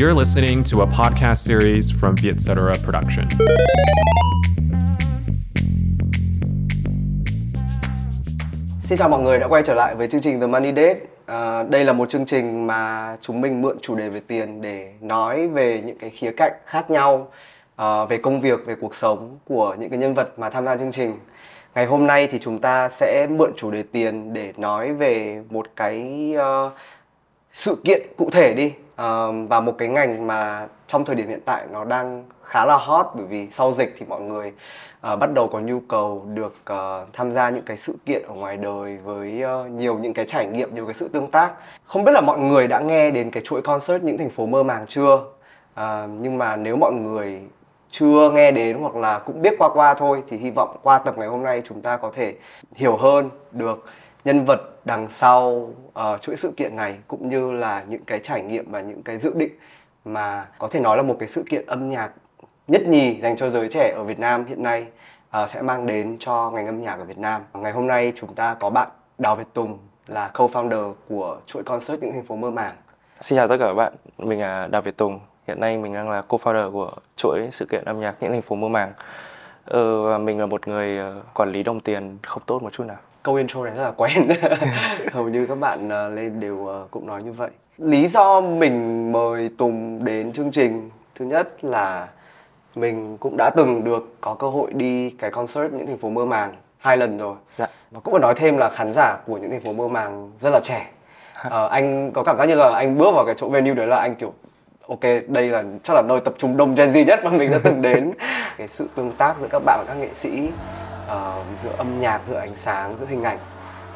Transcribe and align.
You're 0.00 0.18
listening 0.18 0.64
to 0.64 0.80
a 0.80 0.86
podcast 0.86 1.44
series 1.44 1.92
from 2.00 2.14
Vietcetera 2.22 2.72
Production. 2.84 3.28
Xin 8.84 8.98
chào 8.98 9.08
mọi 9.08 9.20
người 9.20 9.38
đã 9.38 9.48
quay 9.48 9.62
trở 9.62 9.74
lại 9.74 9.94
với 9.94 10.08
chương 10.08 10.20
trình 10.20 10.40
The 10.40 10.46
Money 10.46 10.72
Date. 10.76 11.00
À, 11.26 11.62
đây 11.62 11.84
là 11.84 11.92
một 11.92 12.10
chương 12.10 12.26
trình 12.26 12.66
mà 12.66 13.16
chúng 13.20 13.40
mình 13.40 13.62
mượn 13.62 13.78
chủ 13.82 13.94
đề 13.94 14.08
về 14.08 14.20
tiền 14.26 14.62
để 14.62 14.92
nói 15.00 15.48
về 15.48 15.82
những 15.84 15.98
cái 15.98 16.10
khía 16.10 16.32
cạnh 16.36 16.52
khác 16.66 16.90
nhau 16.90 17.28
à, 17.76 18.04
về 18.04 18.18
công 18.18 18.40
việc, 18.40 18.66
về 18.66 18.74
cuộc 18.80 18.94
sống 18.94 19.38
của 19.44 19.76
những 19.78 19.90
cái 19.90 19.98
nhân 19.98 20.14
vật 20.14 20.38
mà 20.38 20.50
tham 20.50 20.64
gia 20.64 20.76
chương 20.76 20.92
trình. 20.92 21.18
Ngày 21.74 21.86
hôm 21.86 22.06
nay 22.06 22.26
thì 22.26 22.38
chúng 22.38 22.58
ta 22.58 22.88
sẽ 22.88 23.26
mượn 23.30 23.52
chủ 23.56 23.70
đề 23.70 23.82
tiền 23.92 24.32
để 24.32 24.52
nói 24.56 24.92
về 24.92 25.42
một 25.50 25.66
cái 25.76 26.32
uh, 26.36 26.72
sự 27.52 27.76
kiện 27.84 28.02
cụ 28.16 28.30
thể 28.30 28.54
đi 28.54 28.72
uh, 29.02 29.48
và 29.48 29.60
một 29.60 29.74
cái 29.78 29.88
ngành 29.88 30.26
mà 30.26 30.66
trong 30.86 31.04
thời 31.04 31.16
điểm 31.16 31.28
hiện 31.28 31.40
tại 31.44 31.66
nó 31.72 31.84
đang 31.84 32.24
khá 32.42 32.66
là 32.66 32.76
hot 32.76 33.06
bởi 33.14 33.26
vì 33.26 33.50
sau 33.50 33.72
dịch 33.72 33.94
thì 33.98 34.06
mọi 34.08 34.20
người 34.20 34.52
uh, 35.12 35.18
bắt 35.18 35.32
đầu 35.34 35.48
có 35.48 35.60
nhu 35.60 35.80
cầu 35.88 36.26
được 36.34 36.56
uh, 36.72 37.08
tham 37.12 37.32
gia 37.32 37.50
những 37.50 37.64
cái 37.64 37.76
sự 37.76 37.96
kiện 38.06 38.22
ở 38.22 38.34
ngoài 38.34 38.56
đời 38.56 38.98
với 39.04 39.42
uh, 39.44 39.70
nhiều 39.70 39.98
những 39.98 40.14
cái 40.14 40.24
trải 40.24 40.46
nghiệm 40.46 40.74
nhiều 40.74 40.84
cái 40.84 40.94
sự 40.94 41.08
tương 41.08 41.30
tác. 41.30 41.52
Không 41.84 42.04
biết 42.04 42.12
là 42.12 42.20
mọi 42.20 42.38
người 42.38 42.66
đã 42.66 42.80
nghe 42.80 43.10
đến 43.10 43.30
cái 43.30 43.42
chuỗi 43.46 43.62
concert 43.62 44.02
những 44.02 44.18
thành 44.18 44.30
phố 44.30 44.46
mơ 44.46 44.62
màng 44.62 44.86
chưa? 44.86 45.14
Uh, 45.14 46.10
nhưng 46.20 46.38
mà 46.38 46.56
nếu 46.56 46.76
mọi 46.76 46.92
người 46.92 47.42
chưa 47.90 48.30
nghe 48.30 48.50
đến 48.50 48.78
hoặc 48.80 48.96
là 48.96 49.18
cũng 49.18 49.42
biết 49.42 49.54
qua 49.58 49.68
qua 49.74 49.94
thôi 49.94 50.22
thì 50.28 50.36
hy 50.36 50.50
vọng 50.50 50.76
qua 50.82 50.98
tập 50.98 51.14
ngày 51.18 51.28
hôm 51.28 51.42
nay 51.42 51.62
chúng 51.64 51.80
ta 51.80 51.96
có 51.96 52.10
thể 52.14 52.34
hiểu 52.74 52.96
hơn 52.96 53.30
được 53.52 53.84
nhân 54.24 54.44
vật 54.44 54.60
đằng 54.84 55.08
sau 55.08 55.70
uh, 55.86 56.20
chuỗi 56.20 56.36
sự 56.36 56.52
kiện 56.56 56.76
này 56.76 56.98
cũng 57.08 57.28
như 57.28 57.52
là 57.52 57.84
những 57.88 58.04
cái 58.04 58.20
trải 58.22 58.42
nghiệm 58.42 58.70
và 58.70 58.80
những 58.80 59.02
cái 59.02 59.18
dự 59.18 59.32
định 59.34 59.52
mà 60.04 60.46
có 60.58 60.68
thể 60.68 60.80
nói 60.80 60.96
là 60.96 61.02
một 61.02 61.16
cái 61.18 61.28
sự 61.28 61.44
kiện 61.50 61.66
âm 61.66 61.90
nhạc 61.90 62.12
nhất 62.68 62.82
nhì 62.86 63.20
dành 63.20 63.36
cho 63.36 63.50
giới 63.50 63.68
trẻ 63.68 63.92
ở 63.96 64.04
Việt 64.04 64.18
Nam 64.18 64.44
hiện 64.46 64.62
nay 64.62 64.86
uh, 65.42 65.50
sẽ 65.50 65.62
mang 65.62 65.86
đến 65.86 66.16
cho 66.20 66.50
ngành 66.50 66.66
âm 66.66 66.82
nhạc 66.82 66.98
ở 66.98 67.04
Việt 67.04 67.18
Nam. 67.18 67.42
Ngày 67.54 67.72
hôm 67.72 67.86
nay 67.86 68.12
chúng 68.16 68.34
ta 68.34 68.54
có 68.54 68.70
bạn 68.70 68.88
Đào 69.18 69.36
Việt 69.36 69.54
Tùng 69.54 69.78
là 70.06 70.30
co-founder 70.34 70.94
của 71.08 71.38
chuỗi 71.46 71.62
concert 71.62 72.02
những 72.02 72.12
thành 72.12 72.24
phố 72.24 72.36
mơ 72.36 72.50
màng. 72.50 72.74
Xin 73.20 73.36
chào 73.36 73.48
tất 73.48 73.56
cả 73.58 73.66
các 73.66 73.74
bạn, 73.74 73.92
mình 74.18 74.40
là 74.40 74.66
Đào 74.66 74.82
Việt 74.82 74.96
Tùng. 74.96 75.20
Hiện 75.46 75.60
nay 75.60 75.78
mình 75.78 75.94
đang 75.94 76.10
là 76.10 76.22
co-founder 76.28 76.72
của 76.72 76.92
chuỗi 77.16 77.48
sự 77.52 77.66
kiện 77.66 77.84
âm 77.84 78.00
nhạc 78.00 78.14
những 78.20 78.32
thành 78.32 78.42
phố 78.42 78.56
mơ 78.56 78.68
màng. 78.68 78.92
Ờ, 79.64 80.02
và 80.02 80.18
mình 80.18 80.38
là 80.40 80.46
một 80.46 80.68
người 80.68 80.98
ờ, 80.98 81.22
quản 81.34 81.52
lý 81.52 81.62
đồng 81.62 81.80
tiền 81.80 82.18
không 82.22 82.42
tốt 82.46 82.62
một 82.62 82.72
chút 82.72 82.84
nào. 82.84 82.96
Câu 83.28 83.34
intro 83.34 83.64
này 83.64 83.74
rất 83.74 83.82
là 83.82 83.90
quen. 83.96 84.28
Hầu 85.12 85.28
như 85.28 85.46
các 85.46 85.58
bạn 85.58 85.86
uh, 85.86 86.16
lên 86.16 86.40
đều 86.40 86.54
uh, 86.54 86.90
cũng 86.90 87.06
nói 87.06 87.22
như 87.22 87.32
vậy. 87.32 87.50
Lý 87.78 88.08
do 88.08 88.40
mình 88.40 89.12
mời 89.12 89.50
Tùng 89.58 90.04
đến 90.04 90.32
chương 90.32 90.50
trình 90.50 90.90
thứ 91.14 91.24
nhất 91.24 91.64
là 91.64 92.08
mình 92.74 93.16
cũng 93.20 93.36
đã 93.38 93.50
từng 93.56 93.84
được 93.84 94.14
có 94.20 94.34
cơ 94.34 94.48
hội 94.48 94.72
đi 94.72 95.10
cái 95.10 95.30
concert 95.30 95.72
những 95.72 95.86
thành 95.86 95.98
phố 95.98 96.10
mơ 96.10 96.24
màng 96.24 96.54
hai 96.78 96.96
lần 96.96 97.18
rồi 97.18 97.34
Dạ. 97.58 97.66
và 97.90 98.00
cũng 98.00 98.12
phải 98.12 98.20
nói 98.20 98.34
thêm 98.36 98.56
là 98.56 98.70
khán 98.70 98.92
giả 98.92 99.16
của 99.26 99.36
những 99.36 99.50
thành 99.50 99.60
phố 99.60 99.72
mơ 99.72 99.88
màng 99.88 100.32
rất 100.40 100.50
là 100.50 100.60
trẻ 100.64 100.90
ờ, 101.50 101.68
anh 101.68 102.12
có 102.12 102.22
cảm 102.22 102.38
giác 102.38 102.44
như 102.44 102.54
là 102.54 102.70
anh 102.74 102.98
bước 102.98 103.14
vào 103.14 103.24
cái 103.26 103.34
chỗ 103.38 103.48
venue 103.48 103.74
đấy 103.74 103.86
là 103.86 103.96
anh 103.96 104.14
kiểu 104.14 104.32
ok 104.88 105.00
đây 105.26 105.48
là 105.48 105.64
chắc 105.82 105.94
là 105.94 106.02
nơi 106.08 106.20
tập 106.20 106.34
trung 106.38 106.56
đông 106.56 106.74
Gen 106.74 106.92
Z 106.92 107.04
nhất 107.04 107.24
mà 107.24 107.30
mình 107.30 107.50
đã 107.50 107.58
từng 107.62 107.82
đến 107.82 108.12
cái 108.58 108.68
sự 108.68 108.88
tương 108.94 109.12
tác 109.12 109.34
giữa 109.40 109.48
các 109.50 109.62
bạn 109.64 109.78
và 109.78 109.84
các 109.88 110.00
nghệ 110.00 110.08
sĩ 110.14 110.50
ờ, 111.08 111.44
giữa 111.62 111.72
âm 111.78 112.00
nhạc 112.00 112.20
giữa 112.28 112.38
ánh 112.38 112.56
sáng 112.56 112.96
giữa 113.00 113.06
hình 113.06 113.22
ảnh 113.22 113.38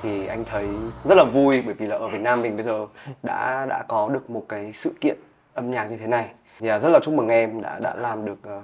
thì 0.02 0.26
anh 0.26 0.44
thấy 0.44 0.68
rất 1.04 1.14
là 1.14 1.24
vui 1.24 1.62
bởi 1.66 1.74
vì 1.74 1.86
là 1.86 1.96
ở 1.96 2.08
Việt 2.08 2.20
Nam 2.20 2.42
mình 2.42 2.56
bây 2.56 2.64
giờ 2.64 2.86
đã 3.22 3.66
đã 3.68 3.84
có 3.88 4.08
được 4.08 4.30
một 4.30 4.44
cái 4.48 4.72
sự 4.74 4.92
kiện 5.00 5.16
âm 5.54 5.70
nhạc 5.70 5.84
như 5.90 5.96
thế 5.96 6.06
này. 6.06 6.26
Thì 6.60 6.68
là 6.68 6.78
rất 6.78 6.88
là 6.88 7.00
chúc 7.02 7.14
mừng 7.14 7.28
em 7.28 7.62
đã 7.62 7.78
đã 7.78 7.94
làm 7.94 8.24
được 8.24 8.38
ờ, 8.42 8.62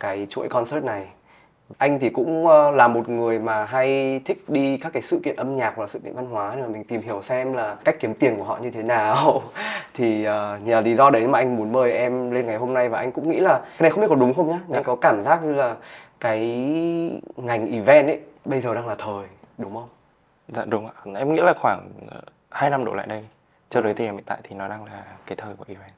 cái 0.00 0.26
chuỗi 0.30 0.48
concert 0.48 0.84
này. 0.84 1.06
Anh 1.78 1.98
thì 1.98 2.10
cũng 2.10 2.46
ờ, 2.46 2.70
là 2.70 2.88
một 2.88 3.08
người 3.08 3.38
mà 3.38 3.64
hay 3.64 4.20
thích 4.24 4.44
đi 4.48 4.76
các 4.76 4.92
cái 4.92 5.02
sự 5.02 5.20
kiện 5.24 5.36
âm 5.36 5.56
nhạc 5.56 5.72
hoặc 5.76 5.82
là 5.82 5.86
sự 5.86 5.98
kiện 5.98 6.14
văn 6.14 6.26
hóa 6.26 6.54
nên 6.54 6.64
mà 6.64 6.68
mình 6.68 6.84
tìm 6.84 7.00
hiểu 7.00 7.22
xem 7.22 7.52
là 7.52 7.76
cách 7.84 7.96
kiếm 8.00 8.14
tiền 8.14 8.36
của 8.38 8.44
họ 8.44 8.58
như 8.62 8.70
thế 8.70 8.82
nào. 8.82 9.42
Thì 9.94 10.28
uh, 10.28 10.66
nhờ 10.66 10.80
lý 10.80 10.94
do 10.96 11.10
đấy 11.10 11.26
mà 11.26 11.38
anh 11.38 11.56
muốn 11.56 11.72
mời 11.72 11.92
em 11.92 12.30
lên 12.30 12.46
ngày 12.46 12.56
hôm 12.56 12.74
nay 12.74 12.88
và 12.88 12.98
anh 12.98 13.12
cũng 13.12 13.30
nghĩ 13.30 13.40
là 13.40 13.58
cái 13.58 13.80
này 13.80 13.90
không 13.90 14.00
biết 14.00 14.06
có 14.10 14.14
đúng 14.14 14.34
không 14.34 14.48
nhá. 14.48 14.60
Nhưng 14.68 14.82
có 14.82 14.96
cảm 14.96 15.22
giác 15.22 15.44
như 15.44 15.54
là 15.54 15.74
cái 16.20 16.40
ngành 17.36 17.72
event 17.72 18.06
ấy 18.06 18.20
bây 18.44 18.60
giờ 18.60 18.74
đang 18.74 18.88
là 18.88 18.94
thời 18.94 19.26
đúng 19.58 19.74
không 19.74 19.88
Dạ 20.48 20.64
đúng 20.66 20.86
ạ. 20.86 20.92
Em 21.14 21.34
nghĩ 21.34 21.40
là 21.42 21.54
khoảng 21.56 21.90
2 22.50 22.70
năm 22.70 22.84
đổ 22.84 22.94
lại 22.94 23.06
đây, 23.06 23.26
cho 23.70 23.82
tới 23.82 23.94
thời 23.94 24.06
điểm 24.06 24.14
hiện 24.14 24.24
tại 24.26 24.38
thì 24.42 24.56
nó 24.56 24.68
đang 24.68 24.84
là 24.84 25.04
cái 25.26 25.36
thời 25.36 25.54
của 25.54 25.64
event. 25.68 25.92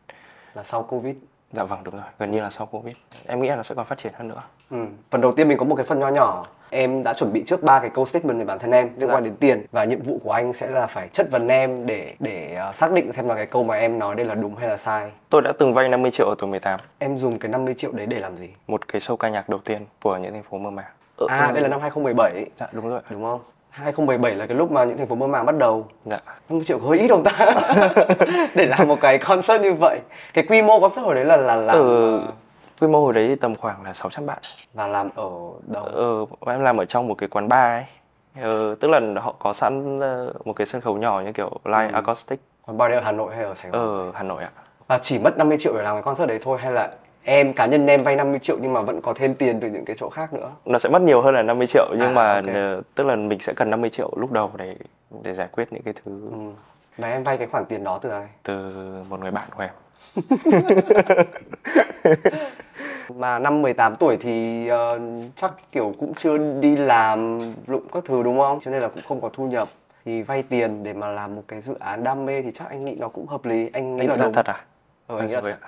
là 0.54 0.62
sau 0.62 0.82
covid 0.82 1.16
Dạ 1.52 1.64
vâng 1.64 1.84
đúng 1.84 1.94
rồi, 1.94 2.04
gần 2.18 2.30
như 2.30 2.40
là 2.40 2.50
sau 2.50 2.66
Covid. 2.66 2.96
Em 3.26 3.40
nghĩ 3.42 3.48
là 3.48 3.56
nó 3.56 3.62
sẽ 3.62 3.74
còn 3.74 3.86
phát 3.86 3.98
triển 3.98 4.12
hơn 4.16 4.28
nữa. 4.28 4.42
Ừ. 4.70 4.86
Phần 5.10 5.20
đầu 5.20 5.32
tiên 5.32 5.48
mình 5.48 5.58
có 5.58 5.64
một 5.64 5.74
cái 5.76 5.86
phần 5.86 5.98
nho 6.00 6.08
nhỏ 6.08 6.46
Em 6.70 7.02
đã 7.02 7.14
chuẩn 7.14 7.32
bị 7.32 7.42
trước 7.46 7.62
ba 7.62 7.78
cái 7.80 7.90
câu 7.90 8.06
statement 8.06 8.38
về 8.38 8.44
bản 8.44 8.58
thân 8.58 8.70
em 8.70 8.90
liên 8.96 9.10
quan 9.10 9.24
đến 9.24 9.36
tiền 9.36 9.66
và 9.72 9.84
nhiệm 9.84 10.02
vụ 10.02 10.20
của 10.24 10.32
anh 10.32 10.52
sẽ 10.52 10.66
là 10.70 10.86
phải 10.86 11.08
chất 11.08 11.30
vấn 11.30 11.48
em 11.48 11.86
để 11.86 12.14
để 12.18 12.58
uh, 12.70 12.76
xác 12.76 12.92
định 12.92 13.12
xem 13.12 13.28
là 13.28 13.34
cái 13.34 13.46
câu 13.46 13.64
mà 13.64 13.74
em 13.74 13.98
nói 13.98 14.14
đây 14.14 14.26
là 14.26 14.34
đúng 14.34 14.56
hay 14.56 14.68
là 14.68 14.76
sai. 14.76 15.10
Tôi 15.30 15.42
đã 15.42 15.52
từng 15.58 15.74
vay 15.74 15.88
50 15.88 16.10
triệu 16.10 16.26
ở 16.28 16.34
tuổi 16.38 16.50
18, 16.50 16.80
Em 16.98 17.18
dùng 17.18 17.38
cái 17.38 17.50
50 17.50 17.74
triệu 17.78 17.92
đấy 17.92 18.06
để 18.06 18.18
làm 18.18 18.36
gì? 18.36 18.48
một 18.66 18.88
cái 18.88 19.00
show 19.00 19.16
ca 19.16 19.28
nhạc 19.28 19.48
đầu 19.48 19.60
tiên 19.64 19.78
của 20.02 20.16
những 20.16 20.32
thành 20.32 20.42
phố 20.50 20.58
mơ 20.58 20.70
màng. 20.70 20.86
À, 21.28 21.50
đây 21.54 21.62
là 21.62 21.68
năm 21.68 21.80
2017 21.80 22.32
ấy, 22.32 22.46
Dạ 22.56 22.66
đúng 22.72 22.88
rồi. 22.88 23.00
đúng 23.10 23.22
không? 23.22 23.40
2017 23.70 24.34
là 24.34 24.46
cái 24.46 24.56
lúc 24.56 24.70
mà 24.70 24.84
những 24.84 24.98
thành 24.98 25.06
phố 25.06 25.14
mơ 25.14 25.26
màng 25.26 25.46
bắt 25.46 25.58
đầu. 25.58 25.86
Dạ. 26.04 26.18
50 26.48 26.64
triệu 26.64 26.78
có 26.78 26.88
hơi 26.88 26.98
ít 26.98 27.08
không 27.08 27.24
ta? 27.24 27.32
để 28.54 28.66
làm 28.66 28.88
một 28.88 29.00
cái 29.00 29.18
concert 29.18 29.62
như 29.62 29.72
vậy. 29.72 30.00
Cái 30.34 30.44
quy 30.48 30.62
mô 30.62 30.80
concert 30.80 31.04
hồi 31.04 31.14
đấy 31.14 31.24
là 31.24 31.36
là 31.36 31.72
Ở 31.72 31.78
ờ, 31.78 32.26
quy 32.80 32.86
mô 32.86 33.00
hồi 33.00 33.12
đấy 33.14 33.28
thì 33.28 33.34
tầm 33.34 33.56
khoảng 33.56 33.82
là 33.84 33.92
600 33.94 34.26
bạn. 34.26 34.38
và 34.74 34.86
làm 34.86 35.08
ở 35.14 35.30
đâu? 35.66 35.82
Ờ, 35.82 36.52
em 36.52 36.60
làm 36.60 36.76
ở 36.76 36.84
trong 36.84 37.08
một 37.08 37.14
cái 37.18 37.28
quán 37.28 37.48
bar 37.48 37.78
ấy. 37.80 37.84
Ờ, 38.42 38.74
tức 38.80 38.88
là 38.90 39.00
họ 39.20 39.34
có 39.38 39.52
sẵn 39.52 40.00
ờ, 40.00 40.32
một 40.44 40.52
cái 40.52 40.66
sân 40.66 40.80
khấu 40.80 40.96
nhỏ 40.96 41.20
như 41.24 41.32
kiểu 41.32 41.50
live 41.64 41.90
acoustic 41.92 42.40
Còn 42.66 42.78
bao 42.78 42.88
đây 42.88 42.98
ở 42.98 43.04
Hà 43.04 43.12
Nội 43.12 43.34
hay 43.34 43.44
ở 43.44 43.54
Sài 43.54 43.70
Gòn? 43.70 43.80
ở 43.80 44.12
Hà 44.14 44.22
Nội 44.22 44.42
ạ. 44.42 44.50
Và 44.86 44.98
chỉ 45.02 45.18
mất 45.18 45.38
50 45.38 45.58
triệu 45.60 45.74
để 45.76 45.82
làm 45.82 45.96
cái 45.96 46.02
concert 46.02 46.28
đấy 46.28 46.38
thôi 46.42 46.58
hay 46.60 46.72
là 46.72 46.90
em 47.24 47.52
cá 47.52 47.66
nhân 47.66 47.86
em 47.86 48.02
vay 48.02 48.16
50 48.16 48.38
triệu 48.38 48.56
nhưng 48.60 48.72
mà 48.72 48.80
vẫn 48.80 49.00
có 49.00 49.12
thêm 49.16 49.34
tiền 49.34 49.60
từ 49.60 49.68
những 49.70 49.84
cái 49.84 49.96
chỗ 49.98 50.08
khác 50.08 50.32
nữa 50.32 50.50
Nó 50.64 50.78
sẽ 50.78 50.88
mất 50.88 51.02
nhiều 51.02 51.20
hơn 51.22 51.34
là 51.34 51.42
50 51.42 51.66
triệu 51.66 51.86
nhưng 51.90 52.00
À, 52.08 52.12
mà 52.12 52.34
ok. 52.34 52.44
ờ, 52.54 52.82
tức 52.94 53.06
là 53.06 53.16
mình 53.16 53.38
sẽ 53.40 53.52
cần 53.56 53.70
50 53.70 53.90
triệu 53.90 54.10
lúc 54.16 54.32
đầu 54.32 54.50
để 54.56 54.76
để 55.22 55.34
giải 55.34 55.48
quyết 55.52 55.72
những 55.72 55.82
cái 55.82 55.94
thứ 56.04 56.12
ừ. 56.30 56.38
và 56.98 57.08
em 57.08 57.24
vay 57.24 57.38
cái 57.38 57.46
khoản 57.46 57.64
tiền 57.64 57.84
đó 57.84 57.98
từ 58.02 58.10
ai 58.10 58.26
từ 58.42 58.72
một 59.08 59.20
người 59.20 59.30
bạn 59.30 59.48
của 59.56 59.62
em. 59.62 59.70
mà 63.14 63.38
năm 63.38 63.62
18 63.62 63.96
tuổi 63.96 64.16
thì 64.16 64.66
ờ, 64.68 65.00
chắc 65.36 65.52
kiểu 65.72 65.94
cũng 65.98 66.14
chưa 66.14 66.38
đi 66.38 66.76
làm 66.76 67.40
lụng 67.66 67.82
các 67.92 68.04
thứ 68.06 68.22
đúng 68.22 68.38
không 68.38 68.60
cho 68.60 68.70
nên 68.70 68.82
là 68.82 68.88
cũng 68.88 69.02
không 69.08 69.20
có 69.20 69.30
thu 69.32 69.46
nhập 69.46 69.68
thì 70.04 70.22
vay 70.22 70.42
tiền 70.42 70.82
để 70.82 70.92
mà 70.92 71.08
làm 71.08 71.34
một 71.36 71.42
cái 71.48 71.60
dự 71.60 71.74
án 71.80 72.04
đam 72.04 72.26
mê 72.26 72.42
thì 72.42 72.50
chắc 72.54 72.68
anh 72.68 72.84
nghĩ 72.84 72.96
nó 73.00 73.08
cũng 73.08 73.26
hợp 73.26 73.44
lý 73.44 73.70
anh 73.72 73.96
nghĩ 73.96 74.06
là 74.06 74.16
đúng 74.16 74.32
thật 74.32 74.46
à? 74.46 74.64
ờ, 75.06 75.18
anh 75.18 75.26
nghĩ 75.26 75.34
là 75.34 75.40
rồi 75.40 75.52
ạ. 75.52 75.58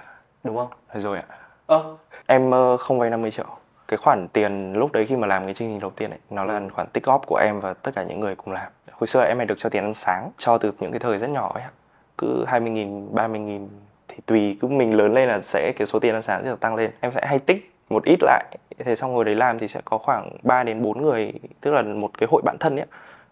đúng 0.45 0.57
không 0.57 0.69
Rồi 0.95 1.17
ạ. 1.19 1.25
ơ 1.67 1.97
Em 2.27 2.51
ờ, 2.51 2.77
không 2.77 2.99
vay 2.99 3.11
50 3.11 3.31
triệu. 3.31 3.47
Cái 3.89 3.97
khoản 3.97 4.29
tiền 4.29 4.73
lúc 4.73 4.93
đấy 4.93 5.07
khi 5.07 5.17
mà 5.17 5.27
làm 5.27 5.45
cái 5.45 5.55
chương 5.55 5.69
trình 5.69 5.81
đầu 5.81 5.91
tiên 5.91 6.11
ấy, 6.11 6.19
nó 6.31 6.45
là 6.45 6.61
khoản 6.75 6.87
tích 6.93 7.05
góp 7.05 7.27
của 7.27 7.37
em 7.37 7.61
và 7.61 7.75
tất 7.75 7.91
cả 7.95 8.03
những 8.03 8.21
người 8.21 8.35
cùng 8.37 8.55
làm. 8.55 8.73
Hồi 8.93 9.07
xưa 9.07 9.25
em 9.25 9.37
hay 9.37 9.47
được 9.47 9.55
cho 9.59 9.69
tiền 9.69 9.85
ăn 9.85 9.95
sáng 9.95 10.31
cho 10.39 10.59
từ 10.59 10.73
những 10.81 10.91
cái 10.93 11.01
thời 11.01 11.19
rất 11.19 11.31
nhỏ 11.31 11.51
ấy. 11.55 11.63
Cứ 12.19 12.45
20 12.47 12.71
nghìn, 12.71 13.15
30 13.15 13.41
nghìn 13.41 13.69
thì 14.11 14.17
tùy 14.27 14.57
cứ 14.61 14.69
mình 14.69 14.95
lớn 14.95 15.15
lên 15.15 15.29
là 15.29 15.41
sẽ 15.41 15.73
cái 15.77 15.87
số 15.87 15.99
tiền 15.99 16.15
ăn 16.15 16.23
sáng 16.23 16.43
sẽ 16.43 16.49
được 16.49 16.61
tăng 16.61 16.75
lên. 16.75 16.91
Em 17.01 17.13
sẽ 17.13 17.21
hay 17.27 17.39
tích 17.39 17.73
một 17.91 18.05
ít 18.05 18.19
lại. 18.23 18.45
Thế 18.79 18.97
xong 18.97 19.15
rồi 19.15 19.25
đấy 19.25 19.35
làm 19.35 19.59
thì 19.59 19.69
sẽ 19.69 19.81
có 19.85 19.99
khoảng 19.99 20.31
3 20.43 20.63
đến 20.63 20.83
4 20.83 21.03
người, 21.03 21.33
tức 21.61 21.71
là 21.71 21.83
một 21.83 22.19
cái 22.19 22.29
hội 22.33 22.43
bạn 22.45 22.57
thân 22.61 22.77
ấy 22.77 22.87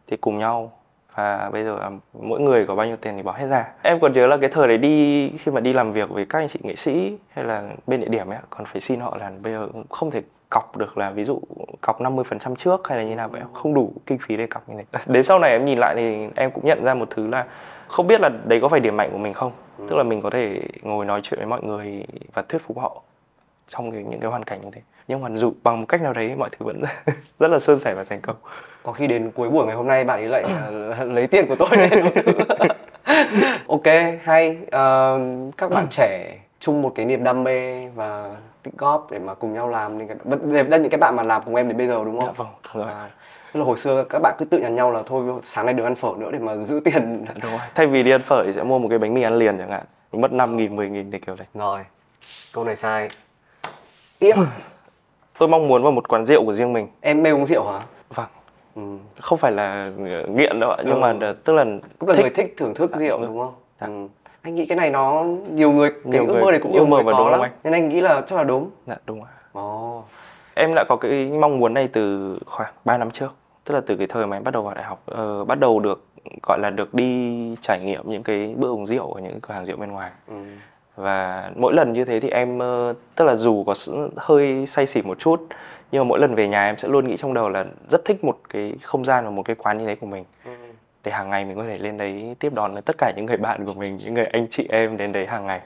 thì 0.07 0.17
cùng 0.17 0.39
nhau 0.39 0.73
và 1.15 1.51
bây 1.53 1.65
giờ 1.65 1.91
mỗi 2.13 2.41
người 2.41 2.67
có 2.67 2.75
bao 2.75 2.87
nhiêu 2.87 2.97
tiền 2.97 3.17
thì 3.17 3.23
bỏ 3.23 3.33
hết 3.33 3.47
ra 3.47 3.69
em 3.83 4.01
còn 4.01 4.13
nhớ 4.13 4.27
là 4.27 4.37
cái 4.37 4.51
thời 4.53 4.69
đấy 4.69 4.79
đi 4.79 5.29
khi 5.39 5.53
mà 5.53 5.61
đi 5.61 5.73
làm 5.73 5.93
việc 5.93 6.11
với 6.11 6.25
các 6.25 6.39
anh 6.39 6.49
chị 6.49 6.59
nghệ 6.63 6.77
sĩ 6.77 7.19
hay 7.29 7.45
là 7.45 7.71
bên 7.87 8.01
địa 8.01 8.09
điểm 8.09 8.29
ấy 8.29 8.39
còn 8.51 8.65
phải 8.67 8.81
xin 8.81 9.01
họ 9.01 9.17
là 9.17 9.33
bây 9.43 9.53
giờ 9.53 9.69
không 9.91 10.11
thể 10.11 10.23
cọc 10.51 10.77
được 10.77 10.99
là 10.99 11.11
ví 11.11 11.25
dụ 11.25 11.41
cọc 11.81 12.01
50% 12.01 12.55
trước 12.55 12.89
hay 12.89 12.99
là 12.99 13.05
như 13.05 13.15
nào 13.15 13.29
vậy? 13.29 13.41
Không 13.53 13.75
đủ 13.75 13.93
kinh 14.07 14.19
phí 14.19 14.37
để 14.37 14.47
cọc 14.47 14.69
như 14.69 14.75
thế. 14.79 14.99
Đến 15.07 15.25
sau 15.25 15.39
này 15.39 15.51
em 15.51 15.65
nhìn 15.65 15.79
lại 15.79 15.95
thì 15.97 16.27
em 16.37 16.51
cũng 16.51 16.67
nhận 16.67 16.85
ra 16.85 16.95
một 16.95 17.11
thứ 17.11 17.27
là 17.27 17.47
không 17.89 18.07
biết 18.07 18.21
là 18.21 18.31
đấy 18.45 18.61
có 18.63 18.69
phải 18.69 18.81
điểm 18.81 18.97
mạnh 18.97 19.09
của 19.13 19.19
mình 19.19 19.33
không. 19.33 19.53
Tức 19.89 19.97
là 19.97 20.03
mình 20.03 20.21
có 20.21 20.31
thể 20.31 20.61
ngồi 20.83 21.05
nói 21.05 21.21
chuyện 21.23 21.41
với 21.41 21.47
mọi 21.47 21.63
người 21.63 22.05
và 22.35 22.43
thuyết 22.43 22.63
phục 22.63 22.79
họ 22.79 23.03
trong 23.69 23.93
cái, 23.93 24.05
những 24.05 24.21
cái 24.21 24.31
hoàn 24.31 24.45
cảnh 24.45 24.61
như 24.61 24.71
thế. 24.73 24.81
Nhưng 25.09 25.21
mà 25.21 25.29
dù 25.35 25.53
bằng 25.63 25.81
một 25.81 25.87
cách 25.89 26.03
nào 26.03 26.13
đấy 26.13 26.35
mọi 26.39 26.51
thứ 26.51 26.67
vẫn 26.67 26.83
rất 27.39 27.51
là 27.51 27.59
suôn 27.59 27.79
sẻ 27.79 27.95
và 27.95 28.05
thành 28.05 28.21
công. 28.21 28.37
Có 28.83 28.93
khi 28.93 29.07
đến 29.07 29.31
cuối 29.31 29.51
buổi 29.51 29.67
ngày 29.67 29.77
hôm 29.77 29.87
nay 29.87 30.05
bạn 30.05 30.19
ấy 30.19 30.29
lại 30.29 30.43
ờ, 30.43 31.05
lấy 31.05 31.27
tiền 31.27 31.47
của 31.49 31.57
tôi 31.57 31.69
ok 33.69 33.87
hay. 34.23 34.59
Ờ, 34.71 35.21
các 35.57 35.71
bạn 35.71 35.87
trẻ 35.91 36.39
chung 36.61 36.83
một 36.83 36.93
cái 36.95 37.07
niềm 37.07 37.25
đam 37.25 37.45
mê 37.45 37.89
và 37.89 38.37
tích 38.71 38.79
góp 38.79 39.11
để 39.11 39.19
mà 39.19 39.35
cùng 39.35 39.53
nhau 39.55 39.69
làm 39.69 39.99
nên 39.99 40.09
cái 40.09 40.65
đây 40.65 40.81
những 40.81 40.91
cái 40.91 40.99
bạn 40.99 41.17
mà 41.17 41.23
làm 41.23 41.43
cùng 41.45 41.55
em 41.55 41.69
đến 41.69 41.77
bây 41.79 41.87
giờ 41.87 41.95
đúng 42.05 42.21
dạ 42.21 42.27
không? 42.27 42.35
vâng 42.37 42.49
đúng 42.75 42.83
rồi. 42.85 42.93
À, 42.93 43.11
tức 43.53 43.61
là 43.61 43.67
hồi 43.67 43.77
xưa 43.79 44.05
các 44.11 44.19
bạn 44.23 44.35
cứ 44.39 44.45
tự 44.45 44.59
nhắn 44.59 44.75
nhau 44.75 44.91
là 44.91 45.03
thôi 45.07 45.41
sáng 45.43 45.67
nay 45.67 45.75
đừng 45.75 45.87
ăn 45.87 45.95
phở 45.95 46.09
nữa 46.19 46.31
để 46.33 46.39
mà 46.39 46.57
giữ 46.57 46.81
tiền 46.85 47.25
Đúng 47.43 47.53
rồi. 47.53 47.61
Thay 47.75 47.87
vì 47.87 48.03
đi 48.03 48.11
ăn 48.11 48.21
phở 48.23 48.43
thì 48.47 48.53
sẽ 48.53 48.63
mua 48.63 48.79
một 48.79 48.87
cái 48.91 48.99
bánh 48.99 49.15
mì 49.15 49.23
ăn 49.23 49.35
liền 49.39 49.59
chẳng 49.59 49.71
hạn. 49.71 49.85
mất 50.13 50.33
5 50.33 50.57
nghìn 50.57 50.77
10 50.77 50.89
nghìn 50.89 51.11
để 51.11 51.19
kiểu 51.19 51.35
đấy 51.39 51.47
rồi 51.55 51.81
câu 52.55 52.65
này 52.65 52.77
sai 52.77 53.09
tiếp 54.19 54.33
tôi 55.39 55.49
mong 55.49 55.69
muốn 55.69 55.83
vào 55.83 55.93
một 55.93 56.09
quán 56.09 56.27
rượu 56.27 56.45
của 56.45 56.53
riêng 56.53 56.73
mình 56.73 56.89
em 57.01 57.23
mê 57.23 57.31
uống 57.31 57.47
rượu 57.47 57.65
hả 57.73 57.81
vâng 58.15 58.27
ừ. 58.75 58.83
không 59.21 59.39
phải 59.39 59.53
là 59.53 59.91
nghiện 60.29 60.61
đâu 60.61 60.71
ạ 60.71 60.77
nhưng 60.85 60.95
Ừ. 61.03 61.15
mà 61.19 61.33
tức 61.45 61.53
là 61.53 61.65
cũng 61.99 62.09
là 62.09 62.15
thích 62.15 62.23
người 62.23 62.31
thích 62.31 62.55
thưởng 62.57 62.75
thức 62.75 62.91
rượu 62.97 63.19
đúng. 63.19 63.27
đúng 63.27 63.39
không 63.39 63.55
Dạ. 63.81 63.87
ừ. 63.87 64.09
Anh 64.43 64.55
nghĩ 64.55 64.67
cái 64.67 64.77
này 64.77 64.91
nó 64.91 65.25
nhiều 65.55 65.73
người 65.73 65.91
cái 65.91 65.99
Nhiều 66.05 66.27
ước 66.27 66.33
người 66.33 66.43
mơ 66.43 66.51
này 66.51 66.61
cũng 66.61 66.73
ước 66.73 66.79
nhiều 66.79 66.87
mơ 66.87 66.97
người 66.97 67.05
và 67.05 67.13
có 67.13 67.31
lắm 67.31 67.41
anh? 67.41 67.51
nên 67.65 67.73
anh 67.73 67.89
nghĩ 67.89 68.01
là 68.01 68.21
chắc 68.27 68.37
là 68.37 68.45
đúng 68.45 68.71
dạ 68.87 68.97
đúng 69.07 69.23
ạ 69.25 69.31
ồ 69.53 70.03
em 70.55 70.75
đã 70.75 70.85
có 70.89 70.97
cái 70.97 71.27
mong 71.41 71.59
muốn 71.59 71.75
này 71.75 71.89
từ 71.93 72.39
khoảng 72.47 72.73
3 72.85 72.99
năm 72.99 73.11
trước 73.11 73.35
tức 73.65 73.75
là 73.75 73.81
từ 73.87 73.97
cái 73.97 74.07
thời 74.07 74.27
mà 74.27 74.37
em 74.37 74.45
bắt 74.45 74.55
đầu 74.55 74.63
vào 74.63 74.75
đại 74.75 74.85
học 74.85 75.03
ờ, 75.07 75.45
bắt 75.45 75.59
đầu 75.61 75.81
được 75.81 76.05
gọi 76.43 76.59
là 76.59 76.71
được 76.71 76.95
đi 76.95 77.57
trải 77.61 77.81
nghiệm 77.81 78.03
những 78.11 78.23
cái 78.23 78.55
bữa 78.57 78.69
uống 78.69 78.87
rượu 78.87 79.13
ở 79.13 79.21
những 79.21 79.31
cái 79.33 79.41
cửa 79.43 79.55
hàng 79.55 79.67
rượu 79.67 79.77
bên 79.77 79.93
ngoài 79.93 80.11
ừ. 80.29 80.35
và 80.97 81.51
mỗi 81.57 81.73
lần 81.75 81.93
như 81.93 82.05
thế 82.05 82.21
thì 82.21 82.29
em 82.31 82.59
ờ, 82.59 82.95
tức 83.17 83.25
là 83.25 83.35
dù 83.35 83.65
có 83.65 83.75
hơi 84.17 84.67
say 84.67 84.87
xỉn 84.87 85.09
một 85.09 85.19
chút 85.19 85.47
nhưng 85.93 86.01
mà 86.03 86.09
mỗi 86.09 86.19
lần 86.19 86.35
về 86.35 86.49
nhà 86.49 86.67
em 86.67 86.79
sẽ 86.79 86.89
luôn 86.89 87.09
nghĩ 87.09 87.17
trong 87.17 87.35
đầu 87.35 87.49
là 87.49 87.65
rất 87.91 88.05
thích 88.05 88.25
một 88.25 88.39
cái 88.49 88.75
không 88.83 89.05
gian 89.05 89.25
và 89.25 89.31
một 89.31 89.43
cái 89.43 89.57
quán 89.57 89.79
như 89.79 89.87
thế 89.87 89.95
của 89.95 90.07
mình 90.07 90.25
Ừ. 90.45 90.51
để 91.05 91.13
hàng 91.13 91.31
ngày 91.31 91.45
mình 91.45 91.57
có 91.57 91.65
thể 91.65 91.79
lên 91.79 91.97
đấy 91.97 92.37
tiếp 92.39 92.55
đón 92.55 92.83
tất 92.83 92.97
cả 92.99 93.13
những 93.17 93.27
người 93.27 93.37
bạn 93.37 93.65
của 93.67 93.75
mình 93.75 93.93
những 93.99 94.15
người 94.15 94.27
anh 94.27 94.47
chị 94.51 94.67
em 94.71 94.97
đến 94.97 95.13
đấy 95.13 95.27
hàng 95.27 95.47
ngày. 95.47 95.61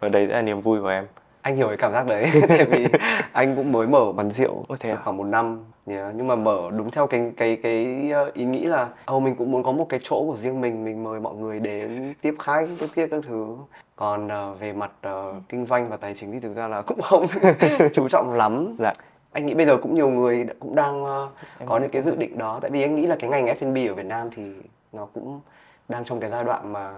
Và 0.00 0.08
đấy 0.08 0.26
là 0.26 0.42
niềm 0.42 0.60
vui 0.60 0.80
của 0.80 0.88
em. 0.88 1.06
Anh 1.42 1.56
hiểu 1.56 1.68
cái 1.68 1.76
cảm 1.76 1.92
giác 1.92 2.06
đấy 2.06 2.30
tại 2.48 2.64
vì 2.64 2.86
anh 3.32 3.56
cũng 3.56 3.72
mới 3.72 3.86
mở 3.86 4.12
quán 4.16 4.30
rượu 4.30 4.64
Ôi 4.68 4.78
thế 4.80 4.90
à? 4.90 4.96
khoảng 5.04 5.16
một 5.16 5.24
năm 5.24 5.64
yeah. 5.86 6.14
nhưng 6.14 6.26
mà 6.26 6.34
mở 6.34 6.70
đúng 6.78 6.90
theo 6.90 7.06
cái 7.06 7.32
cái 7.36 7.56
cái 7.56 8.10
ờ, 8.12 8.30
ý 8.34 8.44
nghĩ 8.44 8.64
là 8.64 8.88
ô 9.04 9.20
mình 9.20 9.34
cũng 9.34 9.50
muốn 9.50 9.62
có 9.62 9.72
một 9.72 9.86
cái 9.88 10.00
chỗ 10.02 10.24
của 10.26 10.36
riêng 10.36 10.60
mình 10.60 10.84
mình 10.84 11.04
mời 11.04 11.20
mọi 11.20 11.34
người 11.34 11.60
đến 11.60 12.14
tiếp 12.20 12.34
khách 12.38 12.66
tiếp 12.80 12.86
tiếp 12.94 13.08
các 13.10 13.24
thứ. 13.26 13.56
Còn 13.96 14.28
ờ, 14.28 14.54
về 14.54 14.72
mặt 14.72 14.90
ờ, 15.00 15.34
kinh 15.48 15.66
doanh 15.66 15.88
và 15.88 15.96
tài 15.96 16.14
chính 16.14 16.32
thì 16.32 16.40
thực 16.40 16.56
ra 16.56 16.68
là 16.68 16.82
cũng 16.82 17.00
không 17.00 17.26
chú 17.94 18.08
trọng 18.08 18.32
lắm. 18.32 18.76
Dạ 18.78 18.92
anh 19.32 19.46
nghĩ 19.46 19.54
bây 19.54 19.66
giờ 19.66 19.76
cũng 19.76 19.94
nhiều 19.94 20.10
người 20.10 20.46
cũng 20.60 20.74
đang 20.74 21.06
ờ, 21.06 21.28
Em 21.58 21.68
có 21.68 21.78
những 21.78 21.90
cái 21.90 22.02
dự 22.02 22.14
định 22.14 22.38
đó. 22.38 22.58
Tại 22.62 22.70
vì 22.70 22.82
anh 22.82 22.94
nghĩ 22.94 23.06
là 23.06 23.16
cái 23.18 23.30
ngành 23.30 23.46
F&B 23.46 23.90
ở 23.90 23.94
Việt 23.94 24.06
Nam 24.06 24.28
thì 24.36 24.52
nó 24.92 25.06
cũng 25.14 25.40
đang 25.88 26.04
trong 26.04 26.20
cái 26.20 26.30
giai 26.30 26.44
đoạn 26.44 26.72
mà 26.72 26.92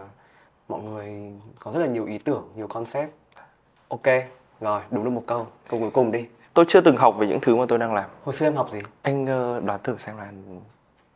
mọi 0.69 0.83
người 0.83 1.33
có 1.59 1.73
rất 1.73 1.81
là 1.81 1.87
nhiều 1.87 2.07
ý 2.07 2.19
tưởng 2.19 2.49
nhiều 2.57 2.67
concept. 2.67 3.11
Ok 3.89 4.07
rồi 4.61 4.81
đúng 4.91 5.05
được 5.05 5.11
một 5.11 5.23
câu. 5.27 5.47
Câu 5.69 5.81
cuối 5.81 5.91
cùng 5.91 6.13
đi. 6.13 6.27
Tôi 6.55 6.65
chưa 6.69 6.81
từng 6.81 6.97
học 6.97 7.15
về 7.19 7.27
những 7.27 7.41
thứ 7.41 7.57
mà 7.57 7.65
tôi 7.69 7.79
đang 7.79 7.95
làm. 7.95 8.11
Hồi 8.25 8.35
xưa 8.35 8.47
em 8.47 8.55
học 8.55 8.71
gì? 8.73 8.79
Anh 9.03 9.27
ờ, 9.27 9.61
đoán 9.61 9.81
thử 9.83 9.97
xem 9.99 10.17
là 10.17 10.33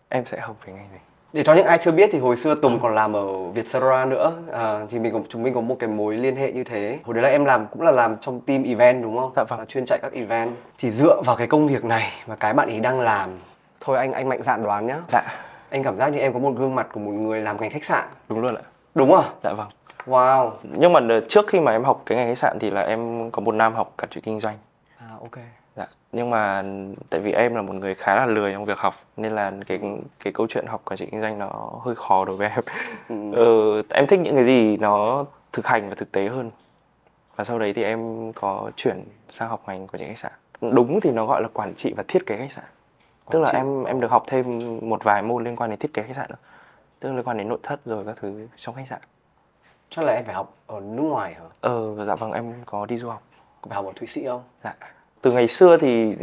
em 0.08 0.26
sẽ 0.26 0.40
học 0.40 0.56
về 0.64 0.72
ngành 0.72 0.88
gì 0.92 0.98
để 1.32 1.44
cho 1.44 1.54
những 1.54 1.66
ai 1.66 1.78
chưa 1.78 1.92
biết 1.92 2.10
thì 2.12 2.18
hồi 2.18 2.36
xưa 2.36 2.54
Tùng 2.54 2.78
còn 2.82 2.94
làm 2.94 3.16
ở 3.16 3.50
Vietcetera 3.54 4.04
nữa. 4.04 4.32
À, 4.52 4.80
thì 4.88 4.98
mình 4.98 5.12
có, 5.12 5.20
chúng 5.28 5.42
mình 5.42 5.54
có 5.54 5.60
một 5.60 5.76
cái 5.78 5.88
mối 5.88 6.16
liên 6.16 6.36
hệ 6.36 6.52
như 6.52 6.64
thế. 6.64 6.98
Hồi 7.04 7.14
đấy 7.14 7.22
là 7.22 7.28
em 7.28 7.44
làm 7.44 7.66
cũng 7.66 7.82
là 7.82 7.90
làm 7.90 8.16
trong 8.16 8.40
team 8.40 8.62
event 8.62 9.02
đúng 9.02 9.18
không? 9.18 9.32
Dạ 9.36 9.44
vâng. 9.48 9.58
là 9.58 9.64
chuyên 9.64 9.84
chạy 9.86 9.98
các 10.02 10.12
event. 10.12 10.50
Thì 10.78 10.90
dựa 10.90 11.22
vào 11.22 11.36
cái 11.36 11.46
công 11.46 11.68
việc 11.68 11.84
này 11.84 12.12
và 12.26 12.36
cái 12.36 12.52
bạn 12.52 12.68
ấy 12.68 12.80
đang 12.80 13.00
làm 13.00 13.30
thôi 13.80 13.98
anh 13.98 14.12
anh 14.12 14.28
mạnh 14.28 14.42
dạn 14.42 14.62
đoán 14.62 14.86
nhá. 14.86 14.96
Dạ. 15.08 15.22
Anh 15.70 15.82
cảm 15.82 15.96
giác 15.96 16.08
như 16.08 16.18
em 16.18 16.32
có 16.32 16.38
một 16.38 16.52
gương 16.56 16.74
mặt 16.74 16.86
của 16.92 17.00
một 17.00 17.12
người 17.12 17.40
làm 17.40 17.60
ngành 17.60 17.70
khách 17.70 17.84
sạn. 17.84 18.04
Đúng 18.28 18.40
luôn 18.40 18.54
ạ. 18.54 18.62
Đúng 18.94 19.14
à? 19.14 19.22
Dạ 19.44 19.52
vâng. 19.52 19.68
Wow. 20.06 20.50
Nhưng 20.62 20.92
mà 20.92 21.00
trước 21.28 21.46
khi 21.48 21.60
mà 21.60 21.72
em 21.72 21.84
học 21.84 22.02
cái 22.06 22.18
ngành 22.18 22.26
khách 22.26 22.38
sạn 22.38 22.58
thì 22.58 22.70
là 22.70 22.80
em 22.80 23.30
có 23.30 23.40
một 23.40 23.54
năm 23.54 23.74
học 23.74 23.92
quản 23.98 24.10
trị 24.10 24.20
kinh 24.20 24.40
doanh. 24.40 24.56
À 24.98 25.06
ok 25.20 25.38
nhưng 26.12 26.30
mà 26.30 26.64
tại 27.10 27.20
vì 27.20 27.32
em 27.32 27.54
là 27.54 27.62
một 27.62 27.74
người 27.74 27.94
khá 27.94 28.16
là 28.16 28.26
lười 28.26 28.52
trong 28.52 28.64
việc 28.64 28.78
học 28.78 28.94
nên 29.16 29.32
là 29.32 29.52
cái 29.66 29.80
cái 30.20 30.32
câu 30.32 30.46
chuyện 30.50 30.66
học 30.66 30.82
quản 30.84 30.98
trị 30.98 31.06
kinh 31.10 31.20
doanh 31.20 31.38
nó 31.38 31.80
hơi 31.84 31.94
khó 31.94 32.24
đối 32.24 32.36
với 32.36 32.48
em. 32.48 32.64
Ừ. 33.08 33.32
ờ, 33.32 33.82
em 33.90 34.06
thích 34.06 34.20
những 34.20 34.34
cái 34.34 34.44
gì 34.44 34.76
nó 34.76 35.24
thực 35.52 35.66
hành 35.66 35.88
và 35.88 35.94
thực 35.94 36.12
tế 36.12 36.28
hơn. 36.28 36.50
Và 37.36 37.44
sau 37.44 37.58
đấy 37.58 37.72
thì 37.72 37.82
em 37.82 38.32
có 38.32 38.70
chuyển 38.76 39.04
sang 39.28 39.48
học 39.48 39.62
ngành 39.66 39.86
quản 39.86 39.98
trị 39.98 40.06
khách 40.08 40.18
sạn. 40.18 40.32
Đúng 40.74 41.00
thì 41.00 41.10
nó 41.10 41.26
gọi 41.26 41.42
là 41.42 41.48
quản 41.52 41.74
trị 41.74 41.94
và 41.96 42.04
thiết 42.08 42.26
kế 42.26 42.36
khách 42.36 42.52
sạn. 42.52 42.64
Tức 43.30 43.40
là 43.40 43.52
trị. 43.52 43.58
em 43.58 43.84
em 43.84 44.00
được 44.00 44.10
học 44.10 44.24
thêm 44.26 44.78
một 44.88 45.04
vài 45.04 45.22
môn 45.22 45.44
liên 45.44 45.56
quan 45.56 45.70
đến 45.70 45.78
thiết 45.78 45.94
kế 45.94 46.02
khách 46.02 46.16
sạn 46.16 46.26
nữa 46.28 46.36
tức 47.00 47.08
là 47.08 47.14
liên 47.14 47.24
quan 47.24 47.36
đến 47.36 47.48
nội 47.48 47.58
thất 47.62 47.80
rồi 47.84 48.04
các 48.04 48.16
thứ 48.20 48.48
trong 48.56 48.74
khách 48.74 48.88
sạn. 48.88 49.00
Chắc 49.90 50.04
là 50.04 50.12
em 50.12 50.24
phải 50.24 50.34
học 50.34 50.54
ở 50.66 50.80
nước 50.80 51.02
ngoài 51.02 51.34
hả? 51.34 51.44
Ờ 51.60 52.04
dạ 52.04 52.14
vâng 52.14 52.32
em 52.32 52.54
có 52.66 52.86
đi 52.86 52.98
du 52.98 53.08
học. 53.08 53.22
Có 53.60 53.68
phải 53.68 53.76
học 53.76 53.86
ở 53.86 53.92
Thụy 53.96 54.06
Sĩ 54.06 54.24
không? 54.26 54.42
Dạ. 54.64 54.74
Từ 55.22 55.32
ngày 55.32 55.48
xưa 55.48 55.76
thì 55.76 56.14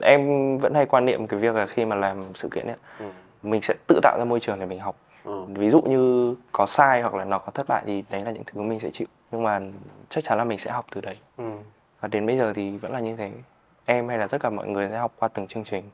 em 0.00 0.58
vẫn 0.58 0.74
hay 0.74 0.86
quan 0.86 1.04
niệm 1.04 1.26
cái 1.26 1.40
việc 1.40 1.54
là 1.54 1.66
khi 1.66 1.84
mà 1.84 1.96
làm 1.96 2.24
sự 2.34 2.48
kiện 2.48 2.66
ấy, 2.66 2.76
ừ. 2.98 3.06
mình 3.42 3.62
sẽ 3.62 3.74
tự 3.86 4.00
tạo 4.02 4.18
ra 4.18 4.24
môi 4.24 4.40
trường 4.40 4.60
để 4.60 4.66
mình 4.66 4.78
học. 4.78 4.96
Ừ. 5.24 5.44
Ví 5.48 5.70
dụ 5.70 5.82
như 5.82 6.34
có 6.52 6.66
sai 6.66 7.02
hoặc 7.02 7.14
là 7.14 7.24
nó 7.24 7.38
có 7.38 7.50
thất 7.50 7.68
bại 7.68 7.82
thì 7.86 8.04
đấy 8.10 8.24
là 8.24 8.30
những 8.30 8.42
thứ 8.46 8.62
mình 8.62 8.80
sẽ 8.80 8.90
chịu. 8.90 9.06
Nhưng 9.30 9.42
mà 9.42 9.60
chắc 10.08 10.24
chắn 10.24 10.38
là 10.38 10.44
mình 10.44 10.58
sẽ 10.58 10.70
học 10.70 10.86
từ 10.94 11.00
đấy. 11.00 11.16
Ừ. 11.36 11.44
Và 12.00 12.08
đến 12.08 12.26
bây 12.26 12.38
giờ 12.38 12.52
thì 12.52 12.76
vẫn 12.76 12.92
là 12.92 13.00
như 13.00 13.16
thế. 13.16 13.30
Em 13.84 14.08
hay 14.08 14.18
là 14.18 14.26
tất 14.26 14.38
cả 14.40 14.50
mọi 14.50 14.68
người 14.68 14.88
sẽ 14.90 14.98
học 14.98 15.12
qua 15.18 15.28
từng 15.28 15.46
chương 15.46 15.64
trình. 15.64 15.84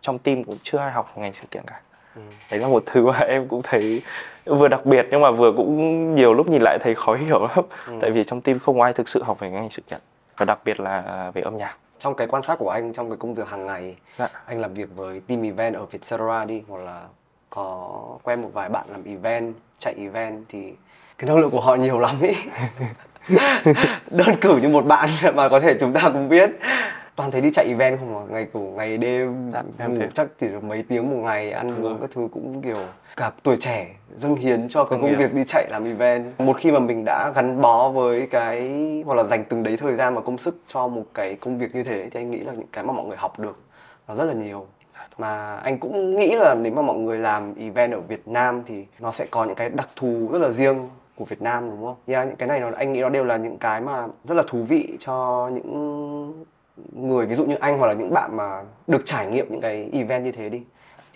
Trong 0.00 0.18
team 0.18 0.44
cũng 0.44 0.56
chưa 0.62 0.78
ai 0.78 0.90
học 0.90 1.12
ngành 1.16 1.32
sự 1.32 1.44
kiện 1.50 1.62
cả. 1.66 1.80
Ừ. 2.14 2.22
Đấy 2.50 2.60
là 2.60 2.68
một 2.68 2.82
thứ 2.86 3.06
mà 3.06 3.18
em 3.28 3.48
cũng 3.48 3.62
thấy 3.62 4.02
vừa 4.44 4.68
đặc 4.68 4.86
biệt 4.86 5.06
nhưng 5.10 5.20
mà 5.20 5.30
vừa 5.30 5.52
cũng 5.56 6.14
nhiều 6.14 6.34
lúc 6.34 6.48
nhìn 6.48 6.62
lại 6.62 6.78
thấy 6.80 6.94
khó 6.94 7.14
hiểu 7.14 7.46
lắm. 7.46 7.64
Ừ. 7.86 7.92
Tại 8.00 8.10
vì 8.10 8.24
trong 8.24 8.40
team 8.40 8.58
không 8.58 8.80
ai 8.80 8.92
thực 8.92 9.08
sự 9.08 9.22
học 9.22 9.38
về 9.40 9.50
ngành 9.50 9.70
sự 9.70 9.82
kiện. 9.90 10.00
Và 10.36 10.44
đặc 10.44 10.58
biệt 10.64 10.80
là 10.80 11.30
về 11.34 11.42
âm 11.42 11.56
nhạc. 11.56 11.76
Trong 12.02 12.14
cái 12.14 12.26
quan 12.26 12.42
sát 12.42 12.58
của 12.58 12.68
anh 12.70 12.92
trong 12.92 13.10
cái 13.10 13.16
công 13.16 13.34
việc 13.34 13.48
hàng 13.48 13.66
ngày 13.66 13.96
Dạ. 14.18 14.28
anh 14.46 14.60
làm 14.60 14.74
việc 14.74 14.88
với 14.96 15.20
team 15.20 15.42
event 15.42 15.74
ở 15.74 15.84
Vietcetera 15.86 16.44
đi 16.44 16.62
hoặc 16.68 16.82
là 16.82 17.02
có 17.50 17.88
quen 18.22 18.42
một 18.42 18.50
vài 18.52 18.68
bạn 18.68 18.86
làm 18.90 19.04
event 19.04 19.54
chạy 19.78 19.94
event 19.98 20.44
thì 20.48 20.72
cái 21.18 21.28
năng 21.28 21.38
lượng 21.38 21.50
của 21.50 21.60
họ 21.60 21.74
nhiều 21.74 21.98
lắm 21.98 22.16
ý. 22.22 22.34
Đơn 24.10 24.36
cử 24.40 24.56
như 24.56 24.68
một 24.68 24.86
bạn 24.86 25.08
mà 25.34 25.48
có 25.48 25.60
thể 25.60 25.76
chúng 25.80 25.92
ta 25.92 26.00
cũng 26.12 26.28
biết. 26.28 26.50
Toàn 27.16 27.30
thấy 27.30 27.40
đi 27.40 27.50
chạy 27.50 27.66
event 27.68 27.98
không 27.98 28.18
à 28.18 28.22
ngày 28.30 28.44
củ 28.44 28.58
ngày 28.76 28.96
đêm 28.96 29.52
Dạ, 29.78 29.86
ngủ 29.86 30.02
chắc 30.14 30.26
chỉ 30.38 30.48
được 30.48 30.64
mấy 30.64 30.84
tiếng 30.88 31.10
một 31.10 31.16
ngày 31.16 31.50
ăn 31.50 31.84
uống 31.84 31.98
các 32.00 32.10
thứ 32.14 32.28
cũng 32.32 32.62
kiểu 32.62 32.76
cả 33.16 33.32
tuổi 33.42 33.56
trẻ 33.56 33.86
dâng 34.16 34.36
hiến 34.36 34.68
cho 34.68 34.84
cái 34.84 34.98
công 35.02 35.16
việc. 35.16 35.34
đi 35.34 35.44
chạy 35.46 35.66
làm 35.70 35.84
event. 35.84 36.40
Một 36.40 36.56
khi 36.58 36.72
mà 36.72 36.78
mình 36.78 37.04
đã 37.04 37.32
gắn 37.34 37.60
bó 37.60 37.88
với 37.88 38.26
cái 38.26 38.70
hoặc 39.06 39.14
là 39.14 39.24
dành 39.24 39.44
từng 39.44 39.62
đấy 39.62 39.76
thời 39.76 39.94
gian 39.94 40.14
và 40.14 40.20
công 40.20 40.38
sức 40.38 40.60
cho 40.68 40.88
một 40.88 41.04
cái 41.14 41.34
công 41.34 41.58
việc 41.58 41.74
như 41.74 41.82
thế 41.84 42.08
thì 42.10 42.20
anh 42.20 42.30
nghĩ 42.30 42.38
là 42.38 42.52
những 42.52 42.66
cái 42.72 42.84
mà 42.84 42.92
mọi 42.92 43.06
người 43.06 43.16
học 43.16 43.38
được 43.38 43.58
nó 44.08 44.14
rất 44.14 44.24
là 44.24 44.32
nhiều. 44.32 44.66
Mà 45.18 45.56
anh 45.56 45.78
cũng 45.78 46.16
nghĩ 46.16 46.34
là 46.34 46.54
nếu 46.54 46.72
mà 46.72 46.82
mọi 46.82 46.96
người 46.96 47.18
làm 47.18 47.54
event 47.54 47.92
ở 47.92 48.00
Việt 48.00 48.28
Nam 48.28 48.62
thì 48.66 48.84
nó 48.98 49.12
sẽ 49.12 49.26
có 49.30 49.44
những 49.44 49.54
cái 49.54 49.70
đặc 49.70 49.88
thù 49.96 50.28
rất 50.32 50.38
là 50.38 50.48
riêng 50.48 50.88
của 51.16 51.24
Việt 51.24 51.42
Nam 51.42 51.70
đúng 51.70 51.84
không? 51.84 51.96
Yeah, 52.06 52.26
những 52.26 52.36
cái 52.36 52.48
này 52.48 52.60
nó 52.60 52.70
anh 52.76 52.92
nghĩ 52.92 53.00
nó 53.00 53.08
đều 53.08 53.24
là 53.24 53.36
những 53.36 53.58
cái 53.58 53.80
mà 53.80 54.06
rất 54.24 54.34
là 54.34 54.42
thú 54.48 54.62
vị 54.68 54.96
cho 55.00 55.50
những 55.54 56.44
người 56.92 57.26
ví 57.26 57.34
dụ 57.34 57.44
như 57.44 57.54
anh 57.60 57.78
hoặc 57.78 57.86
là 57.86 57.92
những 57.92 58.14
bạn 58.14 58.36
mà 58.36 58.62
được 58.86 59.02
trải 59.04 59.26
nghiệm 59.26 59.46
những 59.50 59.60
cái 59.60 59.90
event 59.92 60.24
như 60.24 60.32
thế 60.32 60.48
đi 60.48 60.62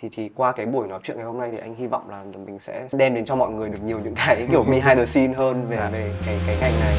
thì 0.00 0.08
thì 0.12 0.30
qua 0.34 0.52
cái 0.52 0.66
buổi 0.66 0.88
nói 0.88 1.00
chuyện 1.04 1.16
ngày 1.16 1.26
hôm 1.26 1.38
nay 1.38 1.48
thì 1.52 1.58
anh 1.58 1.74
hy 1.74 1.86
vọng 1.86 2.10
là 2.10 2.24
mình 2.46 2.58
sẽ 2.58 2.88
đem 2.92 3.14
đến 3.14 3.24
cho 3.24 3.36
mọi 3.36 3.50
người 3.50 3.68
được 3.68 3.78
nhiều 3.84 3.98
những 4.04 4.14
cái 4.26 4.46
kiểu 4.50 4.62
behind 4.62 4.98
the 4.98 5.06
scene 5.06 5.34
hơn 5.34 5.66
về 5.66 5.76
về 5.92 6.12
cái 6.26 6.38
cái 6.46 6.56
ngành 6.60 6.80
này. 6.80 6.96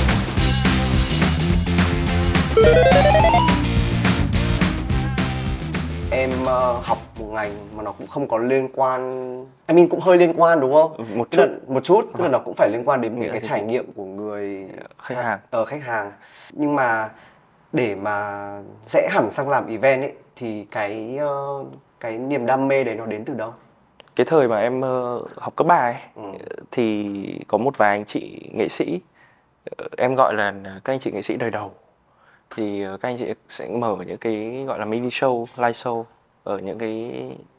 Em 6.12 6.30
ờ, 6.46 6.80
học 6.84 6.98
một 7.20 7.26
ngành 7.32 7.52
mà 7.78 7.84
nó 7.84 7.92
cũng 7.92 8.08
không 8.08 8.28
có 8.28 8.38
liên 8.38 8.70
quan 8.76 9.02
I 9.68 9.74
mean 9.76 9.90
cũng 9.90 10.00
hơi 10.00 10.18
liên 10.18 10.34
quan 10.38 10.60
đúng 10.60 10.74
không? 10.74 11.18
Một 11.18 11.28
Tức 11.32 11.40
là- 11.40 11.48
chút. 11.48 11.70
một 11.74 11.84
chút 11.84 12.02
tức 12.18 12.24
là 12.24 12.30
nó 12.30 12.40
cũng 12.40 12.54
phải 12.58 12.70
liên 12.72 12.84
quan 12.86 13.02
đến 13.02 13.20
Nghĩa 13.20 13.32
cái, 13.32 13.42
trải 13.44 13.62
nghiệm 13.62 13.92
của 13.94 14.06
người 14.06 14.70
Khách 15.02 15.16
hàng. 15.24 15.40
ở 15.50 15.66
khách 15.66 15.84
hàng 15.84 16.12
nhưng 16.52 16.76
mà 16.76 17.10
để 17.74 17.96
mà 17.96 18.48
sẽ 18.88 19.10
hẳn 19.12 19.32
sang 19.32 19.50
làm 19.50 19.68
event 19.68 20.02
ấy 20.02 20.14
thì 20.36 20.66
cái 20.72 21.18
ờ, 21.20 21.64
cái 22.00 22.18
niềm 22.18 22.46
đam 22.46 22.68
mê 22.68 22.84
đấy 22.84 22.96
nó 22.96 23.06
đến 23.06 23.26
từ 23.26 23.34
đâu 23.34 23.54
cái 24.16 24.26
thời 24.26 24.48
mà 24.48 24.60
em 24.60 24.82
ờ, 24.82 25.22
học 25.38 25.56
cấp 25.56 25.68
3 25.68 25.76
ấy, 25.76 25.96
Ừ. 26.16 26.22
thì 26.72 27.16
có 27.48 27.58
một 27.58 27.78
vài 27.78 27.90
anh 27.90 28.06
chị 28.06 28.50
nghệ 28.54 28.68
sĩ 28.70 29.00
ờ, 29.78 29.88
em 29.98 30.16
gọi 30.16 30.34
là 30.34 30.54
các 30.84 30.94
anh 30.94 31.00
chị 31.00 31.12
nghệ 31.12 31.22
sĩ 31.22 31.38
đời 31.38 31.52
đầu 31.52 31.72
thì 32.56 32.84
ờ, 32.84 32.98
các 32.98 33.10
anh 33.10 33.18
chị 33.18 33.34
sẽ 33.50 33.68
mở 33.70 33.96
những 34.08 34.18
cái 34.18 34.64
gọi 34.68 34.80
là 34.80 34.86
mini 34.86 35.08
show, 35.10 35.46
live 35.58 35.72
show 35.72 36.04
ở 36.44 36.58
những 36.58 36.78
cái 36.78 37.12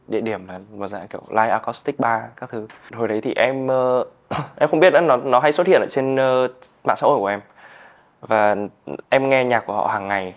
địa 0.09 0.21
điểm 0.21 0.49
là 0.49 0.61
một 0.73 0.89
dạng 0.89 1.09
kiểu 1.09 1.21
live 1.29 1.49
acoustic 1.49 1.99
bar 2.01 2.21
các 2.37 2.51
thứ. 2.51 2.67
Hồi 2.95 3.09
đấy 3.09 3.21
thì 3.21 3.33
em 3.37 3.67
em 4.57 4.69
không 4.71 4.81
biết 4.81 4.93
nó 5.03 5.17
nó 5.17 5.41
hay 5.41 5.53
xuất 5.53 5.67
hiện 5.67 5.81
ở 5.81 5.87
trên 5.91 6.15
mạng 6.85 6.97
xã 6.97 7.07
hội 7.07 7.19
của 7.19 7.27
em 7.27 7.41
và 8.21 8.57
em 9.09 9.29
nghe 9.29 9.45
nhạc 9.45 9.67
của 9.67 9.73
họ 9.73 9.87
hàng 9.87 10.09
ngày 10.09 10.35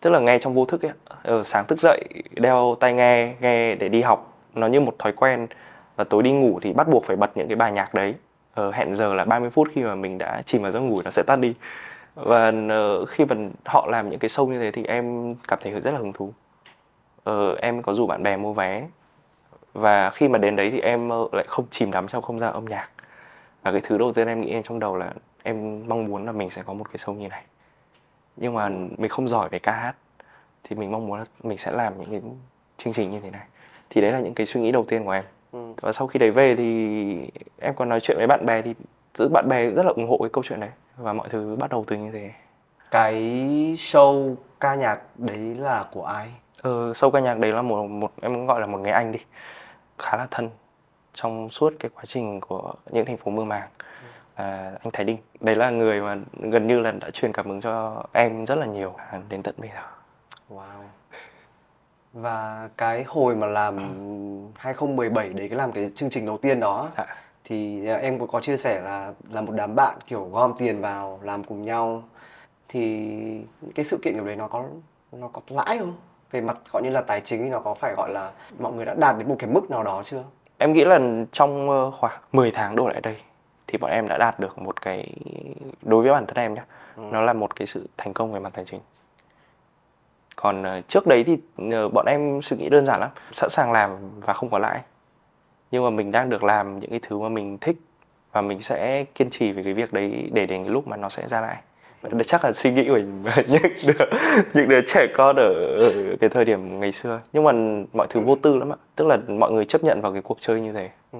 tức 0.00 0.10
là 0.10 0.18
nghe 0.18 0.38
trong 0.38 0.54
vô 0.54 0.64
thức 0.64 0.82
ấy 0.84 0.92
ừ, 1.22 1.42
sáng 1.44 1.66
thức 1.66 1.80
dậy 1.80 2.04
đeo 2.34 2.74
tai 2.80 2.92
nghe 2.92 3.34
nghe 3.40 3.74
để 3.74 3.88
đi 3.88 4.02
học 4.02 4.36
nó 4.56 4.66
như 4.66 4.80
một 4.80 4.98
thói 4.98 5.12
quen. 5.12 5.46
Và 5.96 6.04
tối 6.04 6.22
đi 6.22 6.32
ngủ 6.32 6.60
thì 6.62 6.72
bắt 6.72 6.88
buộc 6.88 7.04
phải 7.04 7.16
bật 7.16 7.36
những 7.36 7.48
cái 7.48 7.56
bài 7.56 7.72
nhạc 7.72 7.94
đấy. 7.94 8.14
Ờ, 8.54 8.70
hẹn 8.72 8.94
giờ 8.94 9.14
là 9.14 9.24
30 9.24 9.50
phút 9.50 9.68
khi 9.72 9.82
mà 9.82 9.94
mình 9.94 10.18
đã 10.18 10.42
chìm 10.42 10.62
vào 10.62 10.72
giấc 10.72 10.80
ngủ 10.80 11.02
nó 11.04 11.10
sẽ 11.10 11.22
tắt 11.22 11.36
đi. 11.36 11.54
Và 12.14 12.52
ờ, 12.68 13.04
khi 13.04 13.24
mà 13.24 13.36
họ 13.64 13.86
làm 13.90 14.10
những 14.10 14.18
cái 14.18 14.28
show 14.28 14.48
như 14.48 14.58
thế 14.58 14.70
thì 14.70 14.84
em 14.84 15.34
cảm 15.48 15.58
thấy 15.62 15.72
rất 15.72 15.90
là 15.90 15.98
hứng 15.98 16.12
thú. 16.12 16.32
Ờ, 17.24 17.56
em 17.62 17.82
có 17.82 17.94
rủ 17.94 18.06
bạn 18.06 18.22
bè 18.22 18.36
mua 18.36 18.52
vé. 18.52 18.86
Và 19.74 20.10
khi 20.10 20.28
mà 20.28 20.38
đến 20.38 20.56
đấy 20.56 20.70
thì 20.70 20.80
em 20.80 21.08
ờ, 21.08 21.28
lại 21.32 21.44
không 21.48 21.66
chìm 21.70 21.90
đắm 21.90 22.08
trong 22.08 22.22
không 22.22 22.38
gian 22.38 22.52
âm 22.52 22.64
nhạc. 22.64 22.90
Và 23.62 23.72
cái 23.72 23.80
thứ 23.84 23.98
đầu 23.98 24.12
tiên 24.12 24.28
em 24.28 24.40
nghĩ 24.40 24.60
trong 24.64 24.78
đầu 24.78 24.96
là 24.96 25.12
em 25.42 25.88
mong 25.88 26.06
muốn 26.06 26.26
là 26.26 26.32
mình 26.32 26.50
sẽ 26.50 26.62
có 26.66 26.72
một 26.72 26.84
cái 26.92 26.96
show 26.96 27.14
như 27.14 27.28
này 27.28 27.42
nhưng 28.36 28.54
mà 28.54 28.68
mình 28.68 29.08
không 29.08 29.28
giỏi 29.28 29.48
về 29.48 29.58
ca 29.58 29.72
hát 29.72 29.96
thì 30.64 30.76
mình 30.76 30.92
mong 30.92 31.06
muốn 31.06 31.18
là 31.18 31.24
mình 31.42 31.58
sẽ 31.58 31.72
làm 31.72 31.92
những 31.98 32.10
cái 32.10 32.20
chương 32.76 32.92
trình 32.92 33.10
như 33.10 33.20
thế 33.20 33.30
này. 33.30 33.46
Thì 33.90 34.00
đấy 34.00 34.12
là 34.12 34.20
những 34.20 34.34
cái 34.34 34.46
suy 34.46 34.60
nghĩ 34.60 34.72
đầu 34.72 34.84
tiên 34.88 35.04
của 35.04 35.10
em. 35.10 35.24
Ừ. 35.52 35.72
và 35.80 35.92
sau 35.92 36.06
khi 36.06 36.18
đấy 36.18 36.30
về 36.30 36.56
thì 36.56 37.30
em 37.60 37.74
còn 37.74 37.88
nói 37.88 38.00
chuyện 38.00 38.16
với 38.16 38.26
bạn 38.26 38.46
bè 38.46 38.62
thì 38.62 38.74
bạn 39.30 39.48
bè 39.48 39.70
rất 39.70 39.86
là 39.86 39.92
ủng 39.96 40.08
hộ 40.08 40.18
cái 40.20 40.28
câu 40.32 40.44
chuyện 40.44 40.60
đấy. 40.60 40.70
Và 40.96 41.12
mọi 41.12 41.28
thứ 41.28 41.56
bắt 41.56 41.70
đầu 41.70 41.84
từ 41.86 41.96
như 41.96 42.10
thế. 42.12 42.30
Cái 42.90 43.14
show 43.76 44.34
ca 44.60 44.74
nhạc 44.74 45.00
đấy 45.14 45.38
là 45.38 45.84
của 45.92 46.04
ai? 46.04 46.28
Ờ, 46.62 46.94
sâu 46.94 47.10
ca 47.10 47.20
nhạc 47.20 47.38
đấy 47.38 47.52
là 47.52 47.62
một 47.62 47.86
một 47.86 48.12
em 48.22 48.46
gọi 48.46 48.60
là 48.60 48.66
một 48.66 48.78
người 48.78 48.92
anh 48.92 49.12
đi. 49.12 49.18
Khá 49.98 50.16
là 50.16 50.26
thân 50.30 50.50
trong 51.14 51.48
suốt 51.48 51.72
cái 51.80 51.90
quá 51.94 52.04
trình 52.06 52.40
của 52.40 52.74
những 52.90 53.06
thành 53.06 53.16
phố 53.16 53.30
mơ 53.30 53.44
màng 53.44 53.68
à, 54.36 54.72
anh 54.82 54.90
Thái 54.92 55.04
Đinh 55.04 55.18
đấy 55.40 55.56
là 55.56 55.70
người 55.70 56.00
mà 56.00 56.16
gần 56.40 56.66
như 56.66 56.80
là 56.80 56.90
đã 56.90 57.10
truyền 57.10 57.32
cảm 57.32 57.46
hứng 57.46 57.60
cho 57.60 58.04
em 58.12 58.46
rất 58.46 58.58
là 58.58 58.66
nhiều 58.66 58.94
à, 58.96 59.20
đến 59.28 59.42
tận 59.42 59.54
bây 59.58 59.70
giờ. 59.70 59.80
Wow. 60.50 60.82
Và 62.12 62.68
cái 62.76 63.04
hồi 63.06 63.36
mà 63.36 63.46
làm 63.46 63.78
2017 64.56 65.28
đấy 65.28 65.48
cái 65.48 65.58
làm 65.58 65.72
cái 65.72 65.90
chương 65.94 66.10
trình 66.10 66.26
đầu 66.26 66.38
tiên 66.38 66.60
đó 66.60 66.88
dạ. 66.96 67.06
thì 67.44 67.86
à, 67.86 67.96
em 67.96 68.18
có, 68.18 68.26
có 68.26 68.40
chia 68.40 68.56
sẻ 68.56 68.80
là 68.80 69.12
là 69.32 69.40
một 69.40 69.52
đám 69.56 69.74
bạn 69.76 69.96
kiểu 70.06 70.28
gom 70.32 70.54
tiền 70.58 70.80
vào 70.80 71.20
làm 71.22 71.44
cùng 71.44 71.62
nhau. 71.62 72.02
Thì 72.68 73.08
cái 73.74 73.84
sự 73.84 73.98
kiện 74.02 74.14
kiểu 74.14 74.24
đấy 74.24 74.36
nó 74.36 74.48
có 74.48 74.64
nó 75.12 75.28
có 75.28 75.40
lãi 75.48 75.78
không? 75.78 75.96
Về 76.30 76.40
mặt 76.40 76.58
gọi 76.72 76.82
như 76.82 76.90
là 76.90 77.00
tài 77.00 77.20
chính 77.20 77.42
thì 77.42 77.50
nó 77.50 77.60
có 77.60 77.74
phải 77.74 77.94
gọi 77.96 78.10
là 78.12 78.30
mọi 78.58 78.72
người 78.72 78.84
đã 78.84 78.94
đạt 78.94 79.18
đến 79.18 79.28
một 79.28 79.36
cái 79.38 79.50
mức 79.50 79.70
nào 79.70 79.82
đó 79.82 80.02
chưa? 80.04 80.24
Em 80.58 80.72
nghĩ 80.72 80.84
là 80.84 81.00
trong 81.32 81.70
ờ, 81.70 81.90
khoảng 81.90 82.20
10 82.32 82.50
tháng 82.50 82.76
đổ 82.76 82.88
lại 82.88 83.00
đây 83.00 83.16
thì 83.66 83.78
bọn 83.78 83.90
em 83.90 84.08
đã 84.08 84.18
đạt 84.18 84.40
được 84.40 84.58
một 84.58 84.82
cái 84.82 85.12
đối 85.82 86.02
với 86.02 86.12
bản 86.12 86.26
thân 86.26 86.36
em 86.36 86.54
nhé, 86.54 86.62
nó 86.96 87.20
là 87.20 87.32
một 87.32 87.56
cái 87.56 87.66
sự 87.66 87.88
thành 87.96 88.12
công 88.12 88.32
về 88.32 88.40
mặt 88.40 88.52
tài 88.54 88.64
chính. 88.64 88.80
Còn 90.36 90.62
ờ, 90.62 90.80
trước 90.88 91.06
đấy 91.06 91.24
thì 91.24 91.36
ờ, 91.72 91.88
bọn 91.88 92.06
em 92.06 92.42
suy 92.42 92.56
nghĩ 92.56 92.68
đơn 92.68 92.86
giản 92.86 93.00
lắm, 93.00 93.10
sẵn 93.32 93.50
sàng 93.50 93.72
làm 93.72 93.90
và 94.20 94.32
không 94.32 94.50
có 94.50 94.58
lãi. 94.58 94.80
Nhưng 95.70 95.84
mà 95.84 95.90
mình 95.90 96.12
đang 96.12 96.30
được 96.30 96.44
làm 96.44 96.78
những 96.78 96.90
cái 96.90 97.00
thứ 97.02 97.18
mà 97.18 97.28
mình 97.28 97.58
thích 97.58 97.76
và 98.32 98.40
mình 98.40 98.62
sẽ 98.62 99.04
kiên 99.14 99.30
trì 99.30 99.52
về 99.52 99.62
cái 99.62 99.72
việc 99.72 99.92
đấy 99.92 100.30
để 100.32 100.46
đến 100.46 100.62
cái 100.62 100.72
lúc 100.72 100.88
mà 100.88 100.96
nó 100.96 101.08
sẽ 101.08 101.28
ra 101.28 101.40
lại. 101.40 101.56
Chắc 102.26 102.44
là 102.44 102.52
suy 102.52 102.72
nghĩ 102.72 102.88
của 102.88 102.98
những 103.48 103.62
đứa, 103.86 104.04
những 104.54 104.68
đứa 104.68 104.80
trẻ 104.86 105.06
con 105.14 105.36
ở 105.36 105.52
ở 105.78 106.16
cái 106.20 106.30
thời 106.30 106.44
điểm 106.44 106.80
ngày 106.80 106.92
xưa. 106.92 107.20
Nhưng 107.32 107.44
mà 107.44 107.52
mọi 107.92 108.06
thứ 108.10 108.20
vô 108.20 108.36
tư 108.42 108.58
lắm 108.58 108.72
ạ. 108.72 108.76
Tức 108.96 109.06
là 109.06 109.18
mọi 109.28 109.52
người 109.52 109.64
chấp 109.64 109.84
nhận 109.84 110.00
vào 110.00 110.12
cái 110.12 110.22
cuộc 110.22 110.38
chơi 110.40 110.60
như 110.60 110.72
thế 110.72 110.90
ừ. 111.12 111.18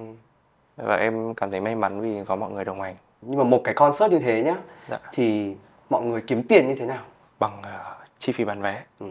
Và 0.77 0.95
em 0.95 1.33
cảm 1.33 1.51
thấy 1.51 1.61
may 1.61 1.75
mắn 1.75 2.01
vì 2.01 2.25
có 2.25 2.35
mọi 2.35 2.51
người 2.51 2.65
đồng 2.65 2.81
hành 2.81 2.95
nhưng 3.21 3.37
mà 3.37 3.43
một 3.43 3.61
cái 3.63 3.73
concert 3.73 4.11
như 4.11 4.19
thế 4.19 4.41
nhá 4.43 4.55
Dạ. 4.89 4.99
thì 5.11 5.55
mọi 5.89 6.03
người 6.03 6.21
kiếm 6.27 6.43
tiền 6.43 6.67
như 6.67 6.75
thế 6.75 6.85
nào 6.85 7.03
bằng 7.39 7.61
ờ, 7.63 7.95
chi 8.17 8.31
phí 8.31 8.45
bán 8.45 8.61
vé 8.61 8.83
ừ. 8.99 9.05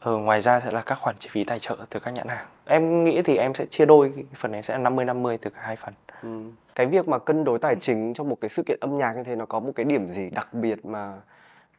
ờ, 0.00 0.16
ngoài 0.16 0.40
ra 0.40 0.60
sẽ 0.60 0.70
là 0.70 0.80
các 0.80 0.94
khoản 0.98 1.16
chi 1.18 1.28
phí 1.32 1.44
tài 1.44 1.58
trợ 1.58 1.76
từ 1.90 2.00
các 2.00 2.10
nhãn 2.10 2.28
hàng 2.28 2.46
em 2.64 3.04
nghĩ 3.04 3.22
thì 3.22 3.36
em 3.36 3.54
sẽ 3.54 3.64
chia 3.66 3.86
đôi 3.86 4.12
phần 4.34 4.52
này 4.52 4.62
sẽ 4.62 4.74
là 4.74 4.78
50 4.82 5.04
50 5.04 5.38
từ 5.38 5.50
cả 5.50 5.60
hai 5.62 5.76
phần 5.76 5.94
Ừ. 6.22 6.40
Cái 6.74 6.86
việc 6.86 7.08
mà 7.08 7.18
cân 7.18 7.44
đối 7.44 7.58
tài 7.58 7.76
chính 7.80 8.14
trong 8.14 8.28
một 8.28 8.36
cái 8.40 8.48
sự 8.48 8.62
kiện 8.62 8.78
âm 8.80 8.98
nhạc 8.98 9.12
như 9.16 9.22
thế 9.24 9.36
nó 9.36 9.46
có 9.46 9.60
một 9.60 9.72
cái 9.74 9.84
điểm 9.84 10.08
gì 10.08 10.30
đặc 10.30 10.48
biệt 10.54 10.84
mà 10.86 11.12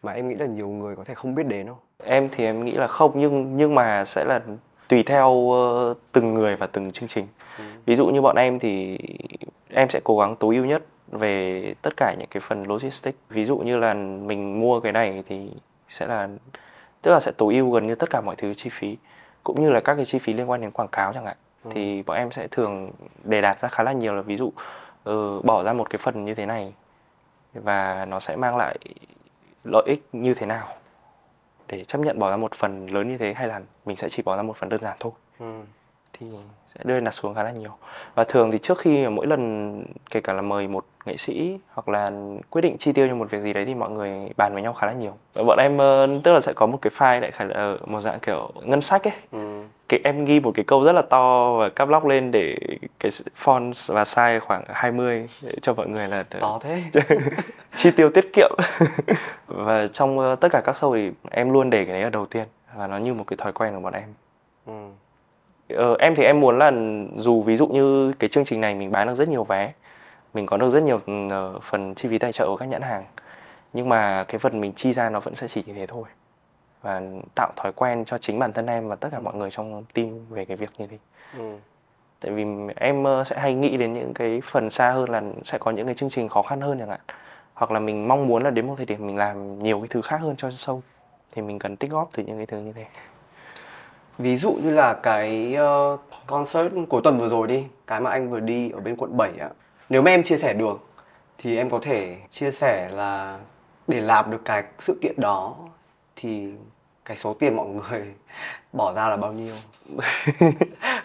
mà 0.04 0.12
em 0.12 0.30
nghĩ 0.30 0.36
là 0.36 0.46
nhiều 0.46 0.68
người 0.68 0.96
có 0.96 1.04
thể 1.04 1.14
không 1.14 1.36
biết 1.36 1.44
đến 1.48 1.68
không? 1.68 1.78
em 2.04 2.30
thì 2.32 2.46
em 2.46 2.64
nghĩ 2.66 2.72
là 2.72 2.88
không 2.88 3.12
nhưng 3.16 3.58
nhưng 3.58 3.76
mà 3.76 4.06
sẽ 4.06 4.26
là 4.26 4.42
tùy 4.88 5.04
theo 5.04 5.52
ờ, 5.52 5.94
từng 6.12 6.34
người 6.34 6.56
và 6.56 6.68
từng 6.68 6.92
chương 6.92 7.10
trình. 7.10 7.28
Ví 7.86 7.96
dụ 7.96 8.08
như 8.08 8.22
bọn 8.22 8.36
em 8.36 8.60
thì 8.60 8.98
em 9.70 9.90
sẽ 9.90 10.00
cố 10.04 10.20
gắng 10.20 10.36
tối 10.36 10.56
ưu 10.56 10.66
nhất 10.66 10.84
về 11.12 11.74
tất 11.82 11.94
cả 11.98 12.16
những 12.20 12.28
cái 12.32 12.42
phần 12.42 12.64
logistics. 12.64 13.18
Ví 13.30 13.46
dụ 13.46 13.58
như 13.58 13.78
là 13.78 13.94
mình 13.94 14.60
mua 14.60 14.80
cái 14.80 14.92
này 14.92 15.24
thì 15.28 15.50
sẽ 15.90 16.08
là 16.08 16.30
tức 17.02 17.12
là 17.12 17.20
sẽ 17.20 17.32
tối 17.32 17.56
ưu 17.56 17.72
gần 17.72 17.88
như 17.88 17.96
tất 17.96 18.10
cả 18.10 18.22
mọi 18.22 18.36
thứ 18.36 18.54
chi 18.54 18.70
phí 18.70 18.98
cũng 19.44 19.62
như 19.62 19.70
là 19.70 19.80
các 19.80 19.96
cái 19.96 20.06
chi 20.06 20.20
phí 20.20 20.34
liên 20.34 20.50
quan 20.50 20.62
đến 20.62 20.72
quảng 20.72 20.88
cáo 20.88 21.14
chẳng 21.14 21.26
hạn. 21.26 21.38
Thì 21.70 22.04
bọn 22.04 22.18
em 22.18 22.32
sẽ 22.32 22.48
thường 22.48 22.92
đề 23.24 23.42
đạt 23.42 23.60
ra 23.60 23.70
khá 23.70 23.84
là 23.84 23.92
nhiều 23.92 24.16
là 24.16 24.22
ví 24.22 24.38
dụ 24.38 24.54
ờ, 25.04 25.42
bỏ 25.42 25.64
ra 25.64 25.74
một 25.74 25.90
cái 25.90 25.98
phần 25.98 26.26
như 26.26 26.36
thế 26.36 26.46
này 26.46 26.74
và 27.54 28.06
nó 28.06 28.20
sẽ 28.20 28.36
mang 28.36 28.58
lại 28.58 28.78
lợi 29.64 29.84
ích 29.88 30.04
như 30.14 30.34
thế 30.34 30.46
nào 30.46 30.68
để 31.68 31.84
chấp 31.84 32.02
nhận 32.02 32.20
bỏ 32.20 32.30
ra 32.30 32.38
một 32.38 32.54
phần 32.54 32.88
lớn 32.88 33.10
như 33.10 33.18
thế 33.18 33.34
hay 33.34 33.48
là 33.48 33.62
mình 33.86 33.96
sẽ 33.96 34.10
chỉ 34.10 34.24
bỏ 34.24 34.36
ra 34.36 34.42
một 34.42 34.58
phần 34.58 34.70
đơn 34.70 34.82
giản 34.82 34.98
thôi. 35.00 35.12
Thì 36.20 36.26
sẽ 36.68 36.82
đưa 36.84 37.00
đặt 37.00 37.12
xuống 37.12 37.36
khá 37.36 37.44
là 37.44 37.52
nhiều. 37.52 37.72
Và 38.16 38.24
thường 38.24 38.52
thì 38.52 38.58
trước 38.58 38.80
khi 38.80 39.08
mỗi 39.08 39.28
lần 39.28 39.84
kể 40.12 40.22
cả 40.22 40.34
là 40.34 40.42
mời 40.42 40.68
một 40.68 40.86
nghệ 41.06 41.18
sĩ 41.18 41.58
hoặc 41.74 41.90
là 41.90 42.12
quyết 42.50 42.62
định 42.62 42.78
chi 42.78 42.94
tiêu 42.94 43.08
cho 43.08 43.16
một 43.16 43.32
việc 43.32 43.42
gì 43.42 43.54
đấy 43.54 43.66
thì 43.66 43.74
mọi 43.74 43.90
người 43.90 44.30
bàn 44.38 44.54
với 44.54 44.62
nhau 44.62 44.74
khá 44.74 44.88
là 44.88 44.94
nhiều. 44.94 45.14
Và 45.34 45.44
bọn 45.44 45.58
em 45.60 45.78
ờ, 45.78 46.08
tức 46.24 46.34
là 46.34 46.40
sẽ 46.40 46.54
có 46.54 46.66
một 46.66 46.80
cái 46.82 46.92
file 46.98 47.22
đại 47.22 47.32
khái 47.32 47.48
là 47.48 47.56
ở 47.56 47.78
một 47.86 48.00
dạng 48.00 48.20
kiểu 48.20 48.52
ngân 48.64 48.82
sách 48.82 49.08
ấy. 49.08 49.14
Ừ. 49.32 49.55
cái 49.90 50.00
em 50.04 50.26
ghi 50.26 50.40
một 50.40 50.52
cái 50.56 50.66
câu 50.68 50.84
rất 50.84 50.92
là 50.92 51.02
to 51.02 51.54
và 51.60 51.70
cắp 51.70 51.90
lóc 51.90 52.06
lên 52.06 52.32
để 52.32 52.56
cái 53.00 53.12
font 53.44 53.94
và 53.94 54.04
size 54.04 54.40
khoảng 54.40 54.64
20 54.74 55.30
để 55.42 55.52
cho 55.62 55.74
mọi 55.74 55.88
người 55.88 56.08
là 56.08 56.24
To 56.24 56.60
thế. 56.62 56.84
chi 57.78 57.92
tiêu 57.92 58.10
tiết 58.10 58.34
kiệm 58.34 58.52
và 59.48 59.88
trong 59.94 60.20
ờ, 60.20 60.36
tất 60.36 60.52
cả 60.52 60.62
các 60.66 60.76
show 60.76 60.96
thì 60.96 61.12
em 61.32 61.54
luôn 61.54 61.70
để 61.70 61.86
cái 61.86 61.94
đấy 61.94 62.04
ở 62.04 62.10
đầu 62.10 62.26
tiên 62.26 62.44
và 62.76 62.88
nó 62.88 62.98
như 62.98 63.14
một 63.14 63.24
cái 63.28 63.38
thói 63.38 63.52
quen 63.54 63.74
của 63.74 63.80
bọn 63.80 63.94
em 63.94 64.04
Ừ. 64.68 64.74
ờ, 65.76 65.96
em 66.00 66.16
thì 66.16 66.24
em 66.24 66.40
muốn 66.40 66.58
là 66.60 66.72
dù 67.18 67.42
ví 67.42 67.56
dụ 67.56 67.68
như 67.68 68.14
cái 68.20 68.28
chương 68.30 68.46
trình 68.46 68.62
này 68.62 68.76
mình 68.76 68.92
bán 68.92 69.08
được 69.08 69.16
rất 69.16 69.30
nhiều 69.30 69.44
vé 69.44 69.74
mình 70.34 70.46
có 70.46 70.58
được 70.58 70.70
rất 70.70 70.84
nhiều 70.84 71.00
ờ, 71.30 71.60
phần 71.64 71.96
chi 71.96 72.10
phí 72.10 72.18
tài 72.18 72.32
trợ 72.32 72.46
của 72.48 72.58
các 72.58 72.66
nhãn 72.66 72.82
hàng 72.82 73.04
nhưng 73.74 73.90
mà 73.90 74.24
cái 74.28 74.40
phần 74.40 74.62
mình 74.62 74.74
chi 74.74 74.94
ra 74.94 75.10
nó 75.10 75.20
vẫn 75.20 75.36
sẽ 75.36 75.48
chỉ 75.48 75.64
như 75.66 75.74
thế 75.74 75.86
thôi 75.88 76.04
và 76.86 77.02
tạo 77.36 77.52
thói 77.56 77.72
quen 77.72 78.06
cho 78.06 78.18
chính 78.18 78.40
bản 78.40 78.54
thân 78.54 78.68
em 78.68 78.88
và 78.88 78.96
tất 78.96 79.10
cả 79.12 79.20
mọi 79.20 79.36
người 79.36 79.52
trong 79.52 79.84
team 79.94 80.10
về 80.30 80.46
cái 80.46 80.58
việc 80.58 80.70
như 80.78 80.88
thế 80.88 80.98
Ừ. 81.38 81.56
tại 82.20 82.32
vì 82.32 82.46
em 82.76 83.04
ờ, 83.04 83.24
sẽ 83.24 83.40
hay 83.40 83.54
nghĩ 83.54 83.78
đến 83.78 83.94
những 83.94 84.14
cái 84.14 84.42
phần 84.44 84.70
xa 84.70 84.92
hơn 84.92 85.10
là 85.10 85.22
sẽ 85.46 85.58
có 85.58 85.72
những 85.72 85.86
cái 85.86 85.96
chương 85.96 86.10
trình 86.10 86.30
khó 86.30 86.42
khăn 86.42 86.62
hơn 86.62 86.80
chẳng 86.80 86.90
hạn 86.90 87.00
hoặc 87.54 87.72
là 87.72 87.80
mình 87.80 88.08
mong 88.08 88.28
muốn 88.28 88.44
là 88.44 88.50
đến 88.50 88.68
một 88.68 88.74
thời 88.78 88.86
điểm 88.86 89.08
mình 89.08 89.18
làm 89.18 89.60
nhiều 89.64 89.80
cái 89.80 89.88
thứ 89.90 90.02
khác 90.02 90.18
hơn 90.22 90.36
cho 90.38 90.48
show 90.50 90.80
thì 91.32 91.42
mình 91.42 91.60
cần 91.60 91.76
tích 91.76 91.92
góp 91.92 92.10
từ 92.14 92.24
những 92.24 92.38
cái 92.38 92.46
thứ 92.46 92.58
như 92.60 92.74
thế 92.74 92.86
Ví 94.18 94.36
dụ 94.38 94.54
như 94.64 94.70
là 94.72 94.94
cái 95.04 95.56
ờ, 95.56 95.98
concert 96.28 96.74
cuối 96.90 97.02
tuần 97.04 97.18
vừa 97.18 97.30
rồi 97.30 97.48
đi, 97.48 97.68
cái 97.88 98.00
mà 98.02 98.10
anh 98.10 98.30
vừa 98.30 98.40
đi 98.40 98.72
ở 98.72 98.80
bên 98.80 98.96
quận 98.96 99.18
7 99.18 99.32
á. 99.40 99.50
Nếu 99.90 100.02
mà 100.02 100.12
em 100.12 100.24
chia 100.24 100.38
sẻ 100.38 100.54
được 100.54 100.80
thì 101.38 101.58
em 101.58 101.70
có 101.70 101.80
thể 101.82 102.18
chia 102.30 102.52
sẻ 102.52 102.90
là 102.90 103.40
để 103.88 104.02
làm 104.02 104.32
được 104.32 104.42
cái 104.46 104.64
sự 104.80 105.00
kiện 105.02 105.16
đó 105.18 105.56
thì 106.16 106.52
cái 107.06 107.18
số 107.18 107.34
tiền 107.34 107.56
mọi 107.56 107.68
người 107.68 108.04
bỏ 108.74 108.94
ra 108.94 109.10
là 109.10 109.18
bao 109.18 109.34
nhiêu? 109.34 109.54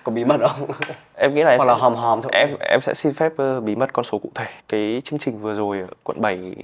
có 0.04 0.12
bí 0.12 0.24
mật 0.24 0.40
không? 0.48 0.68
em 1.14 1.34
nghĩ 1.34 1.42
là 1.42 1.50
em 1.50 1.58
Hoặc 1.58 1.66
là 1.66 1.74
sẽ, 1.74 1.80
hòm 1.80 1.94
hòm 1.94 2.22
thôi. 2.22 2.30
em 2.34 2.48
em 2.60 2.80
sẽ 2.82 2.94
xin 2.94 3.12
phép 3.14 3.32
bí 3.64 3.76
mật 3.76 3.92
con 3.92 4.04
số 4.04 4.18
cụ 4.18 4.30
thể 4.34 4.46
cái 4.68 5.02
chương 5.04 5.18
trình 5.18 5.38
vừa 5.38 5.54
rồi 5.54 5.80
ở 5.80 5.86
quận 6.02 6.20
7 6.20 6.54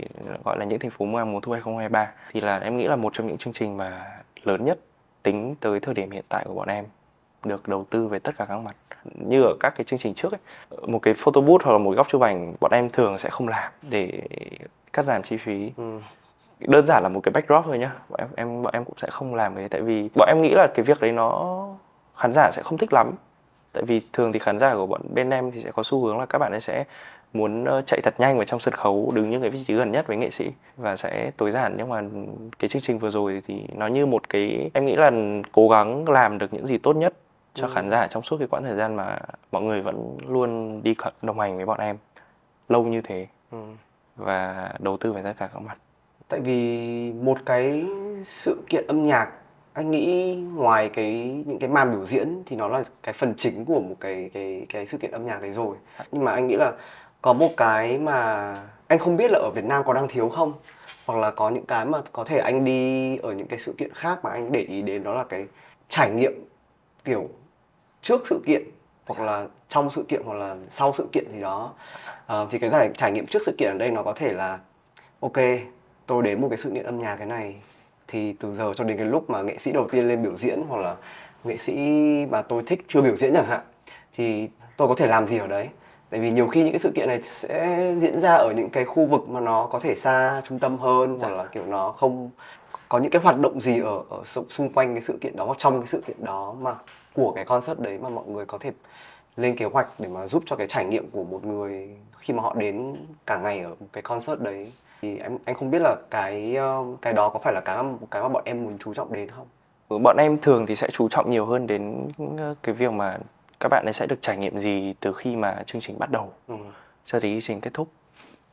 gọi 0.44 0.58
là 0.58 0.64
những 0.64 0.78
thành 0.78 0.90
phố 0.90 1.04
mùa 1.04 1.24
mùa 1.24 1.40
thu 1.40 1.52
2023 1.52 2.08
thì 2.32 2.40
là 2.40 2.58
em 2.58 2.76
nghĩ 2.76 2.84
là 2.84 2.96
một 2.96 3.12
trong 3.14 3.26
những 3.26 3.38
chương 3.38 3.52
trình 3.52 3.76
mà 3.76 4.06
lớn 4.44 4.64
nhất 4.64 4.78
tính 5.22 5.54
tới 5.60 5.80
thời 5.80 5.94
điểm 5.94 6.10
hiện 6.10 6.24
tại 6.28 6.44
của 6.48 6.54
bọn 6.54 6.68
em 6.68 6.84
được 7.44 7.68
đầu 7.68 7.86
tư 7.90 8.08
về 8.08 8.18
tất 8.18 8.32
cả 8.38 8.44
các 8.44 8.56
mặt 8.58 8.76
như 9.14 9.42
ở 9.42 9.54
các 9.60 9.74
cái 9.76 9.84
chương 9.84 9.98
trình 9.98 10.14
trước 10.14 10.32
ấy 10.32 10.40
một 10.86 10.98
cái 11.02 11.14
photo 11.14 11.40
booth 11.40 11.62
hoặc 11.64 11.72
là 11.72 11.78
một 11.78 11.90
góc 11.96 12.06
chụp 12.10 12.22
ảnh 12.22 12.54
bọn 12.60 12.70
em 12.72 12.90
thường 12.90 13.18
sẽ 13.18 13.30
không 13.30 13.48
làm 13.48 13.72
để 13.82 14.20
cắt 14.92 15.04
giảm 15.04 15.22
chi 15.22 15.36
phí 15.36 15.72
Ừ. 15.76 15.98
đơn 16.60 16.86
giản 16.86 17.02
là 17.02 17.08
một 17.08 17.20
cái 17.22 17.32
backdrop 17.32 17.64
thôi 17.64 17.78
nhá. 17.78 17.92
Bọn 18.08 18.20
em 18.20 18.28
em 18.36 18.62
bọn 18.62 18.72
em 18.72 18.84
cũng 18.84 18.94
sẽ 18.96 19.08
không 19.10 19.34
làm 19.34 19.54
cái 19.54 19.62
đấy 19.62 19.68
tại 19.68 19.80
vì 19.80 20.08
bọn 20.14 20.28
em 20.28 20.42
nghĩ 20.42 20.50
là 20.50 20.66
cái 20.74 20.84
việc 20.84 21.00
đấy 21.00 21.12
nó 21.12 21.64
khán 22.16 22.32
giả 22.32 22.50
sẽ 22.52 22.62
không 22.62 22.78
thích 22.78 22.92
lắm. 22.92 23.12
Tại 23.72 23.84
vì 23.84 24.02
thường 24.12 24.32
thì 24.32 24.38
khán 24.38 24.58
giả 24.58 24.74
của 24.74 24.86
bọn 24.86 25.00
bên 25.14 25.30
em 25.30 25.50
thì 25.50 25.60
sẽ 25.60 25.70
có 25.70 25.82
xu 25.82 26.04
hướng 26.04 26.18
là 26.18 26.26
các 26.26 26.38
bạn 26.38 26.52
ấy 26.52 26.60
sẽ 26.60 26.84
muốn 27.32 27.64
ờ, 27.64 27.82
chạy 27.86 28.00
thật 28.02 28.14
nhanh 28.18 28.36
vào 28.36 28.44
trong 28.44 28.60
sân 28.60 28.74
khấu 28.74 29.12
đứng 29.14 29.30
những 29.30 29.40
cái 29.40 29.50
vị 29.50 29.64
trí 29.64 29.74
gần 29.74 29.92
nhất 29.92 30.06
với 30.06 30.16
nghệ 30.16 30.30
sĩ 30.30 30.50
và 30.76 30.96
sẽ 30.96 31.30
tối 31.36 31.50
giản. 31.50 31.74
Nhưng 31.78 31.88
mà 31.88 32.02
cái 32.58 32.68
chương 32.68 32.82
trình 32.82 32.98
vừa 32.98 33.10
rồi 33.10 33.42
thì 33.46 33.66
nó 33.74 33.86
như 33.86 34.06
một 34.06 34.28
cái 34.28 34.70
em 34.74 34.86
nghĩ 34.86 34.96
là 34.96 35.10
cố 35.52 35.68
gắng 35.68 36.08
làm 36.08 36.38
được 36.38 36.54
những 36.54 36.66
gì 36.66 36.78
tốt 36.78 36.96
nhất 36.96 37.14
cho 37.54 37.68
khán 37.68 37.90
giả 37.90 38.06
trong 38.06 38.22
suốt 38.22 38.36
cái 38.38 38.48
quãng 38.48 38.62
thời 38.62 38.76
gian 38.76 38.96
mà 38.96 39.18
mọi 39.52 39.62
người 39.62 39.80
vẫn 39.80 40.18
luôn 40.26 40.82
đi 40.82 40.94
đồng 41.22 41.40
hành 41.40 41.56
với 41.56 41.66
bọn 41.66 41.80
em. 41.80 41.96
Lâu 42.68 42.84
như 42.84 43.00
thế. 43.00 43.26
Ừ. 43.50 43.58
và 44.16 44.70
đầu 44.78 44.96
tư 44.96 45.12
về 45.12 45.22
tất 45.22 45.32
cả 45.38 45.48
các 45.52 45.62
mặt 45.62 45.78
Tại 46.28 46.40
vì 46.40 47.12
một 47.12 47.38
cái 47.46 47.84
sự 48.24 48.62
kiện 48.68 48.86
âm 48.86 49.04
nhạc 49.04 49.30
anh 49.72 49.90
nghĩ 49.90 50.36
ngoài 50.54 50.88
cái 50.88 51.12
những 51.46 51.58
cái 51.58 51.68
màn 51.70 51.90
biểu 51.90 52.04
diễn 52.04 52.42
thì 52.46 52.56
nó 52.56 52.68
là 52.68 52.82
cái 53.02 53.12
phần 53.12 53.34
chính 53.36 53.64
của 53.64 53.80
một 53.80 53.94
cái 54.00 54.30
cái 54.34 54.66
cái 54.68 54.86
sự 54.86 54.98
kiện 54.98 55.10
âm 55.10 55.26
nhạc 55.26 55.42
đấy 55.42 55.50
rồi. 55.50 55.76
Nhưng 56.12 56.24
mà 56.24 56.32
anh 56.32 56.46
nghĩ 56.46 56.56
là 56.56 56.72
có 57.22 57.32
một 57.32 57.50
cái 57.56 57.98
mà 57.98 58.54
anh 58.86 58.98
không 58.98 59.16
biết 59.16 59.30
là 59.30 59.38
ở 59.38 59.50
Việt 59.54 59.64
Nam 59.64 59.82
có 59.86 59.92
đang 59.92 60.08
thiếu 60.08 60.28
không 60.28 60.52
hoặc 61.06 61.18
là 61.18 61.30
có 61.30 61.50
những 61.50 61.66
cái 61.66 61.84
mà 61.84 61.98
có 62.12 62.24
thể 62.24 62.38
anh 62.38 62.64
đi 62.64 63.16
ở 63.16 63.32
những 63.32 63.46
cái 63.46 63.58
sự 63.58 63.74
kiện 63.78 63.90
khác 63.94 64.18
mà 64.24 64.30
anh 64.30 64.52
để 64.52 64.60
ý 64.60 64.82
đến 64.82 65.02
đó 65.02 65.14
là 65.14 65.24
cái 65.24 65.46
trải 65.88 66.10
nghiệm 66.10 66.32
kiểu 67.04 67.28
trước 68.02 68.26
sự 68.26 68.40
kiện 68.46 68.62
hoặc 69.06 69.24
là 69.24 69.46
trong 69.68 69.90
sự 69.90 70.04
kiện 70.08 70.22
hoặc 70.24 70.34
là 70.34 70.56
sau 70.70 70.92
sự 70.92 71.08
kiện 71.12 71.30
gì 71.32 71.40
đó 71.40 71.72
à, 72.26 72.36
thì 72.50 72.58
cái 72.58 72.70
giải 72.70 72.90
trải 72.96 73.12
nghiệm 73.12 73.26
trước 73.26 73.42
sự 73.46 73.54
kiện 73.58 73.70
ở 73.72 73.78
đây 73.78 73.90
nó 73.90 74.02
có 74.02 74.12
thể 74.12 74.32
là 74.32 74.58
ok 75.20 75.38
tôi 76.06 76.22
đến 76.22 76.40
một 76.40 76.48
cái 76.50 76.58
sự 76.58 76.70
kiện 76.74 76.84
âm 76.84 77.00
nhạc 77.00 77.16
cái 77.16 77.26
này 77.26 77.56
thì 78.08 78.32
từ 78.32 78.54
giờ 78.54 78.72
cho 78.76 78.84
đến 78.84 78.96
cái 78.96 79.06
lúc 79.06 79.30
mà 79.30 79.42
nghệ 79.42 79.58
sĩ 79.58 79.72
đầu 79.72 79.88
tiên 79.92 80.08
lên 80.08 80.22
biểu 80.22 80.36
diễn 80.36 80.62
hoặc 80.68 80.78
là 80.78 80.96
nghệ 81.44 81.56
sĩ 81.56 81.74
mà 82.30 82.42
tôi 82.42 82.62
thích 82.66 82.84
chưa 82.88 83.02
biểu 83.02 83.16
diễn 83.16 83.34
chẳng 83.34 83.46
hạn, 83.46 83.60
thì 84.12 84.48
tôi 84.76 84.88
có 84.88 84.94
thể 84.94 85.06
làm 85.06 85.26
gì 85.26 85.38
ở 85.38 85.46
đấy? 85.46 85.68
Tại 86.10 86.20
vì 86.20 86.30
nhiều 86.30 86.48
khi 86.48 86.62
những 86.62 86.72
cái 86.72 86.78
sự 86.78 86.92
kiện 86.94 87.08
này 87.08 87.22
sẽ 87.22 87.94
diễn 87.98 88.20
ra 88.20 88.34
ở 88.34 88.52
những 88.56 88.70
cái 88.70 88.84
khu 88.84 89.06
vực 89.06 89.28
mà 89.28 89.40
nó 89.40 89.66
có 89.66 89.78
thể 89.78 89.94
xa 89.94 90.42
trung 90.44 90.58
tâm 90.58 90.78
hơn 90.78 91.18
hoặc 91.20 91.32
là 91.32 91.44
kiểu 91.44 91.66
nó 91.66 91.92
không 91.92 92.30
có 92.88 92.98
những 92.98 93.10
cái 93.10 93.22
hoạt 93.22 93.38
động 93.38 93.60
gì 93.60 93.80
ở 93.80 94.02
ở 94.10 94.24
xung 94.24 94.48
xung 94.48 94.72
quanh 94.72 94.94
cái 94.94 95.02
sự 95.02 95.18
kiện 95.20 95.36
đó 95.36 95.44
hoặc 95.44 95.58
trong 95.58 95.80
cái 95.80 95.86
sự 95.86 96.02
kiện 96.06 96.24
đó 96.24 96.54
mà 96.60 96.74
của 97.14 97.32
cái 97.32 97.44
concert 97.44 97.78
đấy 97.78 97.98
mà 98.02 98.08
mọi 98.08 98.24
người 98.26 98.44
có 98.44 98.58
thể 98.58 98.70
lên 99.36 99.56
kế 99.56 99.64
hoạch 99.64 100.00
để 100.00 100.08
mà 100.08 100.26
giúp 100.26 100.42
cho 100.46 100.56
cái 100.56 100.66
trải 100.66 100.84
nghiệm 100.84 101.10
của 101.10 101.24
một 101.24 101.44
người 101.44 101.88
khi 102.18 102.34
mà 102.34 102.42
họ 102.42 102.54
đến 102.54 102.96
cả 103.26 103.38
ngày 103.38 103.60
ở 103.60 103.68
một 103.68 103.86
cái 103.92 104.02
concert 104.02 104.40
đấy 104.40 104.72
thì 105.02 105.18
em 105.18 105.38
anh 105.44 105.54
không 105.54 105.70
biết 105.70 105.78
là 105.78 105.96
cái 106.10 106.56
ờ, 106.56 106.84
cái 107.02 107.12
đó 107.12 107.28
có 107.28 107.38
phải 107.38 107.52
là 107.52 107.60
cái 107.60 107.84
cái 108.10 108.22
mà 108.22 108.28
bọn 108.28 108.42
em 108.44 108.64
muốn 108.64 108.78
chú 108.78 108.94
trọng 108.94 109.12
đến 109.12 109.28
không? 109.30 109.46
Bọn 110.02 110.16
em 110.16 110.38
thường 110.38 110.66
thì 110.66 110.76
sẽ 110.76 110.88
chú 110.90 111.08
trọng 111.08 111.30
nhiều 111.30 111.46
hơn 111.46 111.66
đến 111.66 112.08
ờ, 112.38 112.54
cái 112.62 112.74
việc 112.74 112.92
mà 112.92 113.18
các 113.60 113.68
bạn 113.68 113.84
ấy 113.86 113.92
sẽ 113.92 114.06
được 114.06 114.16
trải 114.20 114.36
nghiệm 114.36 114.58
gì 114.58 114.94
từ 115.00 115.12
khi 115.12 115.36
mà 115.36 115.62
chương 115.66 115.80
trình 115.80 115.98
bắt 115.98 116.10
đầu 116.10 116.32
ừ. 116.48 116.54
cho 117.04 117.18
đến 117.20 117.32
chương 117.32 117.40
trình 117.40 117.60
kết 117.60 117.70
thúc. 117.74 117.88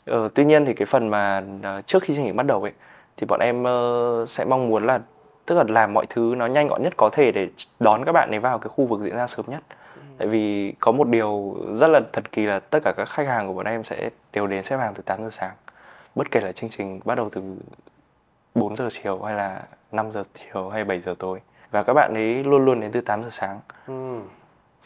Ờ, 0.06 0.30
tuy 0.36 0.46
nhiên 0.46 0.66
thì 0.66 0.74
cái 0.74 0.86
phần 0.86 1.08
mà 1.08 1.44
ờ, 1.64 1.82
trước 1.82 2.04
khi 2.04 2.16
chương 2.16 2.26
trình 2.26 2.36
bắt 2.36 2.46
đầu 2.46 2.62
ấy 2.62 2.72
thì 3.18 3.28
bọn 3.30 3.40
em 3.40 3.66
sẽ 4.28 4.46
mong 4.46 4.70
muốn 4.70 4.86
là 4.86 5.00
tức 5.46 5.56
là 5.56 5.64
làm 5.68 5.94
mọi 5.94 6.06
thứ 6.10 6.36
nó 6.38 6.46
nhanh 6.46 6.68
gọn 6.68 6.84
nhất 6.84 6.94
có 6.98 7.10
thể 7.14 7.32
để 7.32 7.50
đón 7.80 8.06
các 8.06 8.12
bạn 8.12 8.30
ấy 8.32 8.40
vào 8.40 8.60
cái 8.60 8.70
khu 8.70 8.86
vực 8.86 9.02
diễn 9.02 9.16
ra 9.16 9.28
sớm 9.28 9.46
nhất. 9.50 9.64
Tại 10.18 10.28
vì 10.28 10.74
có 10.80 10.92
một 10.92 11.08
điều 11.08 11.58
rất 11.74 11.88
là 11.88 12.02
thật 12.14 12.32
kỳ 12.32 12.46
là 12.46 12.60
tất 12.60 12.80
cả 12.84 12.94
các 12.98 13.10
khách 13.10 13.28
hàng 13.28 13.48
của 13.48 13.54
bọn 13.54 13.66
em 13.66 13.84
sẽ 13.84 14.10
đều 14.34 14.48
đến 14.48 14.64
xếp 14.64 14.78
hàng 14.78 14.94
từ 14.96 15.04
8 15.06 15.24
giờ 15.24 15.30
sáng 15.32 15.52
bất 16.16 16.32
kể 16.32 16.42
là 16.42 16.52
chương 16.52 16.70
trình 16.70 17.00
bắt 17.06 17.16
đầu 17.16 17.30
từ 17.30 17.42
4 18.56 18.76
giờ 18.76 18.90
chiều 18.92 19.22
hay 19.22 19.36
là 19.36 19.64
5 19.92 20.12
giờ 20.12 20.24
chiều 20.34 20.70
hay 20.70 20.84
7 20.84 21.00
giờ 21.00 21.16
tối. 21.20 21.40
Và 21.72 21.84
các 21.84 21.94
bạn 21.94 22.14
ấy 22.14 22.44
luôn 22.44 22.66
luôn 22.66 22.80
đến 22.80 22.92
từ 22.92 23.02
8 23.02 23.24
giờ 23.24 23.30
sáng. 23.32 23.60
Ừ. 23.88 24.20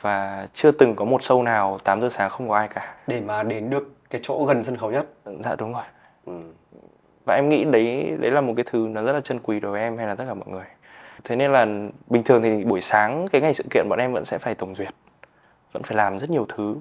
và 0.01 0.47
chưa 0.53 0.71
từng 0.71 0.95
có 0.95 1.05
một 1.05 1.21
show 1.21 1.43
nào 1.43 1.77
8 1.83 2.01
giờ 2.01 2.09
sáng 2.09 2.29
không 2.29 2.49
có 2.49 2.55
ai 2.55 2.67
cả. 2.67 2.95
Để 3.07 3.21
mà 3.21 3.43
đến 3.43 3.69
được 3.69 3.91
cái 4.09 4.21
chỗ 4.23 4.45
gần 4.45 4.63
sân 4.63 4.77
khấu 4.77 4.91
nhất. 4.91 5.05
Dạ 5.43 5.55
đúng 5.55 5.73
rồi. 5.73 5.83
Ừ. 6.25 6.41
và 7.25 7.35
em 7.35 7.49
nghĩ 7.49 7.63
đấy 7.63 8.17
đấy 8.19 8.31
là 8.31 8.41
một 8.41 8.53
cái 8.55 8.65
thứ 8.67 8.87
nó 8.91 9.03
rất 9.03 9.13
là 9.13 9.21
chân 9.21 9.39
quý 9.43 9.59
đối 9.59 9.71
với 9.71 9.81
em 9.81 9.97
hay 9.97 10.07
là 10.07 10.15
tất 10.15 10.23
cả 10.27 10.33
mọi 10.33 10.47
người. 10.47 10.65
Thế 11.23 11.35
nên 11.35 11.51
là 11.51 11.65
bình 12.07 12.23
thường 12.23 12.43
thì 12.43 12.63
buổi 12.63 12.81
sáng 12.81 13.27
cái 13.31 13.41
ngày 13.41 13.53
sự 13.53 13.63
kiện 13.71 13.89
bọn 13.89 13.99
em 13.99 14.13
vẫn 14.13 14.25
sẽ 14.25 14.37
phải 14.37 14.55
tổng 14.55 14.75
duyệt. 14.75 14.93
Vẫn 15.71 15.83
phải 15.83 15.97
làm 15.97 16.19
rất 16.19 16.29
nhiều 16.29 16.45
thứ 16.49 16.75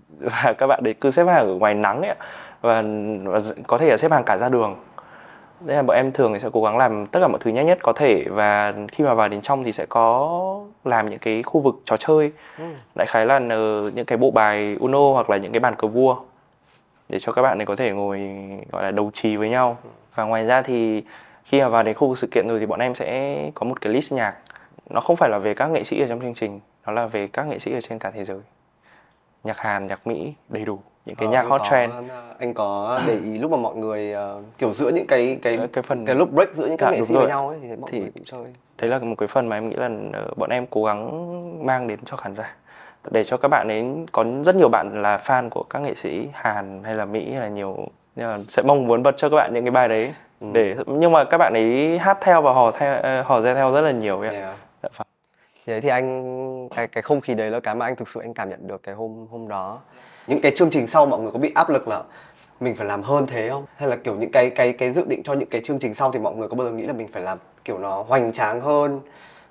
và 0.20 0.54
các 0.58 0.66
bạn 0.66 0.80
đấy 0.82 0.94
cứ 1.00 1.10
xếp 1.10 1.24
hàng 1.26 1.48
ở 1.48 1.54
ngoài 1.54 1.74
nắng 1.74 2.02
ấy 2.02 2.14
và, 2.60 2.82
và 3.24 3.38
có 3.66 3.78
thể 3.78 3.90
là 3.90 3.96
xếp 3.96 4.12
hàng 4.12 4.24
cả 4.24 4.36
ra 4.36 4.48
đường. 4.48 4.76
Thế 5.66 5.74
là 5.74 5.82
bọn 5.82 5.96
em 5.96 6.12
thường 6.12 6.32
thì 6.32 6.38
sẽ 6.38 6.48
cố 6.52 6.62
gắng 6.62 6.78
làm 6.78 7.06
tất 7.06 7.20
cả 7.20 7.28
mọi 7.28 7.38
thứ 7.40 7.50
nhanh 7.50 7.66
nhất 7.66 7.78
có 7.82 7.92
thể. 7.92 8.24
Và 8.30 8.74
khi 8.92 9.04
mà 9.04 9.14
vào 9.14 9.28
đến 9.28 9.40
trong 9.40 9.64
thì 9.64 9.72
sẽ 9.72 9.86
có 9.86 10.60
làm 10.84 11.10
những 11.10 11.18
cái 11.18 11.42
khu 11.42 11.60
vực 11.60 11.74
trò 11.84 11.96
chơi. 11.96 12.32
Ừ. 12.58 12.64
đại 12.94 13.06
khái 13.06 13.26
là 13.26 13.40
ờ, 13.50 13.90
những 13.94 14.06
cái 14.06 14.18
bộ 14.18 14.30
bài 14.30 14.76
Uno 14.80 15.12
hoặc 15.12 15.30
là 15.30 15.36
những 15.36 15.52
cái 15.52 15.60
bàn 15.60 15.74
cờ 15.78 15.88
vua. 15.88 16.16
Để 17.08 17.18
cho 17.18 17.32
các 17.32 17.42
bạn 17.42 17.58
ấy 17.58 17.66
có 17.66 17.76
thể 17.76 17.90
ngồi 17.90 18.20
gọi 18.72 18.82
là 18.82 18.90
đấu 18.90 19.10
trí 19.12 19.36
với 19.36 19.48
nhau. 19.48 19.78
Và 20.14 20.24
ngoài 20.24 20.46
ra 20.46 20.62
thì 20.62 21.02
khi 21.44 21.60
mà 21.60 21.68
vào 21.68 21.82
đến 21.82 21.94
khu 21.94 22.08
vực 22.08 22.18
sự 22.18 22.26
kiện 22.26 22.48
rồi 22.48 22.60
thì 22.60 22.66
bọn 22.66 22.80
em 22.80 22.94
sẽ 22.94 23.36
có 23.54 23.66
một 23.66 23.80
cái 23.80 23.92
list 23.92 24.12
nhạc. 24.12 24.34
Nó 24.90 25.00
không 25.00 25.16
phải 25.16 25.30
là 25.30 25.38
về 25.38 25.54
các 25.54 25.66
nghệ 25.70 25.84
sĩ 25.84 26.00
ở 26.00 26.06
trong 26.06 26.20
chương 26.20 26.34
trình. 26.34 26.60
Nó 26.86 26.92
là 26.92 27.06
về 27.06 27.26
các 27.26 27.46
nghệ 27.46 27.58
sĩ 27.58 27.72
ở 27.72 27.80
trên 27.80 27.98
cả 27.98 28.10
thế 28.10 28.24
giới 28.24 28.40
nhạc 29.44 29.58
Hàn 29.58 29.86
nhạc 29.86 30.06
Mỹ 30.06 30.34
đầy 30.48 30.64
đủ 30.64 30.78
những 31.06 31.16
cái 31.16 31.26
Ờ, 31.26 31.32
nhạc 31.32 31.42
hot 31.42 31.60
có- 31.60 31.66
trend 31.70 31.92
anh 32.38 32.54
có 32.54 32.98
để 33.06 33.14
ý 33.24 33.38
lúc 33.38 33.50
mà 33.50 33.56
mọi 33.56 33.74
người 33.76 34.12
ờ, 34.12 34.40
kiểu 34.58 34.72
giữa 34.72 34.88
những 34.90 35.06
cái 35.06 35.38
cái 35.42 35.56
Ờ, 35.56 35.66
cái 35.72 35.82
phần 35.82 36.06
cái 36.06 36.14
lúc 36.14 36.32
break 36.32 36.54
giữa 36.54 36.66
những 36.66 36.76
các 36.76 36.86
Dạ, 36.86 36.92
nghệ 36.96 37.02
sĩ 37.02 37.14
với 37.14 37.26
nhau 37.26 37.48
ấy 37.48 37.58
thì 37.62 37.68
mọi 37.76 37.90
Thì- 37.92 38.00
người 38.00 38.10
cũng 38.14 38.24
chơi 38.24 38.44
đấy 38.80 38.90
là 38.90 38.98
một 38.98 39.14
cái 39.18 39.26
phần 39.28 39.48
mà 39.48 39.56
em 39.56 39.68
nghĩ 39.68 39.76
là 39.76 39.90
ờ, 40.12 40.26
bọn 40.36 40.50
em 40.50 40.66
cố 40.70 40.84
gắng 40.84 41.66
mang 41.66 41.86
đến 41.86 41.98
cho 42.04 42.16
khán 42.16 42.36
giả 42.36 42.54
để 43.10 43.24
cho 43.24 43.36
các 43.36 43.48
bạn 43.48 43.68
ấy 43.68 43.84
có 44.12 44.24
rất 44.44 44.56
nhiều 44.56 44.68
bạn 44.68 45.02
là 45.02 45.16
fan 45.16 45.48
của 45.50 45.62
các 45.70 45.78
nghệ 45.82 45.94
sĩ 45.94 46.28
Hàn 46.32 46.82
hay 46.84 46.94
là 46.94 47.04
Mỹ 47.04 47.30
hay 47.32 47.40
là 47.40 47.48
nhiều 47.48 47.76
nhưng 48.16 48.26
mà 48.26 48.38
sẽ 48.48 48.62
mong 48.62 48.86
muốn 48.86 49.02
bật 49.02 49.16
cho 49.16 49.28
các 49.28 49.36
bạn 49.36 49.54
những 49.54 49.64
cái 49.64 49.70
bài 49.70 49.88
đấy 49.88 50.14
Ừ. 50.40 50.46
để 50.52 50.74
nhưng 50.86 51.12
mà 51.12 51.24
các 51.24 51.38
bạn 51.38 51.52
ấy 51.54 51.98
hát 51.98 52.18
theo 52.20 52.42
và 52.42 52.52
hò 52.52 52.70
theo 52.70 52.94
ờ, 53.02 53.22
hò 53.22 53.40
re 53.40 53.54
theo 53.54 53.72
rất 53.72 53.80
là 53.80 53.90
nhiều 53.90 54.20
ấy. 54.20 54.34
Yeah. 54.34 54.56
Dạ 54.82 55.04
thế 55.66 55.72
Đấy 55.72 55.80
thì 55.80 55.88
anh 55.88 56.68
cái 56.68 56.88
cái 56.88 57.02
không 57.02 57.20
khí 57.20 57.34
đấy 57.34 57.50
là 57.50 57.60
cái 57.60 57.74
mà 57.74 57.86
anh 57.86 57.96
thực 57.96 58.08
sự 58.08 58.20
anh 58.20 58.34
cảm 58.34 58.50
nhận 58.50 58.66
được 58.66 58.82
cái 58.82 58.94
hôm 58.94 59.26
hôm 59.30 59.48
đó. 59.48 59.80
Những 60.26 60.40
cái 60.42 60.52
chương 60.56 60.70
trình 60.70 60.86
sau 60.86 61.06
mọi 61.06 61.20
người 61.20 61.30
có 61.32 61.38
bị 61.38 61.52
áp 61.54 61.70
lực 61.70 61.88
là 61.88 62.02
mình 62.60 62.76
phải 62.76 62.86
làm 62.86 63.02
hơn 63.02 63.26
thế 63.26 63.48
không? 63.48 63.64
Hay 63.76 63.88
là 63.88 63.96
kiểu 63.96 64.14
những 64.14 64.30
cái 64.32 64.50
cái 64.50 64.72
cái 64.72 64.92
dự 64.92 65.04
định 65.06 65.22
cho 65.22 65.34
những 65.34 65.48
cái 65.48 65.60
chương 65.64 65.78
trình 65.78 65.94
sau 65.94 66.12
thì 66.12 66.18
mọi 66.18 66.34
người 66.34 66.48
có 66.48 66.56
bao 66.56 66.66
giờ 66.66 66.72
nghĩ 66.72 66.86
là 66.86 66.92
mình 66.92 67.08
phải 67.08 67.22
làm 67.22 67.38
kiểu 67.64 67.78
nó 67.78 68.02
hoành 68.02 68.32
tráng 68.32 68.60
hơn 68.60 69.00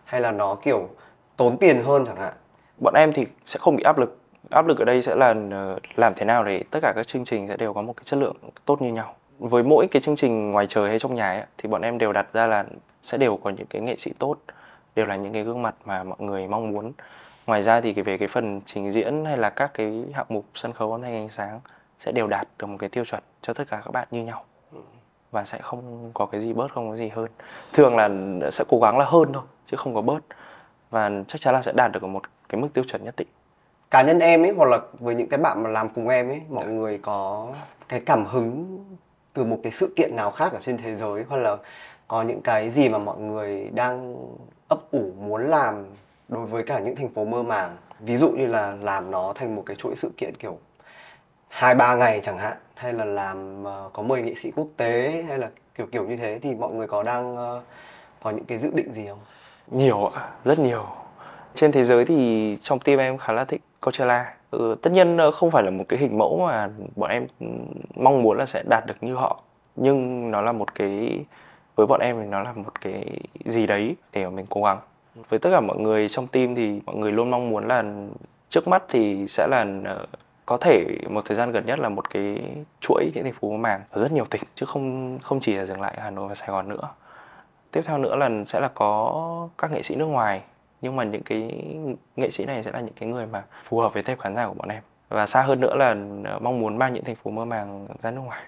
hay 0.04 0.21
là 0.21 0.32
nó 0.32 0.56
kiểu 0.56 0.89
tốn 1.38 1.58
tiền 1.58 1.82
hơn 1.82 2.06
chẳng 2.06 2.17
hạn? 2.17 2.34
bọn 2.84 2.93
em 2.93 3.13
thì 3.13 3.26
sẽ 3.45 3.60
không 3.62 3.76
bị 3.76 3.84
áp 3.84 3.97
lực 3.97 4.17
áp 4.50 4.67
lực 4.67 4.80
ở 4.80 4.86
đây 4.86 5.02
sẽ 5.02 5.15
là 5.15 5.36
ờ, 5.52 5.80
làm 5.95 6.13
thế 6.15 6.26
nào 6.26 6.43
để 6.43 6.63
tất 6.71 6.80
cả 6.82 6.93
các 6.95 7.08
chương 7.08 7.26
trình 7.26 7.47
sẽ 7.47 7.58
đều 7.58 7.74
có 7.74 7.82
một 7.82 7.93
cái 7.97 8.04
chất 8.06 8.17
lượng 8.17 8.36
tốt 8.65 8.82
như 8.82 8.91
nhau 8.91 9.15
với 9.39 9.63
mỗi 9.63 9.88
cái 9.91 10.02
chương 10.02 10.15
trình 10.15 10.52
ngoài 10.52 10.67
trời 10.67 10.89
hay 10.89 11.00
trong 11.00 11.15
nhà 11.15 11.30
ấy, 11.32 11.43
thì 11.58 11.69
bọn 11.69 11.82
em 11.82 11.97
đều 11.97 12.13
đặt 12.13 12.34
ra 12.34 12.47
là 12.47 12.65
sẽ 13.02 13.17
đều 13.17 13.38
có 13.38 13.50
những 13.50 13.67
cái 13.67 13.82
nghệ 13.82 13.95
sĩ 13.97 14.12
tốt 14.19 14.36
đều 14.95 15.06
là 15.06 15.15
những 15.15 15.34
cái 15.34 15.43
gương 15.43 15.62
mặt 15.62 15.75
mà 15.86 16.04
mọi 16.04 16.17
người 16.19 16.47
mong 16.47 16.71
muốn. 16.71 16.91
Ngoài 17.47 17.63
ra 17.63 17.82
thì 17.82 17.93
về 17.93 18.17
cái 18.17 18.27
phần 18.27 18.62
trình 18.65 18.91
diễn 18.91 19.25
hay 19.25 19.38
là 19.38 19.49
các 19.49 19.71
cái 19.73 20.06
hạng 20.13 20.25
mục 20.30 20.45
sân 20.56 20.73
khấu 20.73 20.91
âm 20.91 21.01
thanh 21.01 21.13
ánh 21.13 21.30
sáng 21.30 21.60
sẽ 21.99 22.12
đều 22.12 22.27
đạt 22.27 22.47
được 22.60 22.67
một 22.67 22.77
cái 22.80 22.89
tiêu 22.89 23.06
chuẩn 23.06 23.23
cho 23.41 23.54
tất 23.54 23.63
cả 23.69 23.82
các 23.86 23.91
bạn 23.91 24.08
như 24.12 24.23
nhau. 24.23 24.43
Và 25.32 25.45
sẽ 25.45 25.60
không 25.62 26.12
có 26.13 26.25
cái 26.25 26.41
gì 26.41 26.54
bớt 26.54 26.71
không 26.71 26.89
có 26.89 26.95
gì 26.95 27.10
hơn. 27.10 27.27
Thường 27.73 27.95
là 27.95 28.10
sẽ 28.51 28.63
cố 28.69 28.80
gắng 28.80 28.97
là 28.97 29.06
hơn 29.06 29.34
thôi 29.34 29.43
chứ 29.65 29.77
không 29.77 29.95
có 29.95 30.01
bớt. 30.01 30.19
Và 30.89 31.12
chắc 31.27 31.41
chắn 31.41 31.54
là 31.54 31.62
sẽ 31.62 31.71
đạt 31.75 31.91
được 31.91 32.04
một 32.04 32.21
cái 32.49 32.62
mức 32.62 32.67
tiêu 32.73 32.84
chuẩn 32.84 33.04
nhất 33.04 33.15
định. 33.17 33.27
Cá 33.91 34.01
nhân 34.01 34.19
em 34.19 34.43
ấy 34.43 34.54
hoặc 34.58 34.69
là 34.69 34.80
với 34.99 35.15
những 35.15 35.30
cái 35.30 35.38
bạn 35.38 35.63
mà 35.63 35.69
làm 35.69 35.89
cùng 35.89 36.08
em 36.08 36.30
ấy, 36.30 36.41
mọi 36.49 36.65
người 36.65 36.97
có 36.97 37.47
cái 37.88 37.99
cảm 37.99 38.25
hứng 38.25 38.80
từ 39.34 39.43
một 39.43 39.58
cái 39.63 39.71
sự 39.71 39.93
kiện 39.95 40.15
nào 40.15 40.32
khác 40.32 40.54
ở 40.54 40.60
trên 40.62 40.77
thế 40.77 40.95
giới? 40.95 41.25
Hoặc 41.30 41.38
là 41.38 41.58
có 42.08 42.21
những 42.21 42.41
cái 42.41 42.69
gì 42.69 42.89
mà 42.89 42.97
mọi 42.97 43.17
người 43.17 43.69
đang 43.73 44.15
ấp 44.71 44.91
ủ 44.91 45.12
muốn 45.19 45.49
làm 45.49 45.86
đối 46.27 46.45
với 46.45 46.63
cả 46.63 46.79
những 46.79 46.95
thành 46.95 47.10
phố 47.10 47.25
mơ 47.25 47.43
màng. 47.43 47.77
Ví 47.99 48.17
dụ 48.17 48.29
như 48.29 48.47
là 48.47 48.75
làm 48.81 49.12
nó 49.12 49.34
thành 49.36 49.55
một 49.55 49.63
cái 49.65 49.75
chuỗi 49.75 49.95
sự 49.95 50.12
kiện 50.17 50.34
kiểu 50.39 50.57
hai 51.47 51.75
ba 51.75 51.95
ngày 51.95 52.19
chẳng 52.23 52.38
hạn 52.38 52.57
hay 52.75 52.93
là 52.93 53.05
làm 53.05 53.63
ờ, 53.63 53.89
có 53.93 54.03
mời 54.03 54.21
nghệ 54.21 54.36
sĩ 54.36 54.51
quốc 54.55 54.67
tế 54.77 55.23
hay 55.27 55.38
là 55.38 55.49
kiểu 55.75 55.88
kiểu 55.91 56.07
như 56.07 56.17
thế 56.17 56.39
thì 56.41 56.55
mọi 56.55 56.73
người 56.73 56.88
có 56.88 57.03
đang 57.03 57.36
ờ, 57.36 57.62
có 58.23 58.31
những 58.31 58.45
cái 58.45 58.57
dự 58.57 58.69
định 58.73 58.93
gì 58.93 59.07
không? 59.07 59.19
nhiều 59.71 60.05
ạ 60.05 60.29
rất 60.45 60.60
nhiều. 60.60 60.86
Trên 61.55 61.71
thế 61.71 61.84
giới 61.84 62.05
thì 62.05 62.57
trong 62.62 62.79
team 62.79 62.99
em 62.99 63.17
khá 63.17 63.34
là 63.34 63.45
thích 63.45 63.62
Coachella. 63.81 64.34
Ừ, 64.51 64.75
tất 64.81 64.91
nhiên 64.93 65.17
ờ, 65.17 65.31
không 65.31 65.51
phải 65.51 65.63
là 65.63 65.69
một 65.69 65.86
cái 65.89 65.99
hình 65.99 66.17
mẫu 66.17 66.45
mà 66.47 66.69
bọn 66.95 67.10
em 67.10 67.27
ừ, 67.39 67.47
mong 67.95 68.23
muốn 68.23 68.38
là 68.38 68.45
sẽ 68.45 68.63
đạt 68.69 68.84
được 68.88 68.95
như 69.01 69.13
họ 69.13 69.41
nhưng 69.75 70.31
nó 70.31 70.41
là 70.41 70.51
một 70.51 70.75
cái 70.75 71.19
với 71.81 71.87
bọn 71.87 71.99
em 71.99 72.17
thì 72.21 72.27
nó 72.27 72.41
là 72.41 72.53
một 72.53 72.81
cái 72.81 73.05
gì 73.45 73.67
đấy 73.67 73.95
để 74.13 74.23
mà 74.23 74.29
mình 74.29 74.45
cố 74.49 74.63
gắng. 74.63 74.79
Với 75.29 75.39
tất 75.39 75.49
cả 75.51 75.59
mọi 75.59 75.77
người 75.77 76.09
trong 76.09 76.27
team 76.27 76.55
thì 76.55 76.81
mọi 76.85 76.95
người 76.95 77.11
luôn 77.11 77.31
mong 77.31 77.49
muốn 77.49 77.67
là 77.67 77.83
trước 78.49 78.67
mắt 78.67 78.83
thì 78.89 79.27
sẽ 79.27 79.47
là 79.47 79.65
ờ, 79.85 80.05
có 80.45 80.57
thể 80.57 80.97
một 81.09 81.25
thời 81.25 81.37
gian 81.37 81.51
gần 81.51 81.65
nhất 81.65 81.79
là 81.79 81.89
một 81.89 82.09
cái 82.09 82.41
chuỗi 82.81 83.11
những 83.13 83.23
thành 83.23 83.33
phố 83.33 83.51
màng 83.51 83.81
ở 83.91 84.01
rất 84.01 84.11
nhiều 84.11 84.25
tỉnh, 84.25 84.41
chứ 84.55 84.65
không 84.65 85.19
không 85.19 85.39
chỉ 85.39 85.55
là 85.55 85.65
dừng 85.65 85.81
lại 85.81 85.93
ở 85.97 86.03
Hà 86.03 86.09
Nội 86.09 86.27
và 86.27 86.35
Sài 86.35 86.49
Gòn 86.49 86.69
nữa. 86.69 86.89
Tiếp 87.71 87.81
theo 87.85 87.97
nữa 87.97 88.15
là 88.15 88.29
sẽ 88.47 88.59
là 88.59 88.67
có 88.73 89.49
các 89.57 89.71
nghệ 89.71 89.81
sĩ 89.81 89.95
nước 89.95 90.05
ngoài, 90.05 90.41
nhưng 90.81 90.95
mà 90.95 91.03
những 91.03 91.23
cái 91.23 91.63
nghệ 92.15 92.31
sĩ 92.31 92.45
này 92.45 92.63
sẽ 92.63 92.71
là 92.71 92.79
những 92.79 92.93
cái 92.99 93.09
người 93.09 93.25
mà 93.25 93.43
phù 93.63 93.79
hợp 93.79 93.93
với 93.93 94.03
tệp 94.03 94.19
khán 94.19 94.35
giả 94.35 94.47
của 94.47 94.53
bọn 94.53 94.69
em. 94.69 94.83
Và 95.09 95.27
xa 95.27 95.41
hơn 95.41 95.59
nữa 95.59 95.75
là 95.75 95.95
ờ, 96.23 96.39
mong 96.39 96.59
muốn 96.59 96.77
mang 96.77 96.93
những 96.93 97.03
thành 97.03 97.15
phố 97.15 97.31
mơ 97.31 97.45
màng 97.45 97.87
ra 98.01 98.11
nước 98.11 98.21
ngoài 98.21 98.41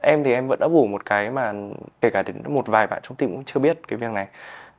em 0.00 0.24
thì 0.24 0.32
em 0.32 0.48
vẫn 0.48 0.60
ấp 0.60 0.70
ủ 0.72 0.86
một 0.86 1.04
cái 1.06 1.30
mà 1.30 1.52
kể 2.00 2.10
cả 2.10 2.22
đến 2.22 2.36
một 2.48 2.66
vài 2.66 2.86
bạn 2.86 3.00
trong 3.02 3.16
team 3.16 3.30
cũng 3.32 3.44
chưa 3.44 3.60
biết 3.60 3.78
cái 3.88 3.96
việc 3.98 4.10
này 4.10 4.26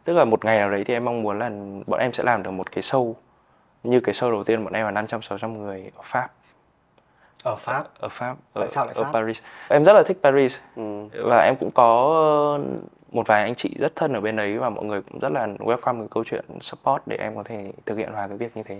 tức 0.03 0.13
là 0.13 0.25
một 0.25 0.45
ngày 0.45 0.57
nào 0.57 0.71
đấy 0.71 0.83
thì 0.83 0.93
em 0.93 1.05
mong 1.05 1.21
muốn 1.23 1.39
là 1.39 1.49
bọn 1.87 1.99
em 1.99 2.11
sẽ 2.13 2.23
làm 2.23 2.43
được 2.43 2.51
một 2.51 2.71
cái 2.71 2.81
show 2.81 3.13
như 3.83 3.99
cái 3.99 4.13
show 4.13 4.31
đầu 4.31 4.43
tiên 4.43 4.63
bọn 4.63 4.73
em 4.73 4.85
là 4.85 4.91
500 4.91 5.21
600 5.21 5.57
người 5.63 5.91
ở 5.95 6.01
Pháp 6.03 6.29
Ở 7.43 7.55
Pháp. 7.55 7.83
ở 7.99 8.09
Pháp 8.09 8.35
ở, 8.53 8.61
Tại 8.61 8.69
sao 8.69 8.85
lại 8.85 8.95
ở 8.97 9.03
Pháp? 9.03 9.11
Paris 9.13 9.41
em 9.69 9.85
rất 9.85 9.93
là 9.93 10.03
thích 10.03 10.17
Paris 10.23 10.57
Ừ. 10.75 11.07
và 11.25 11.41
em 11.45 11.55
cũng 11.59 11.71
có 11.71 12.59
một 13.11 13.27
vài 13.27 13.43
anh 13.43 13.55
chị 13.55 13.75
rất 13.79 13.95
thân 13.95 14.13
ở 14.13 14.21
bên 14.21 14.35
đấy 14.35 14.57
và 14.57 14.69
mọi 14.69 14.85
người 14.85 15.01
cũng 15.01 15.19
rất 15.19 15.31
là 15.31 15.47
welcome 15.47 15.99
cái 15.99 16.07
câu 16.11 16.23
chuyện 16.23 16.45
support 16.61 17.01
để 17.05 17.17
em 17.19 17.35
có 17.35 17.43
thể 17.43 17.71
thực 17.85 17.97
hiện 17.97 18.11
vào 18.13 18.27
cái 18.27 18.37
việc 18.37 18.57
như 18.57 18.63
thế 18.63 18.79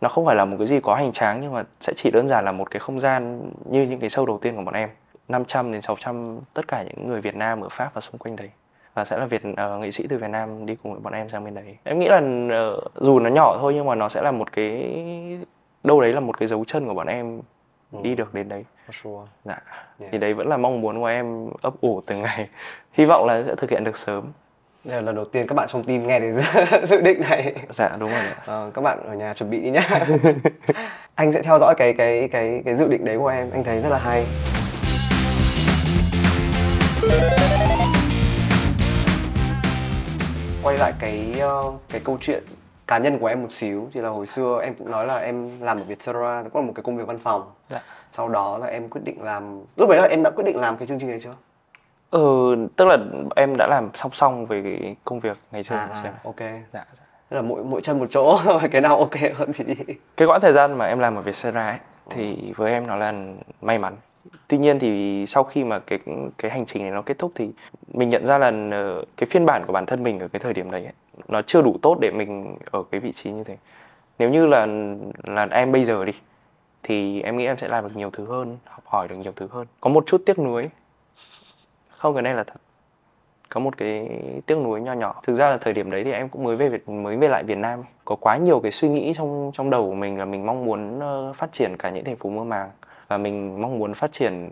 nó 0.00 0.08
không 0.08 0.26
phải 0.26 0.36
là 0.36 0.44
một 0.44 0.56
cái 0.58 0.66
gì 0.66 0.80
quá 0.80 0.96
hoành 0.96 1.12
tráng 1.12 1.40
nhưng 1.40 1.52
mà 1.52 1.64
sẽ 1.80 1.92
chỉ 1.96 2.10
đơn 2.10 2.28
giản 2.28 2.44
là 2.44 2.52
một 2.52 2.70
cái 2.70 2.80
không 2.80 3.00
gian 3.00 3.50
như 3.64 3.82
những 3.82 4.00
cái 4.00 4.10
show 4.10 4.26
đầu 4.26 4.38
tiên 4.42 4.56
của 4.56 4.62
bọn 4.62 4.74
em. 4.74 4.88
500 5.28 5.72
đến 5.72 5.82
600 5.82 6.40
tất 6.54 6.68
cả 6.68 6.82
những 6.82 7.08
người 7.08 7.20
Việt 7.20 7.36
Nam 7.36 7.60
ở 7.60 7.68
Pháp 7.68 7.94
và 7.94 8.00
xung 8.00 8.18
quanh 8.18 8.36
đấy. 8.36 8.50
Và 8.94 9.04
sẽ 9.04 9.18
là 9.18 9.26
Việt 9.26 9.42
ờ, 9.56 9.78
nghệ 9.78 9.90
sĩ 9.90 10.06
từ 10.08 10.18
Việt 10.18 10.30
Nam 10.30 10.66
đi 10.66 10.76
cùng 10.82 10.92
với 10.92 11.00
bọn 11.00 11.12
em 11.12 11.28
sang 11.28 11.44
bên 11.44 11.54
đấy. 11.54 11.76
Em 11.84 11.98
nghĩ 11.98 12.08
là 12.08 12.20
ờ, 12.50 12.80
dù 12.94 13.20
nó 13.20 13.30
nhỏ 13.30 13.56
thôi 13.60 13.72
nhưng 13.74 13.86
mà 13.86 13.94
nó 13.94 14.08
sẽ 14.08 14.22
là 14.22 14.30
một 14.30 14.52
cái 14.52 14.98
đâu 15.84 16.00
đấy 16.00 16.12
là 16.12 16.20
một 16.20 16.38
cái 16.38 16.48
dấu 16.48 16.64
chân 16.64 16.86
của 16.86 16.94
bọn 16.94 17.06
em 17.06 17.40
đi 18.02 18.14
được 18.14 18.34
đến 18.34 18.48
đấy. 18.48 18.64
Sure. 18.92 19.30
dạ. 19.44 19.58
Yeah. 19.98 20.12
thì 20.12 20.18
đấy 20.18 20.34
vẫn 20.34 20.48
là 20.48 20.56
mong 20.56 20.80
muốn 20.80 21.00
của 21.00 21.06
em 21.06 21.50
ấp 21.62 21.74
ủ 21.80 22.00
từng 22.06 22.22
ngày. 22.22 22.48
Hy 22.92 23.04
vọng 23.04 23.26
là 23.26 23.42
sẽ 23.46 23.54
thực 23.54 23.70
hiện 23.70 23.84
được 23.84 23.96
sớm 23.96 24.24
Đây 24.84 24.96
là 24.96 25.00
lần 25.02 25.14
đầu 25.14 25.24
tiên 25.24 25.46
các 25.46 25.54
bạn 25.54 25.68
trong 25.68 25.84
team 25.84 26.06
nghe 26.06 26.20
đến 26.20 26.36
dự 26.88 27.00
định 27.00 27.20
này. 27.20 27.54
dạ 27.70 27.96
đúng 27.98 28.10
rồi 28.10 28.22
Ờ, 28.46 28.70
các 28.74 28.82
bạn 28.82 28.98
ở 29.06 29.14
nhà 29.14 29.34
chuẩn 29.34 29.50
bị 29.50 29.60
đi 29.60 29.70
nhá. 29.70 29.88
anh 31.14 31.32
sẽ 31.32 31.42
theo 31.42 31.58
dõi 31.58 31.74
cái 31.78 31.92
cái 31.92 32.28
cái 32.32 32.62
cái 32.64 32.76
dự 32.76 32.88
định 32.88 33.04
đấy 33.04 33.18
của 33.18 33.28
em, 33.28 33.50
anh 33.50 33.64
thấy 33.64 33.80
rất 33.82 33.88
là 33.88 33.98
hay. 33.98 34.26
Quay 40.62 40.78
lại 40.78 40.92
cái 40.98 41.34
ờ, 41.40 41.72
cái 41.88 42.00
câu 42.04 42.18
chuyện 42.20 42.42
cá 42.86 42.98
nhân 42.98 43.18
của 43.18 43.26
em 43.26 43.42
một 43.42 43.52
xíu 43.52 43.88
thì 43.92 44.00
là 44.00 44.08
hồi 44.08 44.26
xưa 44.26 44.60
em 44.62 44.74
cũng 44.74 44.90
nói 44.90 45.06
là 45.06 45.16
em 45.16 45.48
làm 45.60 45.78
ở 45.78 45.84
Vietcetera 45.84 46.42
cũng 46.52 46.62
là 46.62 46.66
một 46.66 46.72
cái 46.76 46.82
công 46.82 46.96
việc 46.96 47.06
văn 47.06 47.18
phòng. 47.18 47.50
Dạ. 47.68 47.82
Sau 48.12 48.28
đó 48.28 48.58
là 48.58 48.66
em 48.66 48.88
quyết 48.88 49.00
định 49.04 49.22
làm 49.22 49.60
lúc 49.76 49.88
đấy 49.88 49.98
là 49.98 50.08
em 50.10 50.22
đã 50.22 50.30
quyết 50.30 50.44
định 50.44 50.56
làm 50.56 50.76
cái 50.76 50.86
chương 50.86 50.98
trình 50.98 51.10
đấy 51.10 51.20
chưa? 51.22 51.34
Ừ 52.10 52.56
tức 52.76 52.84
là 52.84 52.96
em 53.36 53.56
đã 53.58 53.66
làm 53.66 53.88
song 53.94 54.12
song 54.12 54.46
về 54.46 54.62
cái 54.62 54.96
công 55.04 55.20
việc 55.20 55.36
ngày 55.52 55.64
xưa 55.64 55.74
À, 55.76 55.88
xưa. 56.02 56.08
à, 56.08 56.14
ok. 56.24 56.40
dạ, 56.40 56.56
dạ. 56.72 56.84
Tức 57.28 57.36
là 57.36 57.42
mỗi 57.42 57.64
mỗi 57.64 57.80
chân 57.80 57.98
một 57.98 58.06
chỗ, 58.10 58.38
cái 58.70 58.80
nào 58.80 58.98
ok 58.98 59.14
hơn 59.34 59.50
thì 59.54 59.64
cái 60.16 60.28
quãng 60.28 60.40
thời 60.40 60.52
gian 60.52 60.78
mà 60.78 60.86
em 60.86 60.98
làm 60.98 61.16
ở 61.16 61.22
Vietcetera 61.22 61.68
ấy 61.68 61.78
thì 62.10 62.52
với 62.56 62.72
em 62.72 62.86
nó 62.86 62.96
là 62.96 63.14
may 63.60 63.78
mắn 63.78 63.96
tuy 64.48 64.58
nhiên 64.58 64.78
thì 64.78 65.24
sau 65.28 65.44
khi 65.44 65.64
mà 65.64 65.78
cái 65.78 65.98
cái 66.38 66.50
hành 66.50 66.66
trình 66.66 66.82
này 66.82 66.90
nó 66.92 67.02
kết 67.02 67.18
thúc 67.18 67.32
thì 67.34 67.50
mình 67.92 68.08
nhận 68.08 68.26
ra 68.26 68.38
là 68.38 68.52
ờ, 68.70 69.04
cái 69.16 69.26
phiên 69.30 69.46
bản 69.46 69.62
của 69.66 69.72
bản 69.72 69.86
thân 69.86 70.02
mình 70.02 70.18
ở 70.18 70.28
cái 70.28 70.40
thời 70.40 70.52
điểm 70.52 70.70
đấy 70.70 70.84
ấy, 70.84 70.92
nó 71.28 71.42
chưa 71.42 71.62
đủ 71.62 71.76
tốt 71.82 71.98
để 72.00 72.10
mình 72.10 72.56
ở 72.70 72.82
cái 72.90 73.00
vị 73.00 73.12
trí 73.12 73.30
như 73.30 73.44
thế 73.44 73.56
nếu 74.18 74.30
như 74.30 74.46
là 74.46 74.66
là 75.24 75.48
em 75.50 75.72
bây 75.72 75.84
giờ 75.84 76.04
đi 76.04 76.12
thì 76.82 77.22
em 77.22 77.36
nghĩ 77.36 77.46
em 77.46 77.58
sẽ 77.58 77.68
làm 77.68 77.84
được 77.84 77.96
nhiều 77.96 78.10
thứ 78.10 78.24
hơn 78.26 78.58
học 78.64 78.82
hỏi 78.86 79.08
được 79.08 79.16
nhiều 79.16 79.32
thứ 79.36 79.48
hơn 79.50 79.66
có 79.80 79.90
một 79.90 80.04
chút 80.06 80.22
tiếc 80.26 80.38
nuối 80.38 80.70
không, 82.00 82.14
cái 82.14 82.22
này 82.22 82.34
là 82.34 82.44
thật. 82.44 82.60
Có 83.48 83.60
một 83.60 83.76
cái 83.76 84.08
tiếc 84.46 84.58
nuối 84.58 84.80
nho 84.80 84.92
nhỏ. 84.92 85.20
Thực 85.22 85.34
ra 85.34 85.50
là 85.50 85.58
thời 85.58 85.72
điểm 85.72 85.90
đấy 85.90 86.04
thì 86.04 86.12
em 86.12 86.28
cũng 86.28 86.44
mới 86.44 86.56
về 86.56 86.68
Việt, 86.68 86.88
mới 86.88 87.16
về 87.16 87.28
lại 87.28 87.44
Việt 87.44 87.58
Nam 87.58 87.84
có 88.04 88.16
quá 88.16 88.36
nhiều 88.36 88.60
cái 88.60 88.72
suy 88.72 88.88
nghĩ 88.88 89.12
trong 89.16 89.50
trong 89.54 89.70
đầu 89.70 89.88
của 89.88 89.94
mình 89.94 90.18
là 90.18 90.24
mình 90.24 90.46
mong 90.46 90.64
muốn 90.64 91.00
ờ, 91.00 91.32
phát 91.32 91.52
triển 91.52 91.76
cả 91.76 91.90
những 91.90 92.04
thành 92.04 92.16
phố 92.16 92.30
mơ 92.30 92.44
màng 92.44 92.70
và 93.08 93.18
mình 93.18 93.62
mong 93.62 93.78
muốn 93.78 93.94
phát 93.94 94.12
triển 94.12 94.50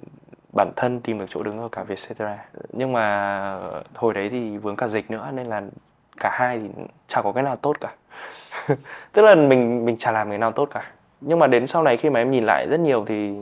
bản 0.57 0.73
thân, 0.77 1.01
tìm 1.01 1.19
được 1.19 1.27
chỗ 1.29 1.43
đứng 1.43 1.59
ở 1.59 1.69
cả 1.73 1.83
Vietcetera. 1.83 2.45
Nhưng 2.73 2.93
mà 2.93 3.61
hồi 3.95 4.15
đấy 4.15 4.29
thì 4.31 4.59
vướng 4.59 4.77
cả 4.77 4.89
dịch 4.89 5.11
nữa 5.11 5.31
nên 5.35 5.47
là 5.47 5.63
cả 6.21 6.31
hai 6.33 6.59
thì 6.59 6.85
chả 7.07 7.23
có 7.23 7.33
cái 7.33 7.43
nào 7.43 7.57
tốt 7.57 7.77
cả. 7.81 7.95
Tức 9.13 9.23
là 9.23 9.35
mình 9.35 9.85
mình 9.85 9.97
chả 9.97 10.13
làm 10.13 10.29
cái 10.29 10.39
nào 10.39 10.53
tốt 10.53 10.69
cả. 10.75 10.93
Nhưng 11.21 11.39
mà 11.39 11.47
đến 11.47 11.67
sau 11.67 11.83
này 11.83 11.97
khi 11.97 12.11
mà 12.11 12.21
em 12.21 12.31
nhìn 12.31 12.45
lại 12.45 12.67
rất 12.71 12.81
nhiều 12.81 13.05
thì 13.05 13.35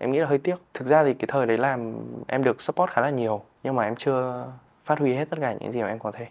em 0.00 0.12
nghĩ 0.12 0.18
là 0.18 0.26
hơi 0.26 0.38
tiếc 0.38 0.54
thực 0.74 0.86
ra 0.88 1.04
thì 1.04 1.14
cái 1.14 1.26
thời 1.28 1.46
đấy 1.46 1.58
làm 1.58 1.94
em 2.28 2.44
được 2.44 2.60
support 2.60 2.90
khá 2.90 3.00
là 3.02 3.10
nhiều 3.10 3.40
nhưng 3.62 3.74
mà 3.74 3.84
em 3.84 3.96
chưa 3.96 4.44
phát 4.84 4.98
huy 4.98 5.14
hết 5.14 5.24
tất 5.30 5.36
cả 5.40 5.54
những 5.60 5.72
gì 5.72 5.82
mà 5.82 5.88
em 5.88 5.98
có 5.98 6.12
thể 6.12 6.26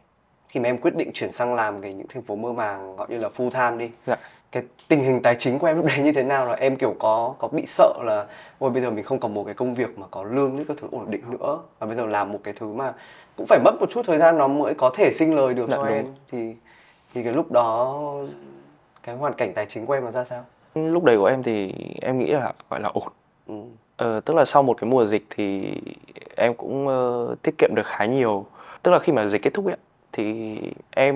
khi 0.48 0.60
mà 0.60 0.70
em 0.70 0.78
quyết 0.78 0.96
định 0.96 1.12
chuyển 1.14 1.32
sang 1.32 1.56
làm 1.56 1.82
cái 1.82 1.94
những 1.94 2.08
thành 2.08 2.24
phố 2.24 2.36
mơ 2.36 2.52
màng 2.54 2.96
gọi 2.96 3.08
như 3.10 3.18
là 3.18 3.30
full 3.38 3.50
time 3.50 3.86
đi 3.88 3.92
Dạ. 4.08 4.16
cái 4.52 4.64
tình 4.88 5.02
hình 5.02 5.22
tài 5.22 5.36
chính 5.36 5.60
của 5.60 5.68
em 5.68 5.78
lúc 5.78 5.86
đấy 5.86 6.00
như 6.04 6.12
thế 6.12 6.24
nào 6.24 6.46
là 6.46 6.54
em 6.54 6.76
kiểu 6.76 6.96
có 7.00 7.36
có 7.38 7.48
bị 7.48 7.66
sợ 7.68 7.94
là 8.04 8.26
ôi 8.60 8.70
bây 8.72 8.82
giờ 8.82 8.90
mình 8.90 9.04
không 9.06 9.20
còn 9.20 9.34
một 9.34 9.44
cái 9.44 9.54
công 9.54 9.74
việc 9.76 10.00
mà 10.00 10.08
có 10.12 10.24
lương 10.24 10.56
với 10.56 10.66
các 10.66 10.78
thứ 10.82 10.88
ổn 10.92 11.12
định 11.12 11.22
nữa 11.32 11.60
và 11.80 11.88
bây 11.88 11.96
giờ 11.96 12.06
làm 12.06 12.32
một 12.32 12.40
cái 12.44 12.54
thứ 12.58 12.68
mà 12.74 12.94
cũng 13.38 13.48
phải 13.48 13.60
mất 13.64 13.72
một 13.80 13.90
chút 13.90 14.02
thời 14.06 14.18
gian 14.18 14.38
nó 14.38 14.48
mới 14.48 14.74
có 14.74 14.90
thể 14.94 15.14
sinh 15.14 15.36
lời 15.36 15.54
được 15.54 15.70
Dạ, 15.70 15.76
cho 15.76 15.84
đúng. 15.84 15.94
em 15.94 16.06
thì 16.32 16.56
thì 17.14 17.24
cái 17.24 17.34
lúc 17.34 17.52
đó 17.52 18.00
cái 19.04 19.16
hoàn 19.16 19.34
cảnh 19.34 19.54
tài 19.54 19.66
chính 19.66 19.86
của 19.86 19.94
em 19.94 20.06
là 20.06 20.12
ra 20.12 20.24
sao 20.24 20.46
lúc 20.76 21.04
đấy 21.04 21.18
của 21.18 21.26
em 21.26 21.44
thì 21.44 21.74
em 22.02 22.18
nghĩ 22.18 22.32
là 22.32 22.54
gọi 22.70 22.80
là 22.82 22.90
ổn. 22.94 23.08
Ờ, 23.98 24.20
tức 24.20 24.34
là 24.34 24.46
sau 24.46 24.64
một 24.64 24.78
cái 24.82 24.90
mùa 24.90 25.06
dịch 25.06 25.26
thì 25.30 25.74
em 26.36 26.54
cũng 26.54 26.88
ờ, 26.88 27.36
tiết 27.42 27.58
kiệm 27.58 27.76
được 27.76 27.86
khá 27.86 28.06
nhiều. 28.06 28.46
Tức 28.84 28.92
là 28.92 29.00
khi 29.00 29.14
mà 29.14 29.28
dịch 29.28 29.42
kết 29.42 29.54
thúc 29.54 29.66
ấy 29.66 29.76
thì 30.12 30.58
em 30.92 31.16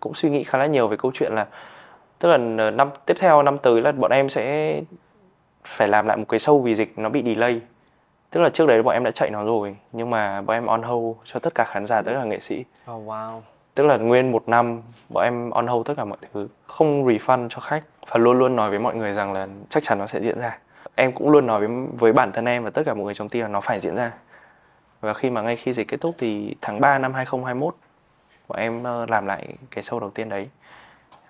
cũng 0.00 0.14
suy 0.14 0.30
nghĩ 0.30 0.44
khá 0.44 0.58
là 0.58 0.66
nhiều 0.66 0.88
về 0.88 0.96
câu 0.96 1.10
chuyện 1.14 1.32
là 1.32 1.46
tức 2.18 2.28
là 2.28 2.64
ờ, 2.64 2.70
năm 2.70 2.90
tiếp 3.06 3.14
theo 3.20 3.42
năm 3.42 3.58
tới 3.58 3.82
là 3.82 3.92
bọn 3.92 4.10
em 4.10 4.28
sẽ 4.28 4.80
phải 5.64 5.88
làm 5.88 6.06
lại 6.06 6.16
một 6.16 6.24
cái 6.28 6.40
show 6.40 6.58
vì 6.58 6.74
dịch 6.74 6.98
nó 6.98 7.08
bị 7.08 7.22
delay. 7.26 7.60
Tức 8.30 8.40
là 8.40 8.48
trước 8.48 8.66
đấy 8.66 8.82
bọn 8.82 8.94
em 8.94 9.04
đã 9.04 9.10
chạy 9.10 9.30
nó 9.30 9.44
rồi 9.44 9.76
nhưng 9.92 10.10
mà 10.10 10.42
bọn 10.42 10.56
em 10.56 10.66
on 10.66 10.82
hold 10.82 11.16
cho 11.24 11.40
tất 11.40 11.54
cả 11.54 11.64
khán 11.64 11.86
giả 11.86 12.02
tất 12.02 12.12
cả 12.14 12.24
nghệ 12.24 12.38
sĩ. 12.38 12.64
Oh, 12.92 13.06
wow. 13.06 13.40
Tức 13.74 13.84
là 13.84 13.96
nguyên 13.96 14.32
một 14.32 14.48
năm 14.48 14.82
bọn 15.08 15.24
em 15.24 15.50
on 15.50 15.66
hold 15.66 15.86
tất 15.86 15.94
cả 15.96 16.04
mọi 16.04 16.18
thứ 16.32 16.48
không 16.66 17.06
refund 17.06 17.48
cho 17.48 17.60
khách 17.60 17.84
và 18.08 18.18
luôn 18.18 18.38
luôn 18.38 18.56
nói 18.56 18.70
với 18.70 18.78
mọi 18.78 18.94
người 18.94 19.12
rằng 19.12 19.32
là 19.32 19.48
chắc 19.68 19.82
chắn 19.82 19.98
nó 19.98 20.06
sẽ 20.06 20.20
diễn 20.20 20.40
ra 20.40 20.58
em 20.94 21.12
cũng 21.12 21.30
luôn 21.30 21.46
nói 21.46 21.66
với 21.66 21.86
với 21.98 22.12
bản 22.12 22.32
thân 22.32 22.44
em 22.44 22.64
và 22.64 22.70
tất 22.70 22.82
cả 22.86 22.94
mọi 22.94 23.04
người 23.04 23.14
trong 23.14 23.28
team 23.28 23.42
là 23.42 23.48
nó 23.48 23.60
phải 23.60 23.80
diễn 23.80 23.94
ra. 23.94 24.12
Và 25.00 25.14
khi 25.14 25.30
mà 25.30 25.42
ngay 25.42 25.56
khi 25.56 25.72
dịch 25.72 25.88
kết 25.88 26.00
thúc 26.00 26.14
thì 26.18 26.54
tháng 26.60 26.80
3 26.80 26.98
năm 26.98 27.14
2021 27.14 27.74
bọn 28.48 28.58
em 28.58 28.82
ờ, 28.82 29.06
làm 29.08 29.26
lại 29.26 29.54
cái 29.70 29.84
show 29.84 30.00
đầu 30.00 30.10
tiên 30.10 30.28
đấy. 30.28 30.48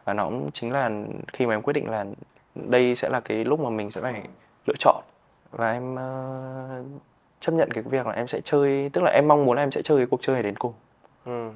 Và 0.04 0.12
nó 0.12 0.24
cũng 0.24 0.50
chính 0.52 0.72
là 0.72 0.90
khi 1.32 1.46
mà 1.46 1.54
em 1.54 1.62
quyết 1.62 1.72
định 1.72 1.90
là 1.90 2.04
đây 2.54 2.94
sẽ 2.94 3.08
là 3.08 3.20
cái 3.20 3.44
lúc 3.44 3.60
mà 3.60 3.70
mình 3.70 3.90
sẽ 3.90 4.00
phải 4.00 4.22
lựa 4.66 4.74
chọn. 4.78 5.02
Và 5.50 5.72
em 5.72 5.96
ờ, 5.96 6.82
chấp 7.40 7.52
nhận 7.52 7.70
cái 7.70 7.82
việc 7.82 8.06
là 8.06 8.12
em 8.12 8.26
sẽ 8.26 8.40
chơi 8.44 8.90
tức 8.92 9.02
là 9.04 9.10
em 9.10 9.28
mong 9.28 9.44
muốn 9.44 9.56
là 9.56 9.62
em 9.62 9.70
sẽ 9.70 9.82
chơi 9.82 9.98
cái 9.98 10.06
cuộc 10.06 10.22
chơi 10.22 10.34
này 10.34 10.42
đến 10.42 10.56
cùng. 10.56 10.72
Ừ. 11.24 11.50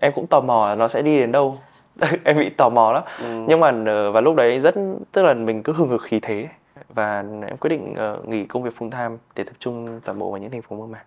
em 0.00 0.12
cũng 0.12 0.26
tò 0.26 0.40
mò 0.40 0.68
là 0.68 0.74
nó 0.74 0.88
sẽ 0.88 1.02
đi 1.02 1.18
đến 1.18 1.32
đâu. 1.32 1.58
Em 2.24 2.38
bị 2.38 2.50
tò 2.50 2.68
mò 2.68 2.92
lắm. 2.92 3.02
Ừ. 3.18 3.44
nhưng 3.48 3.60
mà 3.60 3.72
ờ, 3.86 4.12
vào 4.12 4.22
lúc 4.22 4.36
đấy 4.36 4.60
rất 4.60 4.74
tức 5.12 5.22
là 5.22 5.34
mình 5.34 5.62
cứ 5.62 5.72
hừng 5.72 5.88
hực 5.88 6.02
khí 6.02 6.20
thế 6.20 6.48
và 6.94 7.24
em 7.48 7.56
quyết 7.56 7.68
định 7.68 7.94
ờ, 7.96 8.22
nghỉ 8.26 8.46
công 8.46 8.62
việc 8.62 8.74
full 8.78 8.90
time 8.90 9.16
để 9.34 9.44
tập 9.44 9.54
trung 9.58 10.00
toàn 10.04 10.18
bộ 10.18 10.30
vào 10.30 10.40
những 10.40 10.50
thành 10.50 10.62
phố 10.62 10.76
mơ 10.76 10.86
màng. 10.86 11.06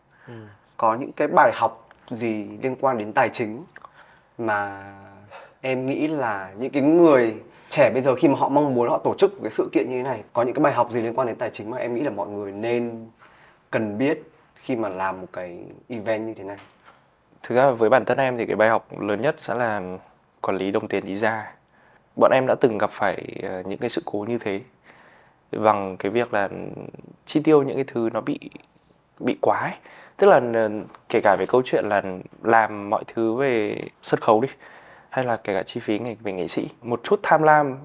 Có 0.77 0.95
những 0.95 1.11
cái 1.11 1.27
bài 1.27 1.51
học 1.55 1.89
gì 2.11 2.47
liên 2.61 2.75
quan 2.75 2.97
đến 2.97 3.13
tài 3.13 3.29
chính 3.29 3.63
mà 4.37 4.93
em 5.61 5.85
nghĩ 5.85 6.07
là 6.07 6.51
những 6.57 6.71
cái 6.71 6.81
người 6.81 7.35
trẻ 7.69 7.89
bây 7.93 8.01
giờ 8.01 8.15
khi 8.15 8.27
mà 8.27 8.35
họ 8.37 8.49
mong 8.49 8.73
muốn 8.73 8.89
họ 8.89 8.97
tổ 8.97 9.15
chức 9.17 9.33
một 9.33 9.39
cái 9.43 9.51
sự 9.51 9.69
kiện 9.71 9.89
như 9.89 9.97
thế 9.97 10.03
này 10.03 10.23
có 10.33 10.41
những 10.41 10.55
cái 10.55 10.63
bài 10.63 10.73
học 10.73 10.91
gì 10.91 11.01
liên 11.01 11.13
quan 11.15 11.27
đến 11.27 11.35
tài 11.35 11.49
chính 11.49 11.69
mà 11.69 11.77
em 11.77 11.95
nghĩ 11.95 12.01
là 12.01 12.09
mọi 12.09 12.27
người 12.27 12.51
nên 12.51 13.07
cần 13.71 13.97
biết 13.97 14.23
khi 14.55 14.75
mà 14.75 14.89
làm 14.89 15.21
một 15.21 15.27
cái 15.33 15.59
event 15.87 16.27
như 16.27 16.33
thế 16.33 16.43
này? 16.43 16.57
Thực 17.43 17.55
ra 17.55 17.71
với 17.71 17.89
bản 17.89 18.05
thân 18.05 18.17
em 18.17 18.37
thì 18.37 18.45
cái 18.45 18.55
bài 18.55 18.69
học 18.69 18.87
lớn 18.99 19.21
nhất 19.21 19.35
sẽ 19.39 19.55
là 19.55 19.81
quản 20.41 20.57
lý 20.57 20.71
đồng 20.71 20.87
tiền 20.87 21.05
đi 21.05 21.15
ra. 21.15 21.53
Bọn 22.15 22.31
em 22.31 22.45
đã 22.47 22.55
từng 22.61 22.77
gặp 22.77 22.89
phải 22.91 23.35
ờ, 23.43 23.63
những 23.65 23.79
cái 23.79 23.89
sự 23.89 24.01
cố 24.05 24.25
như 24.27 24.37
thế 24.37 24.61
bằng 25.55 25.97
cái 25.97 26.11
việc 26.11 26.33
là 26.33 26.49
chi 27.25 27.41
tiêu 27.43 27.63
những 27.63 27.75
cái 27.75 27.85
thứ 27.87 28.09
nó 28.13 28.21
bị 28.21 28.39
bị 29.19 29.37
quá 29.41 29.59
ấy. 29.59 29.73
tức 30.17 30.27
là 30.27 30.41
ờ, 30.53 30.69
kể 31.09 31.19
cả 31.23 31.35
về 31.39 31.45
câu 31.45 31.61
chuyện 31.65 31.85
là 31.89 32.01
làm 32.43 32.89
mọi 32.89 33.03
thứ 33.07 33.35
về 33.35 33.77
sân 34.01 34.19
khấu 34.19 34.41
đi 34.41 34.47
hay 35.09 35.25
là 35.25 35.35
kể 35.35 35.53
cả 35.53 35.63
chi 35.63 35.79
phí 35.79 35.97
về, 35.97 36.15
về 36.21 36.33
nghệ 36.33 36.47
sĩ 36.47 36.69
một 36.81 37.01
chút 37.03 37.19
tham 37.23 37.43
lam 37.43 37.77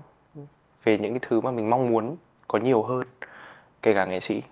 về 0.84 0.98
những 0.98 1.12
cái 1.12 1.20
thứ 1.22 1.40
mà 1.40 1.50
mình 1.50 1.70
mong 1.70 1.90
muốn 1.90 2.16
có 2.48 2.58
nhiều 2.58 2.82
hơn 2.82 3.06
kể 3.82 3.94
cả 3.94 4.04
nghệ 4.04 4.20
sĩ. 4.20 4.42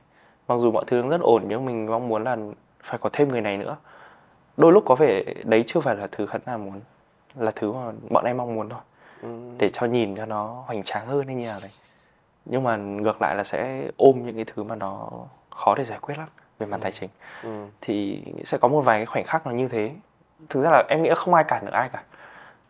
Mặc 0.48 0.58
dù 0.58 0.72
mọi 0.72 0.84
thứ 0.86 1.08
rất 1.08 1.20
ổn 1.20 1.44
nhưng 1.48 1.64
mình 1.64 1.86
mong 1.86 2.08
muốn 2.08 2.24
là 2.24 2.36
phải 2.82 2.98
có 2.98 3.10
thêm 3.12 3.28
người 3.28 3.40
này 3.40 3.56
nữa. 3.56 3.76
Đôi 4.56 4.72
lúc 4.72 4.84
có 4.86 4.94
vẻ 4.94 5.24
đấy 5.44 5.64
chưa 5.66 5.80
phải 5.80 5.96
là 5.96 6.08
thứ 6.12 6.26
khán 6.26 6.40
giả 6.46 6.56
muốn 6.56 6.80
là 7.34 7.50
thứ 7.54 7.72
mà 7.72 7.92
bọn 8.10 8.24
em 8.24 8.36
mong 8.36 8.54
muốn 8.54 8.68
thôi. 8.68 8.80
Để 9.58 9.70
cho 9.72 9.86
nhìn 9.86 10.16
cho 10.16 10.26
nó 10.26 10.62
hoành 10.66 10.82
tráng 10.82 11.06
hơn 11.06 11.26
hay 11.26 11.36
như 11.36 11.46
nào 11.46 11.58
đấy 11.62 11.70
nhưng 12.46 12.62
mà 12.62 12.76
ngược 12.76 13.22
lại 13.22 13.34
là 13.36 13.44
sẽ 13.44 13.88
ôm 13.96 14.26
những 14.26 14.36
cái 14.36 14.44
thứ 14.44 14.62
mà 14.62 14.74
nó 14.74 15.08
khó 15.50 15.74
để 15.74 15.84
giải 15.84 15.98
quyết 16.02 16.18
lắm 16.18 16.28
về 16.58 16.66
mặt 16.66 16.78
tài 16.80 16.92
chính. 16.92 17.10
Ừ. 17.42 17.66
thì 17.80 18.22
sẽ 18.44 18.58
có 18.58 18.68
một 18.68 18.80
vài 18.80 18.98
cái 18.98 19.06
khoảnh 19.06 19.24
khắc 19.24 19.46
nó 19.46 19.52
như 19.52 19.68
thế. 19.68 19.90
Thực 20.48 20.62
ra 20.64 20.70
là 20.70 20.84
em 20.88 21.02
nghĩ 21.02 21.08
là 21.08 21.14
không 21.14 21.34
ai 21.34 21.44
cản 21.44 21.64
được 21.64 21.72
ai 21.72 21.88
cả. 21.88 22.02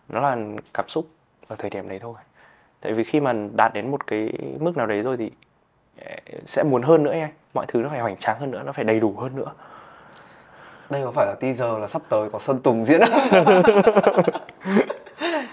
Nó 0.09 0.21
là 0.21 0.37
cảm 0.75 0.89
xúc 0.89 1.07
ở 1.49 1.57
thời 1.57 1.71
điểm 1.71 1.89
đấy 1.89 1.99
thôi. 1.99 2.15
Tại 2.81 2.93
vì 2.93 3.05
khi 3.05 3.21
mà 3.21 3.33
đạt 3.57 3.75
đến 3.75 3.91
một 3.91 4.07
cái 4.07 4.33
mức 4.61 4.77
nào 4.77 4.87
đấy 4.87 5.03
rồi 5.03 5.17
thì 5.17 5.31
eh, 5.97 6.23
sẽ 6.47 6.63
muốn 6.63 6.83
hơn 6.83 7.03
nữa 7.03 7.13
em 7.13 7.29
mọi 7.55 7.67
thứ 7.69 7.83
nó 7.83 7.89
phải 7.89 8.01
hoành 8.01 8.17
tráng 8.17 8.41
hơn 8.41 8.51
nữa 8.51 8.63
nó 8.67 8.73
phải 8.73 8.85
đầy 8.85 9.01
đủ 9.01 9.15
hơn 9.19 9.37
nữa. 9.37 9.53
Đây 10.91 11.03
có 11.05 11.11
phải 11.11 11.27
là 11.27 11.35
teaser 11.41 11.79
là 11.81 11.89
sắp 11.89 12.03
tới 12.09 12.31
có 12.31 12.39
Sơn 12.39 12.61
Tùng 12.61 12.85
diễn 12.85 13.01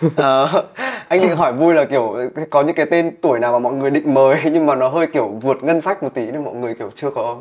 Ờ, 0.15 0.63
anh 1.13 1.21
định 1.21 1.37
hỏi 1.37 1.53
vui 1.53 1.73
là 1.73 1.85
kiểu 1.85 2.17
có 2.49 2.61
những 2.61 2.75
cái 2.75 2.85
tên 2.85 3.15
tuổi 3.21 3.39
nào 3.39 3.51
mà 3.51 3.59
mọi 3.59 3.73
người 3.73 3.91
định 3.91 4.13
mời 4.13 4.37
nhưng 4.51 4.65
mà 4.65 4.75
nó 4.75 4.87
hơi 4.89 5.07
kiểu 5.07 5.27
vượt 5.27 5.63
ngân 5.63 5.81
sách 5.81 6.03
một 6.03 6.13
tí 6.13 6.31
nên 6.31 6.43
mọi 6.43 6.53
người 6.53 6.75
kiểu 6.75 6.91
chưa 6.95 7.09
có 7.09 7.37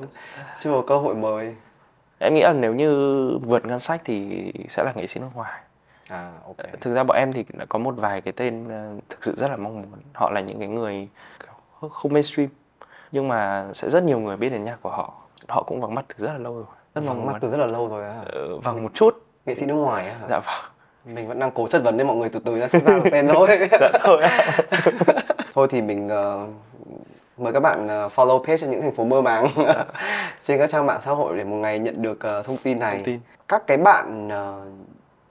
chưa 0.61 0.71
có 0.71 0.83
cơ 0.87 0.99
hội 0.99 1.15
mời. 1.15 1.55
Em 2.19 2.35
nghĩ 2.35 2.41
là 2.43 2.53
nếu 2.53 2.75
như 2.75 2.91
vượt 3.39 3.65
ngân 3.67 3.79
sách 3.79 4.01
thì 4.05 4.53
sẽ 4.69 4.83
là 4.85 4.93
nghệ 4.97 5.07
sĩ 5.07 5.21
nước 5.21 5.29
ngoài. 5.35 5.61
À 6.09 6.33
ok. 6.47 6.57
Thực 6.81 6.95
ra 6.95 7.03
bọn 7.05 7.17
em 7.17 7.33
thì 7.33 7.45
đã 7.53 7.65
có 7.69 7.79
một 7.79 7.95
vài 7.97 8.21
cái 8.21 8.33
tên 8.33 8.69
ờ, 8.69 8.95
thực 9.09 9.25
sự 9.25 9.35
rất 9.37 9.51
là 9.51 9.57
mong 9.57 9.75
muốn. 9.75 10.01
Họ 10.15 10.31
là 10.31 10.41
những 10.41 10.59
cái 10.59 10.69
người 10.69 11.09
không 11.91 12.13
mainstream 12.13 12.49
nhưng 13.13 13.29
mà 13.29 13.67
sẽ 13.75 13.91
rất 13.91 14.03
nhiều 14.03 14.19
người 14.19 14.37
biết 14.37 14.49
đến 14.49 14.65
nhạc 14.65 14.77
của 14.83 14.91
họ. 14.91 15.13
Họ 15.49 15.63
cũng 15.63 15.81
vắng 15.81 15.95
mặt 15.95 16.05
từ 16.09 16.27
rất 16.27 16.33
là 16.33 16.39
lâu 16.39 16.55
rồi. 16.55 16.65
Rất 16.95 17.03
vắng 17.07 17.27
muốn. 17.27 17.41
từ 17.41 17.51
rất 17.51 17.57
là 17.57 17.67
lâu 17.67 17.89
rồi 17.89 18.05
á 18.05 18.21
Ờ, 18.33 18.59
vâng 18.59 18.83
một 18.83 18.91
chút. 18.95 19.27
Nghệ 19.47 19.55
sĩ 19.55 19.67
nước 19.67 19.75
ngoài 19.75 20.09
á 20.09 20.15
hả? 20.21 20.27
dạ 20.29 20.39
vâng 20.39 20.72
mình 21.05 21.29
vẫn 21.29 21.39
đang 21.39 21.51
cố 21.51 21.67
chất 21.67 21.83
vấn 21.85 21.97
nên 21.97 22.07
mọi 22.07 22.17
người 22.17 22.29
từ 22.29 22.41
từ 22.45 22.59
ra 22.59 22.69
sẽ 22.69 22.79
ra 22.79 23.01
tên 23.11 23.27
thôi 23.35 23.49
dạ 23.81 23.91
thôi. 25.55 25.67
Thì 25.71 25.83
mình 25.83 26.09
ờ, 26.09 26.47
mời 27.37 27.53
các 27.53 27.61
bạn 27.61 27.89
ờ, 27.89 28.09
follow 28.15 28.45
page 28.45 28.57
cho 28.59 28.67
những 28.67 28.83
thành 28.83 28.93
phố 28.95 29.05
mơ 29.05 29.21
màng 29.21 29.47
trên 30.45 30.59
các 30.59 30.71
trang 30.71 30.87
mạng 30.87 31.01
xã 31.05 31.11
hội 31.11 31.37
để 31.37 31.45
một 31.45 31.57
ngày 31.57 31.79
nhận 31.79 32.03
được 32.03 32.21
ờ, 32.21 32.43
thông 32.43 32.57
tin 32.63 32.79
này. 32.79 32.95
Thông 32.97 33.05
tin. 33.05 33.21
các 33.49 33.67
cái 33.67 33.77
bạn 33.77 34.29
ờ, 34.29 34.61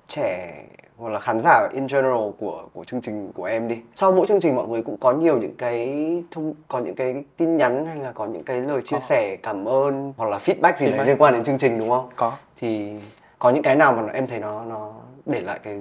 trẻ 0.07 0.53
hoặc 0.97 1.09
là 1.09 1.19
khán 1.19 1.39
giả 1.39 1.67
in 1.73 1.87
general 1.87 2.29
của 2.39 2.63
của 2.73 2.83
chương 2.83 3.01
trình 3.01 3.31
của 3.33 3.43
em 3.45 3.67
đi. 3.67 3.77
Sau 3.95 4.11
mỗi 4.11 4.27
chương 4.27 4.39
trình 4.41 4.55
mọi 4.55 4.67
người 4.67 4.81
cũng 4.81 4.97
có 4.97 5.11
nhiều 5.11 5.37
những 5.37 5.55
cái 5.57 5.87
thông 6.31 6.53
có 6.67 6.79
những 6.79 6.95
cái 6.95 7.23
tin 7.37 7.55
nhắn 7.57 7.85
hay 7.85 7.97
là 7.97 8.11
có 8.11 8.25
những 8.25 8.43
cái 8.43 8.61
lời 8.61 8.81
chia 8.85 8.95
Có. 8.95 8.99
sẻ 8.99 9.35
cảm 9.43 9.65
ơn 9.67 10.13
hoặc 10.17 10.29
là 10.29 10.37
feedback 10.37 10.73
gì 10.77 10.91
đấy 10.91 11.05
liên 11.05 11.17
quan 11.17 11.33
đến 11.33 11.43
chương 11.43 11.57
trình 11.57 11.79
đúng 11.79 11.89
không? 11.89 12.09
Có. 12.15 12.33
Thì 12.57 12.93
có 13.41 13.49
những 13.49 13.63
cái 13.63 13.75
nào 13.75 13.93
mà 13.93 14.03
em 14.13 14.27
thấy 14.27 14.39
nó 14.39 14.63
nó 14.65 14.91
để 15.25 15.41
lại 15.41 15.59
cái 15.63 15.79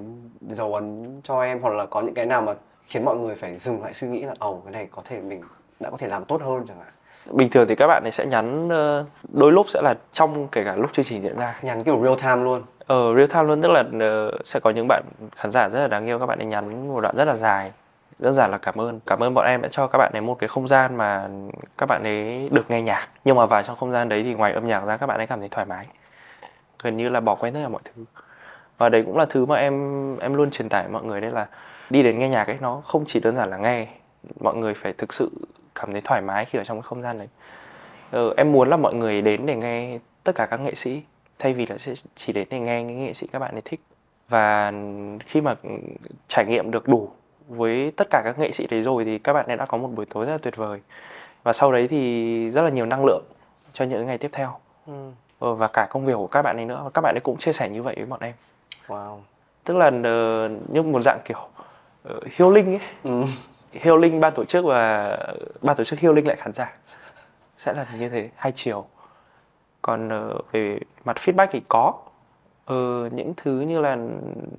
dấu 0.49 0.75
ấn 0.75 1.21
cho 1.25 1.43
em 1.43 1.61
hoặc 1.63 1.75
là 1.75 1.87
có 1.87 2.01
những 2.01 2.15
cái 2.15 2.27
nào 2.27 2.43
mà 2.43 2.55
khiến 2.87 3.05
mọi 3.05 3.17
người 3.17 3.35
phải 3.35 3.59
dừng 3.59 3.83
lại 3.83 3.93
suy 3.95 4.09
nghĩ 4.09 4.23
là 4.23 4.35
ồ 4.39 4.61
cái 4.65 4.73
này 4.73 4.89
có 4.91 5.03
thể 5.05 5.21
mình 5.21 5.43
đã 5.81 5.91
có 5.91 5.97
thể 5.97 6.09
làm 6.09 6.25
tốt 6.25 6.41
hơn 6.43 6.65
chẳng 6.69 6.77
hạn. 6.79 6.89
Bình 7.37 7.51
thường 7.51 7.69
thì 7.69 7.75
các 7.75 7.87
bạn 7.87 8.03
ấy 8.03 8.11
sẽ 8.11 8.27
nhắn 8.27 8.69
ờ, 8.69 9.05
đôi 9.33 9.53
lúc 9.53 9.67
sẽ 9.69 9.83
là 9.83 9.95
trong 10.13 10.49
kể 10.49 10.65
cả 10.65 10.77
lúc 10.77 10.93
chương 10.93 11.05
trình 11.05 11.23
diễn 11.23 11.39
ra. 11.39 11.59
Nhắn 11.63 11.85
kiểu 11.85 12.03
real 12.05 12.15
time 12.23 12.45
luôn. 12.45 12.63
Ở 12.87 13.15
real 13.15 13.27
time 13.27 13.43
luôn 13.43 13.63
tức 13.63 13.69
là 13.69 13.85
ờ, 14.01 14.31
sẽ 14.45 14.61
có 14.61 14.71
những 14.71 14.87
bạn 14.89 15.03
khán 15.37 15.51
giả 15.51 15.69
rất 15.69 15.81
là 15.81 15.87
đáng 15.87 16.07
yêu 16.07 16.19
các 16.19 16.27
bạn 16.27 16.39
ấy 16.39 16.47
nhắn 16.47 16.89
một 16.89 17.01
đoạn 17.01 17.17
rất 17.17 17.25
là 17.25 17.37
dài 17.37 17.73
đơn 18.19 18.33
giản 18.33 18.51
là 18.51 18.59
cảm 18.59 18.81
ơn. 18.81 19.01
Cảm 19.07 19.23
ơn 19.23 19.35
bọn 19.35 19.47
em 19.47 19.63
đã 19.63 19.69
cho 19.73 19.87
các 19.87 19.99
bạn 19.99 20.13
ấy 20.13 20.21
một 20.21 20.39
cái 20.39 20.49
không 20.49 20.69
gian 20.69 20.97
mà 20.97 21.29
các 21.79 21.87
bạn 21.89 22.03
ấy 22.03 22.49
được 22.53 22.71
nghe 22.71 22.83
nhạc. 22.83 23.09
Nhưng 23.25 23.37
mà 23.37 23.47
vào 23.47 23.63
trong 23.63 23.77
không 23.77 23.93
gian 23.93 24.09
đấy 24.09 24.23
thì 24.23 24.35
ngoài 24.35 24.53
âm 24.53 24.67
nhạc 24.67 24.85
ra 24.87 24.97
các 24.97 25.07
bạn 25.07 25.21
ấy 25.21 25.27
cảm 25.27 25.41
thấy 25.41 25.49
thoải 25.49 25.67
mái 25.67 25.85
gần 26.83 26.97
như 26.97 27.09
là 27.09 27.21
bỏ 27.21 27.35
quên 27.35 27.55
tất 27.55 27.61
cả 27.63 27.69
mọi 27.69 27.83
thứ. 27.85 28.05
Và 28.79 28.89
đấy 28.89 29.03
cũng 29.07 29.17
là 29.17 29.27
thứ 29.31 29.47
mà 29.47 29.57
em 29.57 30.17
em 30.19 30.35
luôn 30.35 30.51
truyền 30.51 30.69
tải 30.69 30.89
mọi 30.89 31.05
người 31.05 31.21
đấy 31.21 31.31
là 31.31 31.47
đi 31.91 32.03
đến 32.03 32.19
nghe 32.19 32.29
nhạc 32.29 32.47
ấy 32.47 32.57
nó 32.61 32.81
không 32.85 33.05
chỉ 33.07 33.21
đơn 33.21 33.37
giản 33.37 33.51
là 33.51 33.57
nghe 33.57 33.87
mọi 34.41 34.57
người 34.57 34.75
phải 34.75 34.93
thực 34.93 35.13
sự 35.13 35.31
cảm 35.75 35.93
thấy 35.93 36.01
thoải 36.01 36.21
mái 36.21 36.45
khi 36.45 36.59
ở 36.59 36.65
trong 36.65 36.77
cái 36.77 36.83
không 36.83 37.03
gian 37.03 37.19
đấy. 37.19 37.29
Ờ, 38.11 38.35
em 38.37 38.53
muốn 38.53 38.69
là 38.69 38.77
mọi 38.77 38.95
người 38.95 39.23
đến 39.23 39.47
để 39.47 39.57
nghe 39.57 39.99
tất 40.25 40.35
cả 40.35 40.47
các 40.47 40.61
nghệ 40.61 40.75
sĩ 40.75 41.03
thay 41.39 41.53
vì 41.53 41.67
là 41.67 41.79
sẽ 41.79 41.95
chỉ 42.15 42.33
đến 42.33 42.49
để 42.51 42.61
nghe 42.61 42.85
những 42.85 42.99
nghệ 42.99 43.15
sĩ 43.15 43.27
các 43.27 43.39
bạn 43.39 43.53
ấy 43.53 43.63
thích. 43.65 43.81
Và 44.29 44.73
khi 45.27 45.41
mà 45.41 45.55
trải 46.29 46.47
nghiệm 46.47 46.71
được 46.71 46.89
đủ 46.89 47.11
với 47.49 47.93
tất 47.97 48.07
cả 48.11 48.23
các 48.25 48.39
nghệ 48.39 48.51
sĩ 48.51 48.67
đấy 48.67 48.83
rồi 48.83 49.05
thì 49.05 49.19
các 49.19 49.33
bạn 49.33 49.47
ấy 49.47 49.57
đã 49.57 49.67
có 49.67 49.79
một 49.79 49.89
buổi 49.89 50.07
tối 50.07 50.27
rất 50.27 50.33
là 50.33 50.39
tuyệt 50.39 50.57
vời. 50.57 50.81
Và 51.43 51.53
sau 51.53 51.73
đấy 51.73 51.89
thì 51.89 52.51
rất 52.51 52.63
là 52.63 52.71
nhiều 52.71 52.87
năng 52.87 53.05
lượng 53.05 53.25
cho 53.73 53.85
những 53.85 54.07
ngày 54.07 54.19
tiếp 54.19 54.31
theo. 54.33 54.59
Ừ 54.87 55.11
và 55.41 55.69
cả 55.69 55.87
công 55.91 56.07
việc 56.07 56.15
của 56.15 56.27
các 56.27 56.43
bạn 56.43 56.57
ấy 56.57 56.65
nữa. 56.65 56.81
Và 56.85 56.91
các 56.91 57.01
bạn 57.01 57.15
ấy 57.15 57.21
cũng 57.21 57.37
chia 57.37 57.53
sẻ 57.53 57.69
như 57.69 57.83
vậy 57.83 57.95
với 57.97 58.07
bọn 58.07 58.21
em. 58.21 58.35
Wow. 58.87 59.19
Tức 59.65 59.77
là 59.77 59.91
ờ, 60.05 60.49
như 60.69 60.83
một 60.83 61.01
dạng 61.01 61.19
kiểu 61.25 61.39
uh, 62.17 62.25
healing 62.33 62.67
ấy. 62.67 62.81
Ừ. 63.05 63.23
healing 63.73 64.21
ban 64.21 64.33
tổ 64.33 64.45
chức 64.45 64.65
và 64.65 65.17
ban 65.63 65.77
tổ 65.77 65.85
chức 65.85 65.99
healing 65.99 66.27
lại 66.27 66.37
khán 66.37 66.53
giả. 66.53 66.73
Sẽ 67.57 67.73
là 67.73 67.87
như 67.99 68.09
thế 68.09 68.29
hai 68.37 68.53
chiều. 68.53 68.85
Còn 69.83 70.09
ờ, 70.09 70.39
về 70.53 70.79
mặt 71.05 71.17
feedback 71.17 71.47
thì 71.51 71.63
có. 71.69 71.93
Ờ, 72.65 73.09
những 73.13 73.33
thứ 73.37 73.61
như 73.61 73.81
là 73.81 73.97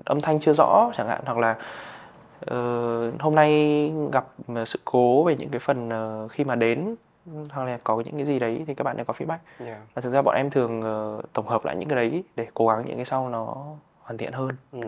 âm 0.06 0.20
thanh 0.22 0.40
chưa 0.40 0.54
rõ 0.54 0.92
chẳng 0.94 1.08
hạn 1.08 1.22
hoặc 1.26 1.38
là 1.38 1.56
ờ, 2.46 3.12
hôm 3.20 3.36
nay 3.36 3.92
gặp 4.12 4.26
sự 4.66 4.80
cố 4.86 5.24
về 5.24 5.36
những 5.36 5.50
cái 5.50 5.60
phần 5.60 5.90
ờ, 5.90 6.28
khi 6.28 6.44
mà 6.44 6.56
đến 6.56 6.96
hoặc 7.26 7.64
là 7.64 7.78
có 7.84 8.02
những 8.06 8.18
cái 8.18 8.26
gì 8.26 8.40
đấy 8.40 8.64
thì 8.68 8.74
các 8.74 8.84
bạn 8.84 8.98
ấy 8.98 9.06
có 9.06 9.14
feedback. 9.18 9.38
Yeah. 9.66 9.80
và 9.94 10.02
thực 10.02 10.14
ra 10.14 10.22
bọn 10.22 10.36
em 10.36 10.50
thường 10.50 10.82
ờ, 10.82 11.22
tổng 11.34 11.48
hợp 11.48 11.66
lại 11.66 11.76
những 11.76 11.90
cái 11.90 11.96
đấy 11.96 12.24
để 12.36 12.48
cố 12.54 12.68
gắng 12.68 12.86
những 12.86 12.96
cái 12.96 13.06
sau 13.06 13.30
nó 13.30 13.56
hoàn 14.02 14.18
thiện 14.18 14.34
hơn. 14.34 14.56
Ừ. 14.72 14.80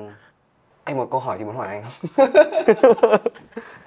em 0.86 0.98
có 0.98 1.06
câu 1.06 1.19
hỏi 1.19 1.38
gì 1.38 1.43
muốn 1.43 1.56
hỏi 1.56 1.67
anh 1.67 1.84
không? 1.84 2.28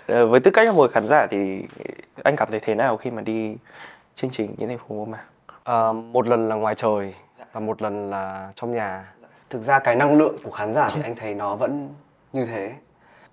Ờ, 0.07 0.27
với 0.27 0.41
tư 0.41 0.51
cách 0.51 0.67
là 0.67 0.73
một 0.73 0.91
khán 0.93 1.07
giả 1.07 1.27
thì 1.31 1.63
anh 2.25 2.37
cảm 2.37 2.49
thấy 2.51 2.61
thế 2.61 2.75
nào 2.75 2.97
khi 2.97 3.11
mà 3.11 3.23
đi 3.23 3.57
chương 4.15 4.31
trình 4.31 4.55
những 4.59 4.69
thành 4.69 4.79
phố 4.79 4.95
mơ 4.95 5.05
màng? 5.05 5.27
Ờ, 5.65 5.93
một 5.93 6.29
lần 6.29 6.49
là 6.49 6.55
ngoài 6.55 6.75
trời 6.75 7.15
và 7.53 7.61
một 7.61 7.83
lần 7.83 8.11
là 8.11 8.53
trong 8.55 8.73
nhà. 8.73 9.13
Thực 9.51 9.63
ra 9.63 9.79
cái 9.79 9.97
năng 9.97 10.19
lượng 10.19 10.37
của 10.45 10.51
khán 10.51 10.73
giả 10.75 10.89
thì 10.95 11.03
anh 11.03 11.15
thấy 11.17 11.35
nó 11.35 11.57
vẫn 11.57 11.89
như 12.33 12.47
thế. 12.47 12.73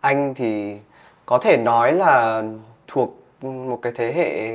Anh 0.02 0.34
thì 0.34 0.80
có 1.26 1.38
thể 1.38 1.58
nói 1.58 1.94
là 1.94 2.44
thuộc 2.88 3.20
một 3.42 3.80
cái 3.82 3.94
thế 3.96 4.14
hệ 4.14 4.50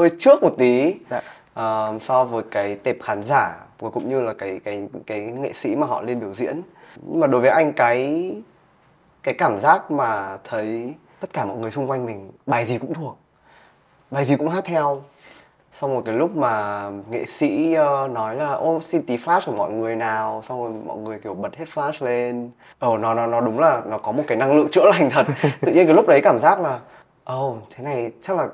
hơi 0.00 0.10
trước 0.18 0.42
một 0.42 0.54
tí 0.58 0.94
Dạ. 1.10 1.22
ờ, 1.54 1.98
so 2.00 2.24
với 2.24 2.42
cái 2.50 2.74
tệp 2.76 2.96
khán 3.02 3.22
giả 3.22 3.56
và 3.78 3.90
cũng 3.90 4.08
như 4.08 4.20
là 4.22 4.34
cái 4.38 4.60
cái 4.64 4.88
cái 5.06 5.20
nghệ 5.20 5.52
sĩ 5.52 5.76
mà 5.76 5.86
họ 5.86 6.02
lên 6.02 6.20
biểu 6.20 6.34
diễn. 6.34 6.62
Nhưng 7.06 7.20
mà 7.20 7.26
đối 7.26 7.40
với 7.40 7.50
anh 7.50 7.72
cái 7.72 8.30
cái 9.22 9.34
cảm 9.34 9.58
giác 9.58 9.90
mà 9.90 10.38
thấy 10.44 10.94
tất 11.20 11.32
cả 11.32 11.44
mọi 11.44 11.56
người 11.56 11.70
xung 11.70 11.90
quanh 11.90 12.06
mình 12.06 12.30
bài 12.46 12.64
gì 12.66 12.78
cũng 12.78 12.94
thuộc 12.94 13.16
bài 14.10 14.24
gì 14.24 14.36
cũng 14.36 14.48
hát 14.48 14.64
theo. 14.64 14.96
Xong 15.72 15.92
rồi 15.94 16.02
cái 16.06 16.14
lúc 16.14 16.36
mà 16.36 16.82
nghệ 17.10 17.24
sĩ 17.24 17.74
ờ, 17.74 18.08
nói 18.08 18.36
là 18.36 18.52
ô 18.52 18.80
xin 18.80 19.06
tí 19.06 19.16
flash 19.16 19.40
của 19.46 19.52
mọi 19.52 19.70
người 19.70 19.96
nào. 19.96 20.42
Xong 20.48 20.62
rồi 20.62 20.72
mọi 20.86 20.96
người 20.98 21.18
kiểu 21.18 21.34
bật 21.34 21.56
hết 21.56 21.64
flash 21.74 22.06
lên. 22.06 22.50
Ồ 22.78 22.98
nó 22.98 23.14
nó 23.14 23.26
nó 23.26 23.40
đúng 23.40 23.58
là 23.60 23.82
nó 23.86 23.98
có 23.98 24.12
một 24.12 24.22
cái 24.26 24.38
năng 24.38 24.52
lượng 24.56 24.68
chữa 24.70 24.84
lành 24.84 25.10
thật. 25.10 25.26
Tự 25.60 25.72
nhiên 25.72 25.86
cái 25.86 25.94
lúc 25.94 26.06
đấy 26.08 26.20
cảm 26.24 26.38
giác 26.38 26.60
là 26.60 26.78
ồ 27.24 27.56
thế 27.76 27.84
này 27.84 28.10
chắc 28.22 28.36
là 28.36 28.48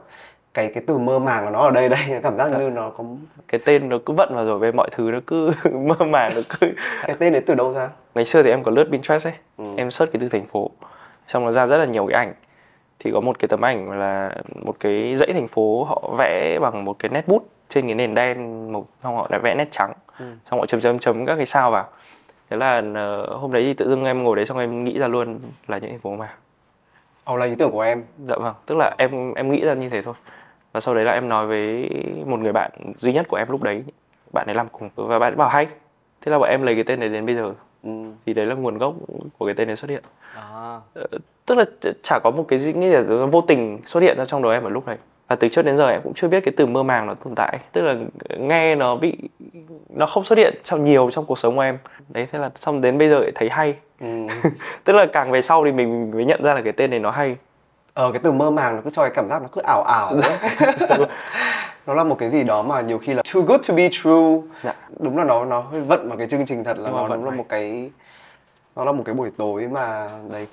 cái 0.57 0.69
cái 0.75 0.83
từ 0.87 0.99
mơ 0.99 1.19
màng 1.19 1.45
của 1.45 1.51
nó 1.51 1.62
ở 1.62 1.71
đây 1.71 1.88
đây 1.88 2.01
cảm 2.23 2.37
giác 2.37 2.53
như 2.59 2.71
nó 2.71 2.90
có 2.90 3.05
cái 3.49 3.61
tên 3.64 3.88
nó 3.88 3.99
cứ 4.07 4.12
vận 4.12 4.35
vào 4.35 4.45
rồi 4.45 4.59
về 4.59 4.73
mọi 4.73 4.88
thứ 4.92 5.11
nó 5.12 5.19
cứ 5.27 5.51
mơ 5.73 5.95
màng 6.07 6.33
nó 6.35 6.40
cứ 6.49 6.73
cái 7.03 7.16
tên 7.19 7.33
đấy 7.33 7.42
từ 7.47 7.55
đâu 7.55 7.73
ra? 7.73 7.88
Ngày 8.14 8.25
xưa 8.25 8.42
thì 8.42 8.51
em 8.51 8.62
có 8.62 8.71
lướt 8.71 8.85
Pinterest 8.90 9.27
ấy 9.27 9.33
Ừ. 9.59 9.64
em 9.77 9.90
search 9.90 10.12
cái 10.12 10.21
từ 10.21 10.29
thành 10.29 10.45
phố 10.45 10.71
xong 11.29 11.45
nó 11.45 11.51
ra 11.53 11.66
rất 11.66 11.77
là 11.77 11.85
nhiều 11.85 12.07
cái 12.07 12.25
ảnh. 12.25 12.35
Thì 12.99 13.11
có 13.12 13.21
một 13.21 13.38
cái 13.38 13.49
tấm 13.49 13.64
ảnh 13.64 13.90
là 14.01 14.31
một 14.64 14.77
cái 14.81 15.16
dãy 15.16 15.33
thành 15.33 15.49
phố 15.49 15.85
họ 15.85 16.03
vẽ 16.19 16.59
bằng 16.61 16.85
một 16.85 16.97
cái 16.99 17.09
nét 17.09 17.29
bút 17.29 17.49
trên 17.69 17.87
cái 17.87 17.95
nền 17.95 18.14
đen 18.14 18.73
màu 18.73 18.87
xong 19.03 19.16
họ 19.16 19.27
lại 19.31 19.40
vẽ 19.40 19.55
nét 19.55 19.69
trắng. 19.71 19.92
Ừ. 20.19 20.25
xong 20.51 20.61
họ 20.61 20.66
chấm 20.66 20.81
chấm 20.81 20.99
chấm 20.99 21.27
các 21.27 21.37
cái 21.37 21.47
sao 21.47 21.71
vào. 21.71 21.88
Thế 22.51 22.57
là 22.57 22.83
ờ, 22.95 23.37
hôm 23.37 23.53
đấy 23.53 23.62
thì 23.62 23.75
tự 23.75 23.88
dưng 23.88 24.05
em 24.05 24.23
ngồi 24.25 24.37
đấy 24.37 24.47
xong 24.47 24.59
em 24.59 24.85
nghĩ 24.85 24.99
ra 24.99 25.09
luôn 25.09 25.38
là 25.69 25.79
những 25.79 25.90
thành 25.90 26.01
phố 26.01 26.11
mà. 26.16 26.29
Ồ 27.25 27.37
là 27.37 27.47
ý 27.47 27.55
tưởng 27.59 27.71
của 27.71 27.81
em. 27.81 28.05
Dạ 28.25 28.37
vâng 28.37 28.55
tức 28.66 28.75
là 28.79 28.95
em 28.99 29.35
em 29.35 29.51
nghĩ 29.51 29.64
ra 29.64 29.75
như 29.75 29.88
thế 29.88 30.03
thôi 30.03 30.14
và 30.77 30.81
sau 30.81 30.95
đấy 30.95 31.05
là 31.05 31.12
em 31.12 31.29
nói 31.29 31.47
với 31.47 31.89
một 32.27 32.41
người 32.41 32.53
bạn 32.53 32.71
duy 32.99 33.12
nhất 33.12 33.29
của 33.29 33.37
em 33.37 33.51
lúc 33.51 33.62
đấy 33.62 33.85
bạn 34.33 34.47
ấy 34.47 34.55
làm 34.55 34.69
cùng 34.73 34.91
và 34.97 35.19
bạn 35.19 35.33
ấy 35.33 35.37
bảo 35.37 35.49
hay 35.49 35.67
thế 36.21 36.33
là 36.33 36.39
bọn 36.39 36.49
em 36.49 36.62
lấy 36.62 36.75
cái 36.75 36.85
tên 36.85 37.01
này 37.01 37.09
đến 37.09 37.27
bây 37.27 37.35
giờ. 37.35 37.53
Ừ. 37.83 37.91
thì 38.27 38.35
đấy 38.35 38.47
là 38.47 38.55
nguồn 38.55 38.79
gốc 38.79 38.95
của 39.39 39.47
cái 39.47 39.55
tên 39.55 39.67
này 39.67 39.77
xuất 39.77 39.91
hiện. 39.91 40.03
À. 40.35 40.81
tức 41.47 41.55
là 41.59 41.65
ch- 41.81 41.93
chả 42.03 42.19
có 42.25 42.31
một 42.31 42.45
cái 42.49 42.59
gì 42.59 42.73
nghĩ 42.73 42.87
là 42.87 43.03
vô 43.33 43.41
tình 43.41 43.79
xuất 43.87 44.01
hiện 44.03 44.19
ra 44.19 44.25
trong 44.25 44.43
đầu 44.43 44.53
em 44.53 44.62
ở 44.65 44.71
lúc 44.71 44.87
đấy. 44.87 44.97
Và 45.29 45.37
từ 45.37 45.49
trước 45.49 45.62
đến 45.62 45.77
giờ 45.77 45.89
em 45.89 46.01
cũng 46.05 46.15
chưa 46.15 46.29
biết 46.29 46.41
cái 46.45 46.55
từ 46.57 46.67
mơ 46.67 46.83
màng 46.83 47.07
nó 47.07 47.15
tồn 47.15 47.35
tại. 47.37 47.59
Tức 47.73 47.83
là 47.83 47.95
nghe 48.39 48.75
nó 48.75 48.97
bị 48.97 49.17
nó 49.89 50.07
không 50.07 50.25
xuất 50.25 50.39
hiện 50.39 50.55
trong 50.65 50.85
nhiều 50.85 51.11
trong 51.11 51.27
cuộc 51.27 51.39
sống 51.39 51.57
của 51.57 51.62
em. 51.62 51.79
Đấy 52.09 52.27
thế 52.33 52.39
là 52.39 52.51
xong 52.57 52.81
đến 52.81 52.99
bây 52.99 53.09
giờ 53.09 53.31
thấy 53.35 53.49
hay. 53.49 53.75
Ừ. 54.01 54.27
tức 54.85 54.93
là 54.93 55.07
càng 55.07 55.31
về 55.31 55.43
sau 55.43 55.65
thì 55.65 55.73
mình 55.73 56.11
mới 56.11 56.25
nhận 56.25 56.43
ra 56.43 56.55
là 56.55 56.61
cái 56.61 56.73
tên 56.73 56.91
này 56.91 56.99
nó 56.99 57.11
hay 57.11 57.37
ờ 57.97 58.13
cái 58.13 58.21
từ 58.25 58.33
mơ 58.33 58.51
màng 58.51 58.77
nó 58.77 58.83
cứ 58.85 58.91
cho 58.91 59.03
cái 59.03 59.11
cảm 59.15 59.29
giác 59.29 59.43
nó 59.43 59.49
cứ 59.53 59.61
ảo 59.65 59.83
ảo 59.83 60.09
ấy. 60.09 60.33
nó 61.87 61.95
là 61.95 62.05
một 62.05 62.17
cái 62.19 62.31
gì 62.31 62.45
đó 62.45 62.63
mà 62.63 62.81
nhiều 62.81 62.99
khi 62.99 63.15
là 63.15 63.23
too 63.35 63.43
good 63.43 63.69
to 63.69 63.75
be 63.75 63.89
true 63.93 64.37
Dạ. 64.65 64.75
đúng 64.99 65.19
là 65.19 65.25
nó 65.25 65.45
nó 65.45 65.61
hơi 65.61 65.81
vận 65.81 66.09
vào 66.09 66.19
cái 66.19 66.29
chương 66.29 66.47
trình 66.47 66.65
thật 66.65 66.79
là 66.79 66.91
mà 66.91 67.01
nó 67.09 67.17
đúng 67.17 67.25
là 67.25 67.31
một 67.31 67.45
cái 67.49 67.91
nó 68.77 68.85
là 68.85 68.93
một 68.93 69.03
cái 69.07 69.15
buổi 69.15 69.31
tối 69.39 69.69
mà 69.71 70.11
đấy 70.31 70.47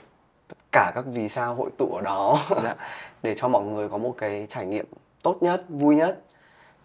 tất 0.47 0.55
cả 0.71 0.91
các 0.95 1.03
vì 1.13 1.29
sao 1.29 1.55
hội 1.55 1.69
tụ 1.77 1.93
ở 1.95 2.01
đó 2.01 2.39
Dạ. 2.63 2.75
để 3.23 3.35
cho 3.37 3.47
mọi 3.47 3.63
người 3.63 3.89
có 3.89 3.97
một 3.97 4.13
cái 4.17 4.47
trải 4.49 4.65
nghiệm 4.65 4.85
tốt 5.23 5.37
nhất 5.41 5.63
vui 5.69 5.95
nhất 5.95 6.19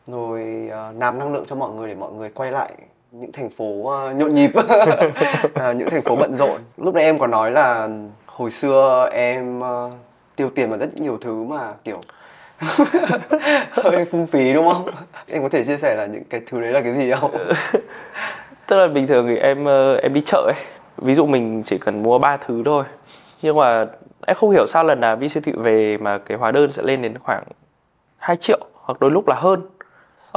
rồi 0.07 0.71
uh, 0.90 0.97
nạp 0.97 1.14
năng 1.14 1.33
lượng 1.33 1.44
cho 1.47 1.57
mọi 1.57 1.71
người 1.71 1.88
để 1.88 1.94
mọi 1.94 2.12
người 2.12 2.31
quay 2.31 2.53
lại 2.53 2.73
những 3.12 3.33
thành 3.33 3.51
phố 3.51 3.88
ờ, 3.90 4.12
nhộn 4.14 4.35
nhịp 4.35 4.51
Ờ, 5.55 5.73
những 5.73 5.90
thành 5.90 6.03
phố 6.03 6.16
bận 6.16 6.35
rộn 6.35 6.61
lúc 6.77 6.94
nãy 6.94 7.05
em 7.05 7.18
có 7.18 7.27
nói 7.27 7.51
là 7.51 7.88
hồi 8.27 8.51
xưa 8.51 9.09
em 9.12 9.61
ờ, 9.61 9.90
tiêu 10.38 10.51
tiền 10.55 10.70
vào 10.70 10.79
rất 10.79 11.01
nhiều 11.01 11.18
thứ 11.20 11.42
mà, 11.42 11.72
kiểu, 11.85 12.01
hơi 13.70 14.05
phung 14.05 14.27
phí, 14.27 14.53
đúng 14.55 14.68
không? 14.68 14.87
Em 15.27 15.42
có 15.42 15.48
thể 15.48 15.64
chia 15.64 15.77
sẻ 15.77 15.96
là 15.96 16.07
những 16.07 16.24
cái 16.24 16.40
thứ 16.46 16.61
đấy 16.61 16.72
là 16.72 16.81
cái 16.81 16.94
gì 16.94 17.12
không? 17.20 17.31
Tức 18.66 18.77
là 18.77 18.88
bình 18.88 19.07
thường 19.07 19.27
thì 19.29 19.37
em 19.37 19.64
ờ, 19.64 19.96
em 19.96 20.14
đi 20.14 20.22
chợ 20.27 20.53
ấy, 20.55 20.64
ví 20.96 21.14
dụ 21.14 21.27
mình 21.27 21.62
chỉ 21.62 21.79
cần 21.79 22.03
mua 22.03 22.18
ba 22.18 22.37
thứ 22.37 22.62
thôi. 22.64 22.85
Nhưng 23.42 23.57
mà 23.57 23.87
em 24.27 24.37
không 24.37 24.51
hiểu 24.51 24.66
sao 24.66 24.85
lần 24.85 25.01
nào 25.01 25.16
đi 25.16 25.29
siêu 25.29 25.42
thị 25.46 25.53
về 25.57 25.96
mà 25.96 26.18
cái 26.18 26.38
hóa 26.38 26.53
đơn 26.53 26.72
sẽ 26.72 26.83
lên 26.83 27.03
đến 27.03 27.18
khoảng 27.18 27.44
2 28.16 28.37
triệu 28.37 28.61
hoặc 28.74 29.01
đôi 29.01 29.11
lúc 29.11 29.29
là 29.29 29.35
hơn 29.35 29.62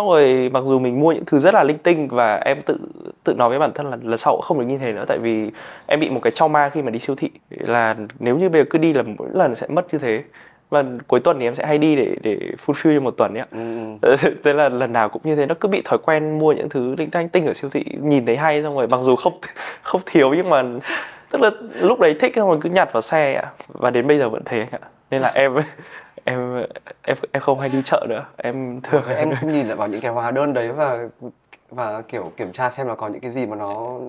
xong 0.02 0.10
rồi 0.10 0.50
mặc 0.54 0.64
dù 0.68 0.80
mình 0.80 1.00
mua 1.00 1.12
những 1.12 1.26
thứ 1.26 1.40
rất 1.40 1.54
là 1.54 1.64
linh 1.64 1.78
tinh 1.78 2.08
và 2.08 2.36
em 2.36 2.62
tự 2.62 2.78
tự 3.24 3.34
nói 3.34 3.50
với 3.50 3.60
bản 3.60 3.72
thân 3.76 3.90
là 3.90 3.98
lần 4.04 4.18
sau 4.18 4.34
cũng 4.34 4.42
không 4.42 4.60
được 4.60 4.66
như 4.66 4.78
thế 4.78 4.94
nữa 4.94 5.06
tại 5.08 5.18
vì 5.18 5.52
em 5.86 6.00
bị 6.00 6.10
một 6.10 6.20
cái 6.24 6.32
trauma 6.32 6.70
khi 6.70 6.82
mà 6.82 6.90
đi 6.90 7.00
siêu 7.00 7.16
thị. 7.16 7.30
Là 7.50 7.96
nếu 8.20 8.38
như 8.38 8.50
bây 8.50 8.62
giờ 8.62 8.68
cứ 8.70 8.78
đi 8.78 8.94
là 8.94 9.04
mỗi 9.18 9.28
lần 9.34 9.56
sẽ 9.56 9.68
mất 9.68 9.94
như 9.94 10.00
thế. 10.00 10.24
Và 10.70 10.84
cuối 11.08 11.20
tuần 11.20 11.40
thì 11.40 11.48
em 11.48 11.56
sẽ 11.56 11.66
hay 11.66 11.78
đi 11.78 11.96
để 11.96 12.16
để 12.22 12.38
fulfill 12.66 12.96
cho 12.96 13.00
một 13.00 13.18
tuần 13.18 13.34
ấy 13.34 13.40
ạ 13.40 13.48
ừ, 14.02 14.18
thế 14.44 14.54
là 14.54 14.70
lần 14.70 14.94
nào 14.94 15.10
cũng 15.10 15.22
như 15.26 15.36
thế 15.36 15.46
nó 15.46 15.56
cứ 15.60 15.70
bị 15.70 15.82
thói 15.86 16.00
quen 16.06 16.40
mua 16.40 16.54
những 16.54 16.70
thứ 16.70 16.96
linh 16.98 17.10
tinh 17.10 17.30
tinh 17.30 17.46
ở 17.46 17.54
siêu 17.54 17.70
thị 17.70 17.86
nhìn 18.02 18.26
thấy 18.26 18.38
hay 18.38 18.64
xong 18.64 18.76
rồi 18.76 18.88
mặc 18.88 19.00
dù 19.02 19.16
không 19.16 19.34
không 19.82 20.02
thiếu 20.06 20.34
nhưng 20.34 20.50
mà 20.50 20.64
tức 21.30 21.42
là 21.42 21.52
lúc 21.76 22.00
đấy 22.00 22.16
thích 22.20 22.32
xong 22.36 22.50
rồi 22.50 22.58
cứ 22.62 22.70
nhặt 22.70 22.94
vào 22.94 23.02
xe 23.02 23.34
ạ. 23.34 23.52
Và 23.68 23.90
đến 23.90 24.08
bây 24.08 24.20
giờ 24.20 24.30
vẫn 24.30 24.42
thế 24.46 24.60
anh 24.60 24.70
ạ. 24.72 24.88
Nên 25.12 25.22
là 25.22 25.32
em 25.36 25.56
em 26.24 26.66
em 27.02 27.18
em 27.32 27.42
không 27.42 27.60
hay 27.60 27.70
đi 27.70 27.82
chợ 27.84 28.06
nữa. 28.10 28.26
Em 28.38 28.82
thường 28.82 29.04
em 29.08 29.30
nhìn 29.44 29.68
lại 29.68 29.76
vào 29.76 29.88
những 29.88 30.02
cái 30.02 30.12
hóa 30.12 30.32
đơn 30.32 30.54
đấy 30.54 30.72
và 30.72 31.08
và 31.70 32.02
kiểu 32.02 32.32
kiểm 32.38 32.52
tra 32.52 32.70
xem 32.70 32.88
là 32.88 32.96
có 32.96 33.08
những 33.08 33.22
cái 33.22 33.32
gì 33.32 33.46
mà 33.46 33.56
nó 33.56 34.00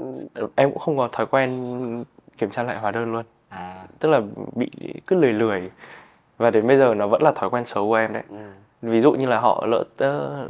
em 0.54 0.70
cũng 0.70 0.78
không 0.78 0.98
có 0.98 1.08
thói 1.12 1.26
quen 1.26 2.04
kiểm 2.38 2.50
tra 2.50 2.62
lại 2.62 2.78
hóa 2.78 2.90
đơn 2.90 3.12
luôn. 3.12 3.24
À. 3.48 3.84
Tức 3.98 4.08
là 4.08 4.20
bị 4.52 4.70
cứ 5.06 5.16
lười 5.16 5.32
lười. 5.32 5.70
Và 6.38 6.50
đến 6.50 6.66
bây 6.66 6.76
giờ 6.76 6.94
nó 6.94 7.06
vẫn 7.06 7.22
là 7.22 7.32
thói 7.32 7.50
quen 7.50 7.64
xấu 7.64 7.88
của 7.88 7.94
em 7.94 8.12
đấy. 8.12 8.22
Ừ. 8.30 8.36
ví 8.82 9.00
dụ 9.00 9.12
như 9.12 9.26
là 9.26 9.38
họ 9.38 9.66
lỡ 9.66 9.84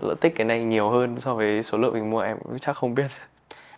lỡ 0.03 0.15
tích 0.21 0.33
cái 0.37 0.47
này 0.47 0.65
nhiều 0.65 0.91
hơn 0.91 1.21
so 1.21 1.35
với 1.35 1.63
số 1.63 1.79
lượng 1.79 1.95
mình 1.95 2.11
mua 2.11 2.21
em 2.21 2.39
cũng 2.39 2.59
chắc 2.59 2.77
không 2.77 2.95
biết. 2.95 3.07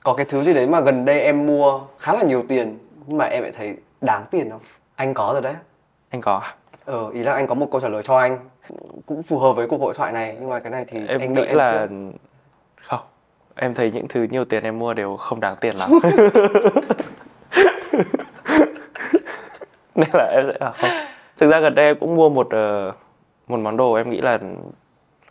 Có 0.02 0.14
cái 0.14 0.26
thứ 0.28 0.42
gì 0.42 0.54
đấy 0.54 0.66
mà 0.66 0.80
gần 0.80 1.04
đây 1.04 1.20
em 1.20 1.46
mua 1.46 1.80
khá 1.98 2.12
là 2.12 2.22
nhiều 2.22 2.44
tiền 2.48 2.78
nhưng 3.06 3.18
mà 3.18 3.24
em 3.24 3.42
lại 3.42 3.52
thấy 3.52 3.76
đáng 4.00 4.24
tiền 4.30 4.50
không? 4.50 4.60
Anh 4.94 5.14
có 5.14 5.30
rồi 5.32 5.42
đấy. 5.42 5.54
Anh 6.10 6.20
có 6.20 6.36
à? 6.36 6.54
Ờ 6.84 7.10
ý 7.10 7.22
là 7.22 7.32
anh 7.32 7.46
có 7.46 7.54
một 7.54 7.68
câu 7.70 7.80
trả 7.80 7.88
lời 7.88 8.02
cho 8.02 8.16
anh. 8.16 8.38
Cũng 9.06 9.22
phù 9.22 9.38
hợp 9.38 9.52
với 9.52 9.66
cuộc 9.66 9.80
hội 9.80 9.94
thoại 9.94 10.12
này 10.12 10.36
nhưng 10.40 10.48
mà 10.48 10.60
cái 10.60 10.70
này 10.70 10.84
thì 10.88 11.06
em 11.06 11.20
anh 11.20 11.32
nghĩ 11.32 11.42
em 11.42 11.56
là 11.56 11.86
trước. 11.86 11.94
không. 12.82 13.00
Em 13.54 13.74
thấy 13.74 13.90
những 13.90 14.08
thứ 14.08 14.26
nhiều 14.30 14.44
tiền 14.44 14.62
em 14.64 14.78
mua 14.78 14.94
đều 14.94 15.16
không 15.16 15.40
đáng 15.40 15.56
tiền 15.60 15.76
lắm. 15.76 15.90
Nên 19.94 20.08
là 20.12 20.32
em 20.36 20.46
sẽ 20.46 20.54
à, 20.60 20.72
không. 20.80 20.90
Thực 21.36 21.50
ra 21.50 21.60
gần 21.60 21.74
đây 21.74 21.86
em 21.86 21.96
cũng 22.00 22.16
mua 22.16 22.28
một 22.28 22.46
ờ, 22.50 22.92
một 23.46 23.60
món 23.60 23.76
đồ 23.76 23.94
em 23.94 24.10
nghĩ 24.10 24.20
là 24.20 24.38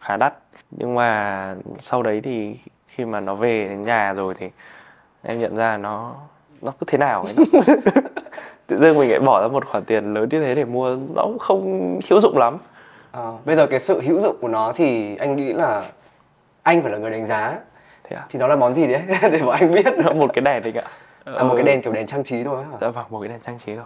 khá 0.02 0.18
đắt. 0.18 0.34
Nhưng 0.72 0.96
mà 0.96 1.56
sau 1.80 2.04
đấy 2.04 2.22
thì 2.22 2.56
khi 2.88 3.06
mà 3.06 3.20
nó 3.20 3.36
về 3.36 3.68
đến 3.70 3.84
nhà 3.84 4.14
rồi 4.14 4.34
thì 4.40 4.50
em 5.22 5.40
nhận 5.40 5.56
ra 5.56 5.78
nó 5.78 6.16
nó 6.62 6.72
cứ 6.72 6.84
thế 6.88 6.98
nào 6.98 7.26
ấy 7.26 7.36
tự 8.68 8.80
dưng 8.80 8.98
mình 8.98 9.10
lại 9.10 9.20
bỏ 9.20 9.42
ra 9.42 9.48
một 9.48 9.66
khoản 9.66 9.86
tiền 9.86 10.14
lớn 10.14 10.30
như 10.32 10.40
thế 10.42 10.56
để 10.56 10.66
mua 10.66 10.98
nó 11.16 11.24
cũng 11.24 11.40
không 11.40 12.00
hữu 12.10 12.20
dụng 12.20 12.38
lắm. 12.38 12.58
Ờ, 13.12 13.34
bây 13.46 13.56
giờ 13.56 13.68
cái 13.68 13.80
sự 13.80 14.02
hữu 14.02 14.22
dụng 14.22 14.38
của 14.42 14.48
nó 14.48 14.74
thì 14.76 15.16
anh 15.16 15.36
nghĩ 15.36 15.54
là 15.54 15.82
anh 16.64 16.82
phải 16.82 16.92
là 16.92 16.98
người 16.98 17.12
đánh 17.12 17.28
giá. 17.28 17.60
Thế 18.04 18.16
à? 18.16 18.24
Thì 18.30 18.40
nó 18.40 18.48
là 18.48 18.56
món 18.56 18.74
gì 18.74 18.88
đấy? 18.88 19.02
Để 19.32 19.40
bọn 19.46 19.56
anh 19.60 19.74
biết. 19.74 19.86
Nó 19.98 20.14
một 20.14 20.34
cái 20.34 20.42
đèn 20.42 20.64
đấy 20.64 20.74
ạ. 20.86 20.90
À, 21.26 21.44
một 21.44 21.54
cái 21.56 21.64
đèn 21.64 21.82
kiểu 21.82 21.94
đèn 21.94 22.08
trang 22.08 22.24
trí 22.24 22.44
thôi 22.44 22.64
hả 22.72 22.78
dạ 22.82 22.88
vâng 22.88 23.06
một 23.10 23.20
cái 23.20 23.30
đèn 23.30 23.40
trang 23.40 23.60
trí 23.60 23.76
thôi. 23.76 23.86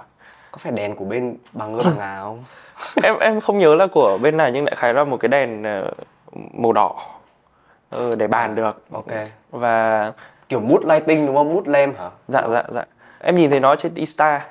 Có 0.51 0.57
phải 0.57 0.71
đèn 0.71 0.95
của 0.95 1.05
bên 1.05 1.37
bằng 1.53 1.77
bằng 1.77 1.97
ngà 1.97 2.19
không? 2.21 2.43
Em 3.03 3.19
em 3.19 3.41
không 3.41 3.59
nhớ 3.59 3.75
là 3.75 3.87
của 3.87 4.17
bên 4.17 4.37
này 4.37 4.51
nhưng 4.51 4.65
đại 4.65 4.75
khái 4.75 4.93
là 4.93 5.03
một 5.03 5.17
cái 5.19 5.29
đèn 5.29 5.63
ờ, 5.63 5.91
màu 6.53 6.73
đỏ. 6.73 6.95
Ờ, 7.89 8.11
để 8.17 8.27
bàn 8.27 8.55
được. 8.55 8.83
Ok. 8.91 9.05
Và 9.51 10.11
kiểu 10.49 10.59
mood 10.59 10.83
lighting 10.85 11.25
đúng 11.25 11.35
không? 11.35 11.55
Mood 11.55 11.67
lamp 11.67 11.97
hả? 11.97 12.09
Dạ 12.27 12.41
dạ 12.51 12.63
dạ. 12.69 12.85
Em 13.19 13.35
nhìn 13.35 13.49
thấy 13.49 13.59
nó 13.59 13.75
trên 13.75 13.93
Insta 13.93 14.45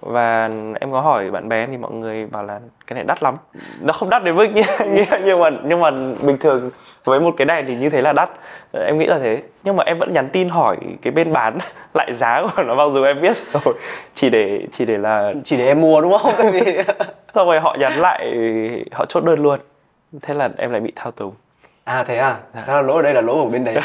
và 0.00 0.50
em 0.80 0.92
có 0.92 1.00
hỏi 1.00 1.30
bạn 1.30 1.48
bè 1.48 1.66
thì 1.66 1.76
mọi 1.76 1.92
người 1.92 2.26
bảo 2.26 2.44
là 2.44 2.60
cái 2.86 2.94
này 2.94 3.04
đắt 3.04 3.22
lắm. 3.22 3.36
Nó 3.80 3.92
không 3.92 4.10
đắt 4.10 4.24
đến 4.24 4.36
mức 4.36 4.46
như, 4.54 4.62
như 4.92 5.04
nhưng 5.24 5.40
mà 5.40 5.50
nhưng 5.64 5.80
mà 5.80 5.90
bình 6.22 6.38
thường 6.38 6.70
với 7.04 7.20
một 7.20 7.34
cái 7.36 7.44
đèn 7.44 7.66
thì 7.66 7.76
như 7.76 7.90
thế 7.90 8.00
là 8.00 8.12
đắt. 8.12 8.30
Em 8.72 8.98
nghĩ 8.98 9.06
là 9.06 9.18
thế. 9.18 9.42
Nhưng 9.64 9.76
mà 9.76 9.84
em 9.86 9.98
vẫn 9.98 10.12
nhắn 10.12 10.28
tin 10.28 10.48
hỏi 10.48 10.76
cái 11.02 11.10
bên 11.10 11.32
bán 11.32 11.58
lại 11.94 12.12
giá 12.12 12.42
của 12.42 12.62
nó 12.62 12.74
mặc 12.74 12.88
dù 12.92 13.04
em 13.04 13.20
biết 13.20 13.36
rồi. 13.36 13.74
Chỉ 14.14 14.30
để 14.30 14.60
chỉ 14.72 14.84
để 14.84 14.98
là 14.98 15.32
chỉ 15.44 15.56
để 15.56 15.66
em 15.66 15.80
mua 15.80 16.00
đúng 16.00 16.18
không? 16.18 16.32
Xong 17.34 17.46
rồi 17.46 17.60
họ 17.60 17.76
nhắn 17.78 17.92
lại 17.92 18.36
họ 18.92 19.04
chốt 19.04 19.24
đơn 19.24 19.42
luôn. 19.42 19.60
Thế 20.22 20.34
là 20.34 20.48
em 20.56 20.70
lại 20.70 20.80
bị 20.80 20.92
thao 20.96 21.10
túng. 21.10 21.34
À 21.84 22.04
thế 22.04 22.16
à? 22.16 22.36
Thế 22.54 22.72
là 22.72 22.82
lỗi 22.82 22.96
ở 22.96 23.02
đây 23.02 23.14
là 23.14 23.20
lỗi 23.20 23.36
của 23.42 23.50
bên 23.50 23.64
đấy 23.64 23.76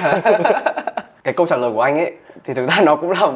cái 1.24 1.34
câu 1.34 1.48
trả 1.48 1.58
lời 1.58 1.72
của 1.74 1.82
anh 1.82 1.98
ấy 1.98 2.14
thì 2.44 2.54
thực 2.54 2.70
ra 2.70 2.82
nó 2.84 2.96
cũng 2.96 3.12
là 3.12 3.28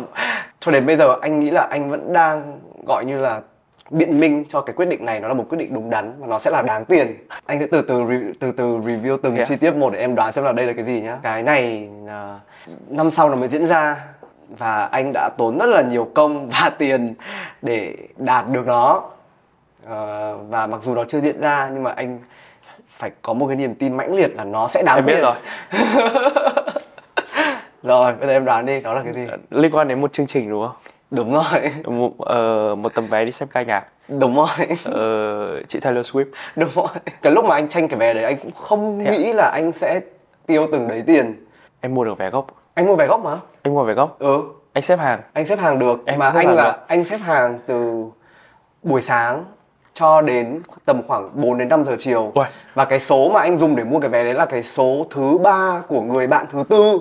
cho 0.60 0.72
đến 0.72 0.86
bây 0.86 0.98
giờ 0.98 1.16
anh 1.22 1.40
nghĩ 1.40 1.52
là 1.52 1.68
anh 1.72 1.90
vẫn 1.90 2.14
đang 2.14 2.60
gọi 2.88 3.06
như 3.06 3.22
là 3.22 3.42
biện 3.90 4.20
minh 4.20 4.46
cho 4.50 4.62
cái 4.62 4.74
quyết 4.74 4.86
định 4.86 5.06
này. 5.06 5.20
Nó 5.20 5.28
là 5.28 5.34
một 5.34 5.46
quyết 5.50 5.58
định 5.58 5.74
đúng 5.74 5.90
đắn 5.90 6.14
và 6.20 6.28
nó 6.28 6.40
sẽ 6.40 6.52
là 6.52 6.62
đáng 6.62 6.86
tiền. 6.86 7.28
Anh 7.46 7.60
sẽ 7.60 7.68
từ 7.72 7.82
từ 7.82 8.04
re- 8.04 8.34
từ 8.40 8.52
từ 8.52 8.78
review 8.78 9.18
từng 9.24 9.38
à? 9.38 9.44
chi 9.46 9.56
tiết 9.56 9.76
một 9.76 9.94
để 9.94 10.00
em 10.00 10.16
đoán 10.16 10.34
xem 10.34 10.44
là 10.46 10.52
đây 10.52 10.66
là 10.66 10.74
cái 10.74 10.86
gì 10.86 11.02
nhá. 11.02 11.18
Cái 11.24 11.44
này 11.44 11.90
à, 12.08 12.40
năm 12.90 13.12
sau 13.12 13.30
nó 13.30 13.36
mới 13.36 13.48
diễn 13.48 13.68
ra 13.68 13.98
và 14.50 14.86
anh 14.86 15.12
đã 15.14 15.30
tốn 15.38 15.58
rất 15.58 15.66
là 15.66 15.82
nhiều 15.82 16.12
công 16.14 16.50
và 16.62 16.72
tiền 16.78 17.14
để 17.62 17.96
đạt 18.18 18.46
được 18.50 18.68
nó. 18.68 19.02
Ờ, 19.88 20.38
và 20.50 20.68
mặc 20.68 20.82
dù 20.84 20.96
nó 20.96 21.04
chưa 21.04 21.20
diễn 21.20 21.42
ra 21.42 21.70
nhưng 21.74 21.84
mà 21.84 21.92
anh 21.92 22.20
phải 22.90 23.12
có 23.22 23.34
một 23.34 23.48
cái 23.48 23.56
niềm 23.56 23.76
tin 23.76 23.98
mãnh 23.98 24.16
liệt 24.16 24.36
là 24.36 24.44
nó 24.44 24.68
sẽ 24.68 24.84
đáng 24.86 24.96
em 24.96 25.06
biết 25.06 25.14
tiền. 25.16 25.24
rồi 25.24 25.36
rồi 27.86 28.14
bây 28.14 28.28
giờ 28.28 28.34
em 28.34 28.46
đoán 28.46 28.66
đi 28.66 28.82
đó 28.82 28.94
là 28.94 29.02
cái 29.04 29.14
gì? 29.14 29.28
Liên 29.50 29.72
quan 29.72 29.88
đến 29.88 30.02
một 30.02 30.14
chương 30.14 30.28
trình 30.28 30.50
đúng 30.50 30.68
không? 30.68 30.76
Đúng 31.12 31.34
rồi. 31.34 31.72
Một, 31.86 32.12
ờ, 32.20 32.76
một 32.76 32.94
tấm 32.96 33.08
vé 33.08 33.26
đi 33.26 33.32
xem 33.32 33.50
ca 33.54 33.62
nhạc. 33.64 33.86
Đúng 34.10 34.36
rồi. 34.36 34.48
Ờ, 34.86 35.62
chị 35.64 35.80
Taylor 35.80 36.12
Swift. 36.12 36.26
Đúng 36.56 36.70
rồi. 36.76 36.88
Cái 37.22 37.34
lúc 37.34 37.46
mà 37.46 37.56
anh 37.56 37.68
tranh 37.70 37.88
cái 37.88 38.00
vé 38.00 38.14
đấy 38.14 38.24
anh 38.24 38.38
cũng 38.38 38.52
không 38.52 39.00
Thế 39.00 39.06
à? 39.06 39.18
nghĩ 39.18 39.34
là 39.34 39.50
anh 39.54 39.72
sẽ 39.72 40.00
tiêu 40.48 40.68
từng 40.72 40.88
đấy 40.88 41.04
tiền. 41.08 41.46
Em 41.82 41.94
mua 41.96 42.04
được 42.04 42.18
vé 42.18 42.30
gốc. 42.30 42.48
Anh 42.74 42.86
mua 42.86 42.96
vé 42.96 43.08
gốc 43.08 43.24
mà. 43.24 43.38
Anh 43.64 43.74
mua 43.74 43.84
vé 43.84 43.94
gốc? 43.94 44.16
Ừ. 44.20 44.42
Anh 44.74 44.82
xếp 44.84 45.00
hàng? 45.00 45.20
Anh 45.34 45.46
xếp 45.46 45.60
hàng 45.60 45.80
được 45.80 46.00
Em 46.06 46.20
mà 46.20 46.30
anh 46.30 46.56
là 46.56 46.64
được. 46.64 46.78
anh 46.88 47.04
xếp 47.06 47.18
hàng 47.18 47.60
từ 47.68 48.06
buổi 48.84 49.02
sáng 49.02 49.46
cho 49.94 50.22
đến 50.22 50.62
tầm 50.86 51.02
khoảng 51.08 51.30
4 51.42 51.58
đến 51.58 51.70
5 51.70 51.84
giờ 51.86 51.96
chiều. 52.00 52.32
Uầy. 52.36 52.48
và 52.74 52.86
cái 52.86 53.00
số 53.00 53.30
mà 53.34 53.40
anh 53.42 53.58
dùng 53.58 53.76
để 53.76 53.84
mua 53.84 54.00
cái 54.00 54.10
vé 54.10 54.24
đấy 54.24 54.34
là 54.34 54.46
cái 54.46 54.64
số 54.64 55.06
thứ 55.10 55.38
ba 55.38 55.82
của 55.88 56.02
người 56.02 56.28
bạn 56.28 56.46
thứ 56.52 56.64
tư 56.70 57.00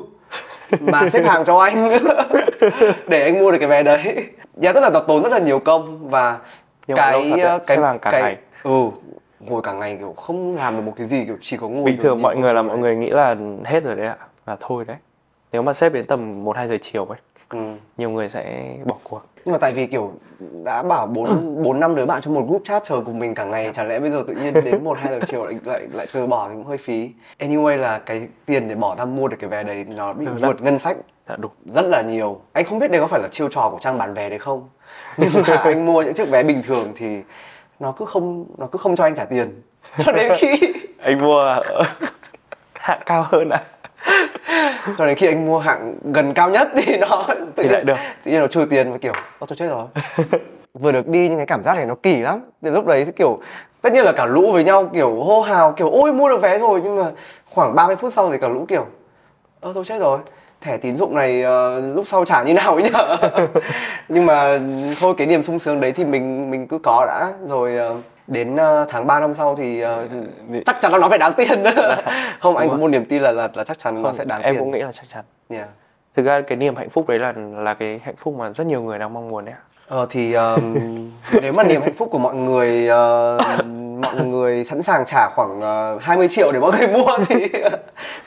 mà 0.80 1.08
xếp 1.08 1.22
hàng 1.24 1.44
cho 1.44 1.58
anh. 1.58 1.88
Để 3.08 3.22
anh 3.22 3.38
mua 3.38 3.50
được 3.50 3.58
cái 3.58 3.68
vé 3.68 3.82
đấy. 3.82 4.26
Giá 4.56 4.72
tức 4.72 4.80
là 4.80 4.90
nó 4.90 5.00
tốn 5.00 5.22
rất 5.22 5.32
là 5.32 5.38
nhiều 5.38 5.58
công 5.58 6.10
và 6.10 6.38
Nhưng 6.86 6.96
cái 6.96 7.12
đấy, 7.12 7.32
cái 7.36 7.58
xếp 7.76 7.82
hàng 7.82 7.98
cả 7.98 8.10
cái 8.10 8.22
ngày. 8.22 8.36
ừ 8.62 8.90
ngồi 9.48 9.62
cả 9.62 9.72
ngày 9.72 9.96
kiểu 9.96 10.12
không 10.12 10.56
làm 10.56 10.76
được 10.76 10.82
một 10.82 10.92
cái 10.96 11.06
gì 11.06 11.24
kiểu 11.24 11.36
chỉ 11.40 11.56
có 11.56 11.68
ngồi 11.68 11.84
bình 11.84 11.96
thường 11.96 12.22
mọi 12.22 12.36
người 12.36 12.54
là 12.54 12.62
mọi 12.62 12.78
người 12.78 12.96
nghĩ 12.96 13.10
là 13.10 13.36
hết 13.64 13.84
rồi 13.84 13.94
đấy 13.96 14.06
ạ 14.06 14.16
là 14.46 14.56
thôi 14.60 14.84
đấy 14.84 14.96
nếu 15.54 15.62
mà 15.62 15.74
xếp 15.74 15.92
đến 15.92 16.06
tầm 16.06 16.44
1 16.44 16.56
2 16.56 16.68
giờ 16.68 16.76
chiều 16.82 17.04
ấy 17.04 17.18
ừ. 17.48 17.58
nhiều 17.96 18.10
người 18.10 18.28
sẽ 18.28 18.74
bỏ 18.84 18.96
cuộc. 19.02 19.22
Nhưng 19.44 19.52
mà 19.52 19.58
tại 19.58 19.72
vì 19.72 19.86
kiểu 19.86 20.12
đã 20.64 20.82
bảo 20.82 21.06
bốn 21.06 21.62
bốn 21.62 21.80
năm 21.80 21.94
đứa 21.94 22.06
bạn 22.06 22.20
trong 22.22 22.34
một 22.34 22.44
group 22.48 22.62
chat 22.64 22.84
chờ 22.84 23.00
cùng 23.06 23.18
mình 23.18 23.34
cả 23.34 23.44
ngày 23.44 23.70
chẳng 23.74 23.88
lẽ 23.88 24.00
bây 24.00 24.10
giờ 24.10 24.24
tự 24.26 24.34
nhiên 24.34 24.54
đến 24.64 24.84
một 24.84 24.98
hai 24.98 25.12
giờ 25.12 25.20
chiều 25.26 25.44
lại 25.44 25.54
lại 25.64 25.88
lại 25.92 26.06
từ 26.12 26.26
bỏ 26.26 26.48
thì 26.48 26.54
cũng 26.54 26.64
hơi 26.64 26.78
phí. 26.78 27.10
Anyway 27.38 27.76
là 27.76 27.98
cái 27.98 28.28
tiền 28.46 28.68
để 28.68 28.74
bỏ 28.74 28.96
ra 28.98 29.04
mua 29.04 29.28
được 29.28 29.36
cái 29.40 29.50
vé 29.50 29.62
đấy 29.62 29.84
nó 29.96 30.12
bị 30.12 30.26
Ừ, 30.26 30.32
vượt 30.40 30.62
ngân 30.62 30.78
sách 30.78 30.96
dạ 31.28 31.36
đúng. 31.36 31.52
rất 31.64 31.84
là 31.84 32.02
nhiều. 32.02 32.40
Anh 32.52 32.64
không 32.64 32.78
biết 32.78 32.90
đây 32.90 33.00
có 33.00 33.06
phải 33.06 33.20
là 33.20 33.28
chiêu 33.28 33.48
trò 33.48 33.68
của 33.70 33.78
trang 33.80 33.98
bán 33.98 34.14
vé 34.14 34.30
đấy 34.30 34.38
không 34.38 34.68
nhưng 35.16 35.30
mà 35.34 35.56
anh 35.64 35.86
mua 35.86 36.02
những 36.02 36.14
chiếc 36.14 36.30
vé 36.30 36.42
bình 36.42 36.62
thường 36.62 36.92
thì 36.96 37.22
nó 37.80 37.92
cứ 37.92 38.04
không 38.04 38.44
nó 38.58 38.66
cứ 38.66 38.78
không 38.78 38.96
cho 38.96 39.04
anh 39.04 39.14
trả 39.14 39.24
tiền. 39.24 39.62
Cho 39.98 40.12
đến 40.12 40.32
khi 40.38 40.60
anh 41.02 41.20
mua 41.22 41.60
hạng 42.74 43.00
cao 43.06 43.26
hơn 43.30 43.48
ạ 43.48 43.60
cho 44.98 45.06
đến 45.06 45.16
khi 45.16 45.26
anh 45.26 45.46
mua 45.46 45.58
hạng 45.58 45.94
gần 46.12 46.34
cao 46.34 46.50
nhất 46.50 46.68
thì 46.74 46.96
nó 46.96 47.24
tự 47.28 47.44
Thì 47.56 47.62
nhiên- 47.62 47.72
lại 47.72 47.84
được. 47.84 47.96
tự 48.24 48.30
nhiên 48.30 48.40
nó 48.40 48.46
trừ 48.46 48.66
tiền 48.70 48.92
và 48.92 48.98
kiểu 48.98 49.12
ôi 49.12 49.46
tôi 49.48 49.56
chết 49.56 49.66
rồi. 49.68 49.86
Vừa 50.80 50.92
được 50.92 51.08
đi 51.08 51.28
nhưng 51.28 51.36
cái 51.36 51.46
cảm 51.46 51.64
giác 51.64 51.76
này 51.76 51.86
nó 51.86 51.94
kỳ 52.02 52.16
lắm. 52.16 52.40
Thì 52.62 52.70
lúc 52.70 52.86
đấy 52.86 53.04
thì 53.04 53.12
kiểu 53.12 53.38
tất 53.82 53.92
nhiên 53.92 54.04
là 54.04 54.12
cả 54.12 54.26
lũ 54.26 54.52
với 54.52 54.64
nhau 54.64 54.90
kiểu 54.94 55.22
hô 55.22 55.40
hào 55.40 55.72
kiểu 55.72 55.90
ôi 55.90 56.12
mua 56.12 56.28
được 56.28 56.42
vé 56.42 56.58
rồi. 56.58 56.80
Nhưng 56.84 56.96
mà 56.98 57.10
khoảng 57.50 57.74
30 57.74 57.96
phút 57.96 58.12
sau 58.12 58.30
thì 58.32 58.38
cả 58.38 58.48
lũ 58.48 58.64
kiểu 58.68 58.86
ơ 59.60 59.72
tôi 59.74 59.84
chết 59.84 59.98
rồi. 60.00 60.18
Thẻ 60.60 60.76
tín 60.76 60.96
dụng 60.96 61.14
này 61.14 61.42
ờ, 61.42 61.80
lúc 61.80 62.06
sau 62.08 62.24
trả 62.24 62.42
như 62.42 62.54
nào 62.54 62.74
ấy 62.74 62.90
nhở 62.90 63.16
nhưng 64.08 64.26
mà 64.26 64.58
thôi 65.00 65.14
cái 65.18 65.26
niềm 65.26 65.42
sung 65.42 65.58
sướng 65.58 65.80
đấy 65.80 65.92
thì 65.92 66.04
mình 66.04 66.50
mình 66.50 66.66
cứ 66.66 66.78
có 66.78 67.04
đã. 67.06 67.32
Rồi 67.48 67.76
ờ, 67.76 67.94
đến 68.26 68.56
ờ, 68.56 68.84
tháng 68.88 69.06
3 69.06 69.20
năm 69.20 69.34
sau 69.34 69.56
thì 69.56 69.80
ờ, 69.80 70.08
chắc 70.66 70.76
chắn 70.80 70.92
là 70.92 70.98
nó 70.98 71.08
phải 71.08 71.18
đáng 71.18 71.32
tiền 71.36 71.64
không 72.40 72.56
anh 72.56 72.70
có 72.70 72.76
một 72.76 72.88
niềm 72.88 73.04
tin 73.04 73.22
là 73.22 73.30
là, 73.32 73.48
là 73.54 73.64
chắc 73.64 73.78
chắn 73.78 74.02
nó 74.02 74.12
sẽ 74.12 74.24
đáng 74.24 74.42
em 74.42 74.54
tiền 74.54 74.60
cũng 74.60 74.70
nghĩ 74.70 74.78
là 74.78 74.92
chắc 74.92 75.04
chắn 75.14 75.24
Yeah. 75.48 75.68
thực 76.16 76.26
ra 76.26 76.40
cái 76.40 76.56
niềm 76.58 76.76
hạnh 76.76 76.90
phúc 76.90 77.08
đấy 77.08 77.18
là 77.18 77.32
là 77.56 77.74
cái 77.74 78.00
hạnh 78.04 78.14
phúc 78.18 78.34
mà 78.38 78.50
rất 78.52 78.66
nhiều 78.66 78.82
người 78.82 78.98
đang 78.98 79.12
mong 79.14 79.28
muốn 79.30 79.44
đấy 79.44 79.54
ạ 79.58 79.62
Ờ 79.88 80.06
thì 80.10 80.32
um, 80.34 80.74
nếu 81.42 81.52
mà 81.52 81.62
niềm 81.64 81.80
hạnh 81.82 81.94
phúc 81.94 82.08
của 82.10 82.18
mọi 82.18 82.34
người 82.34 82.88
ờ, 82.88 83.38
mọi 84.02 84.26
người 84.26 84.64
sẵn 84.64 84.82
sàng 84.82 85.04
trả 85.06 85.28
khoảng 85.28 85.60
ờ, 85.60 85.98
20 86.00 86.28
triệu 86.28 86.52
để 86.52 86.60
mọi 86.60 86.72
người 86.78 86.88
mua 86.98 87.18
thì 87.28 87.48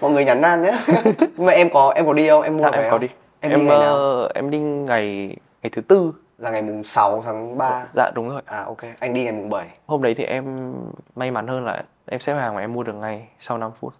mọi 0.02 0.12
người 0.12 0.26
nhắn 0.26 0.42
nan 0.42 0.62
nhé. 0.62 0.78
Nhưng 1.20 1.46
mà 1.46 1.52
em 1.54 1.70
có 1.70 1.92
em 1.96 2.06
có 2.06 2.14
đi 2.14 2.30
không? 2.30 2.42
Em 2.42 2.58
mua 2.58 2.64
dạ 2.64 2.70
em 2.72 2.84
có 2.84 2.90
không? 2.90 3.00
đi 3.00 3.08
Em, 3.40 3.52
đi 3.56 3.62
ngày 3.62 3.80
nào? 3.80 4.28
em 4.36 4.50
đi 4.50 4.60
ngày 4.60 5.36
ngày 5.64 5.70
thứ 5.72 5.82
tư 5.82 6.12
Là 6.38 6.50
ngày 6.50 6.62
mùng 6.62 6.84
6 6.84 7.22
tháng 7.22 7.58
3. 7.58 7.86
dạ 7.94 8.12
đúng 8.16 8.30
rồi. 8.30 8.42
À 8.46 8.64
ok, 8.64 8.78
anh 9.00 9.14
đi 9.14 9.24
ngày 9.24 9.32
mùng 9.32 9.50
7. 9.50 9.68
hôm 9.86 10.02
đấy 10.02 10.14
thì 10.14 10.24
em 10.24 10.74
may 11.16 11.32
mắn 11.32 11.48
hơn 11.48 11.66
là 11.66 11.84
em 12.06 12.20
xếp 12.20 12.36
hàng 12.36 12.56
và 12.56 12.62
em 12.62 12.74
mua 12.74 12.84
được 12.84 12.94
ngay 12.94 13.28
sau 13.40 13.58
5 13.58 13.72
phút. 13.80 13.94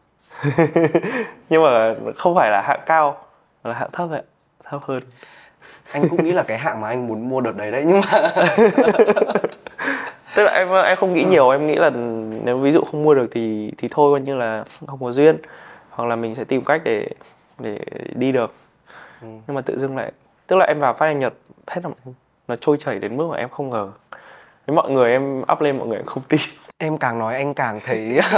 Nhưng 1.50 1.64
mà 1.64 1.96
không 2.16 2.36
phải 2.36 2.52
là 2.52 2.62
hạng 2.62 2.82
cao 2.86 3.18
mà 3.64 3.70
là 3.70 3.78
hạng 3.80 3.90
thấp 3.94 4.10
ạ. 4.12 4.22
Thấp 4.64 4.82
hơn. 4.84 5.04
Anh 5.92 6.10
cũng 6.10 6.24
nghĩ 6.24 6.32
là 6.32 6.44
cái 6.44 6.58
hạng 6.58 6.82
mà 6.82 6.88
anh 6.88 7.08
muốn 7.08 7.30
mua 7.30 7.42
đợt 7.42 7.56
đấy 7.58 7.72
đấy 7.72 7.84
nhưng 7.88 8.02
mà 8.12 8.34
tức 10.36 10.44
là 10.44 10.52
em 10.52 10.70
em 10.86 10.98
không 10.98 11.14
nghĩ 11.14 11.24
nhiều 11.24 11.50
em 11.50 11.68
nghĩ 11.68 11.76
là 11.76 11.90
nếu 12.44 12.58
ví 12.58 12.72
dụ 12.72 12.82
không 12.92 13.04
mua 13.04 13.14
được 13.14 13.28
thì 13.32 13.72
thì 13.78 13.88
thôi 13.92 14.14
coi 14.14 14.22
như 14.22 14.36
là 14.36 14.64
không 14.88 15.00
có 15.04 15.12
duyên. 15.12 15.38
Hoặc 15.90 16.06
là 16.06 16.16
mình 16.16 16.36
sẽ 16.36 16.44
tìm 16.44 16.66
cách 16.66 16.82
để 16.84 17.10
để 17.60 17.80
đi 18.16 18.32
được. 18.32 18.54
Ừ. 19.22 19.28
nhưng 19.48 19.56
mà 19.56 19.62
tự 19.62 19.80
dưng 19.80 19.98
lại 19.98 20.12
tức 20.48 20.56
là 20.56 20.66
em 20.66 20.80
vào 20.80 20.94
phát 20.94 21.06
anh 21.06 21.20
nhật 21.20 21.34
hết 21.68 21.82
là 21.84 21.90
nó 22.48 22.56
trôi 22.56 22.78
chảy 22.78 23.00
đến 23.00 23.18
mức 23.18 23.28
mà 23.32 23.38
em 23.38 23.50
không 23.50 23.70
ngờ. 23.70 23.90
Với 24.68 24.76
mọi 24.76 24.92
người 24.92 25.12
em 25.12 25.42
up 25.54 25.62
lên 25.62 25.78
mọi 25.78 25.88
người 25.88 26.02
không 26.06 26.24
tin. 26.30 26.40
Em 26.78 26.98
càng 26.98 27.20
nói 27.20 27.36
anh 27.36 27.54
càng 27.54 27.80
thấy 27.86 28.20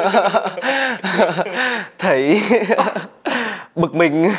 thấy 1.99 2.41
bực 3.75 3.95
mình. 3.95 4.29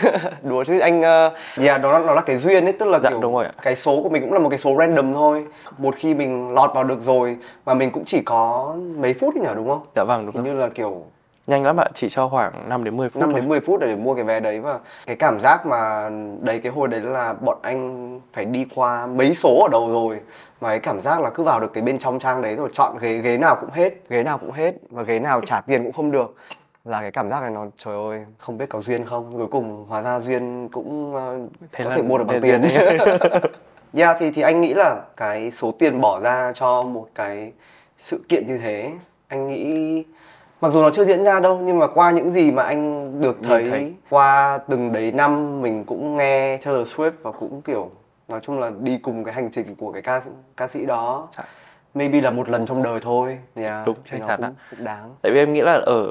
Đùa 0.42 0.64
chứ 0.64 0.78
anh 0.78 1.00
uh, 1.00 1.32
yeah, 1.64 1.82
đó 1.82 1.98
nó 1.98 2.14
là 2.14 2.20
cái 2.20 2.36
duyên 2.36 2.64
ấy 2.64 2.72
tức 2.72 2.88
là 2.88 2.98
Dạ, 3.02 3.10
kiểu 3.10 3.20
đúng 3.20 3.34
rồi 3.34 3.44
ạ. 3.44 3.52
cái 3.62 3.76
số 3.76 4.00
của 4.02 4.08
mình 4.08 4.22
cũng 4.22 4.32
là 4.32 4.38
một 4.38 4.48
cái 4.48 4.58
số 4.58 4.76
random 4.78 5.12
thôi. 5.14 5.44
Một 5.78 5.94
khi 5.98 6.14
mình 6.14 6.54
lọt 6.54 6.70
vào 6.74 6.84
được 6.84 7.00
rồi 7.00 7.36
mà 7.66 7.74
mình 7.74 7.90
cũng 7.90 8.04
chỉ 8.04 8.22
có 8.22 8.74
mấy 8.96 9.14
phút 9.14 9.34
ấy 9.34 9.40
nhỉ 9.40 9.50
đúng 9.56 9.68
không? 9.68 9.80
Dạ 9.96 10.04
vâng 10.04 10.26
đúng 10.26 10.34
hình 10.34 10.44
như 10.44 10.52
là 10.52 10.68
kiểu 10.68 11.04
nhanh 11.46 11.62
lắm 11.62 11.76
ạ 11.76 11.84
chỉ 11.94 12.08
cho 12.08 12.28
khoảng 12.28 12.68
5 12.68 12.84
đến 12.84 12.96
10 12.96 13.08
phút 13.08 13.20
5 13.20 13.30
thôi. 13.30 13.40
đến 13.40 13.48
10 13.48 13.60
phút 13.60 13.80
để 13.80 13.96
mua 13.96 14.14
cái 14.14 14.24
vé 14.24 14.40
đấy 14.40 14.60
và 14.60 14.78
cái 15.06 15.16
cảm 15.16 15.40
giác 15.40 15.66
mà 15.66 16.10
đấy 16.40 16.60
cái 16.62 16.72
hồi 16.72 16.88
đấy 16.88 17.00
là 17.00 17.32
bọn 17.32 17.58
anh 17.62 18.20
phải 18.32 18.44
đi 18.44 18.66
qua 18.74 19.06
mấy 19.06 19.34
số 19.34 19.58
ở 19.62 19.68
đầu 19.72 19.92
rồi 19.92 20.20
mà 20.60 20.68
cái 20.68 20.80
cảm 20.80 21.00
giác 21.00 21.20
là 21.20 21.30
cứ 21.30 21.42
vào 21.42 21.60
được 21.60 21.72
cái 21.72 21.82
bên 21.82 21.98
trong 21.98 22.18
trang 22.18 22.42
đấy 22.42 22.56
rồi 22.56 22.68
chọn 22.72 22.98
ghế 23.00 23.18
ghế 23.18 23.38
nào 23.38 23.56
cũng 23.60 23.70
hết 23.70 23.92
ghế 24.08 24.22
nào 24.22 24.38
cũng 24.38 24.50
hết 24.50 24.74
và 24.90 25.02
ghế 25.02 25.18
nào 25.18 25.40
trả 25.46 25.60
tiền 25.60 25.82
cũng 25.82 25.92
không 25.92 26.10
được 26.10 26.34
là 26.84 27.00
cái 27.00 27.10
cảm 27.10 27.30
giác 27.30 27.40
này 27.40 27.50
nó 27.50 27.66
trời 27.76 27.94
ơi 27.94 28.26
không 28.38 28.58
biết 28.58 28.68
có 28.68 28.80
duyên 28.80 29.04
không 29.04 29.32
cuối 29.36 29.46
cùng 29.46 29.86
hóa 29.88 30.02
ra 30.02 30.20
duyên 30.20 30.68
cũng 30.68 31.14
ờ, 31.14 31.38
Thế 31.72 31.84
có 31.84 31.90
thể 31.94 32.02
mua 32.02 32.18
được 32.18 32.24
bằng 32.24 32.40
tiền 32.40 32.62
đấy. 32.62 32.98
yeah, 33.94 34.16
thì 34.20 34.30
thì 34.30 34.42
anh 34.42 34.60
nghĩ 34.60 34.74
là 34.74 35.02
cái 35.16 35.50
số 35.50 35.72
tiền 35.78 36.00
bỏ 36.00 36.20
ra 36.20 36.52
cho 36.54 36.82
một 36.82 37.08
cái 37.14 37.52
sự 37.98 38.20
kiện 38.28 38.46
như 38.46 38.58
thế 38.58 38.92
anh 39.28 39.48
nghĩ 39.48 40.04
mặc 40.60 40.70
dù 40.70 40.82
nó 40.82 40.90
chưa 40.90 41.04
diễn 41.04 41.24
ra 41.24 41.40
đâu 41.40 41.58
nhưng 41.64 41.78
mà 41.78 41.86
qua 41.86 42.10
những 42.10 42.30
gì 42.30 42.50
mà 42.52 42.62
anh 42.62 43.12
được 43.20 43.36
thấy, 43.42 43.70
thấy. 43.70 43.94
qua 44.10 44.58
từng 44.68 44.92
đấy 44.92 45.12
năm 45.12 45.62
mình 45.62 45.84
cũng 45.84 46.16
nghe 46.16 46.56
Taylor 46.64 46.94
Swift 46.96 47.12
và 47.22 47.32
cũng 47.32 47.62
kiểu 47.62 47.90
nói 48.28 48.40
chung 48.42 48.58
là 48.58 48.70
đi 48.80 48.98
cùng 48.98 49.24
cái 49.24 49.34
hành 49.34 49.50
trình 49.50 49.74
của 49.74 49.92
cái 49.92 50.02
ca 50.02 50.20
ca 50.56 50.68
sĩ 50.68 50.86
đó 50.86 51.28
Dạ. 51.36 51.44
maybe 51.94 52.20
là 52.20 52.30
một 52.30 52.48
lần 52.48 52.66
trong 52.66 52.82
đời 52.82 53.00
thôi 53.02 53.38
yeah, 53.54 53.86
Đúng, 53.86 53.96
chắc 54.10 54.20
chắn 54.28 54.40
cũng, 54.42 54.54
cũng 54.70 54.84
đáng 54.84 55.14
tại 55.22 55.32
vì 55.32 55.38
em 55.38 55.52
nghĩ 55.52 55.60
là 55.60 55.72
ở 55.86 56.06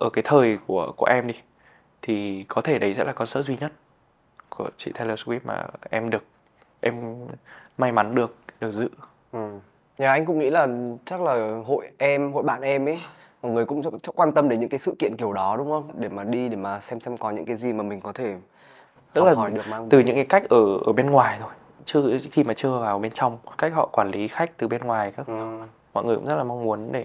ở 0.00 0.10
cái 0.12 0.22
thời 0.26 0.58
của 0.66 0.92
của 0.96 1.06
em 1.06 1.26
đi 1.26 1.34
thì 2.02 2.44
có 2.48 2.60
thể 2.60 2.78
đấy 2.78 2.94
sẽ 2.94 3.04
là 3.04 3.12
concert 3.12 3.46
duy 3.46 3.56
nhất 3.60 3.72
của 4.50 4.68
chị 4.76 4.92
Taylor 4.92 5.20
Swift 5.20 5.40
mà 5.44 5.66
em 5.90 6.10
được 6.10 6.24
em 6.80 6.94
may 7.78 7.92
mắn 7.92 8.14
được 8.14 8.34
được 8.60 8.70
dự 8.72 8.88
Ừ. 9.32 9.38
Nhà 9.98 10.10
anh 10.12 10.26
cũng 10.26 10.38
nghĩ 10.38 10.50
là 10.50 10.68
chắc 11.04 11.20
là 11.22 11.60
hội 11.66 11.86
em, 11.98 12.32
hội 12.32 12.42
bạn 12.42 12.62
em 12.62 12.86
ấy 12.88 12.98
mọi 13.42 13.52
người 13.52 13.64
cũng 13.64 13.82
chắc 13.82 14.16
quan 14.16 14.32
tâm 14.32 14.48
đến 14.48 14.60
những 14.60 14.68
cái 14.68 14.80
sự 14.80 14.94
kiện 14.98 15.16
kiểu 15.16 15.32
đó 15.32 15.56
đúng 15.56 15.70
không? 15.70 15.90
Để 15.98 16.08
mà 16.08 16.24
đi 16.24 16.48
để 16.48 16.56
mà 16.56 16.80
xem 16.80 17.00
xem 17.00 17.16
có 17.16 17.30
những 17.30 17.44
cái 17.44 17.56
gì 17.56 17.72
mà 17.72 17.82
mình 17.82 18.00
có 18.00 18.12
thể 18.12 18.36
tức 19.12 19.24
là 19.24 19.34
hỏi 19.34 19.50
được 19.50 19.68
mang 19.68 19.88
từ 19.88 19.98
những 20.00 20.14
cái 20.16 20.24
cách 20.24 20.42
ở 20.48 20.78
ở 20.86 20.92
bên 20.92 21.10
ngoài 21.10 21.38
thôi 21.40 21.50
chưa 21.84 22.02
khi 22.32 22.44
mà 22.44 22.54
chưa 22.54 22.78
vào 22.78 22.98
bên 22.98 23.12
trong 23.12 23.38
cách 23.58 23.72
họ 23.74 23.88
quản 23.92 24.10
lý 24.10 24.28
khách 24.28 24.56
từ 24.56 24.68
bên 24.68 24.80
ngoài 24.80 25.12
các 25.16 25.26
ừ. 25.26 25.58
mọi 25.94 26.04
người 26.04 26.16
cũng 26.16 26.26
rất 26.26 26.34
là 26.36 26.44
mong 26.44 26.64
muốn 26.64 26.92
để 26.92 27.04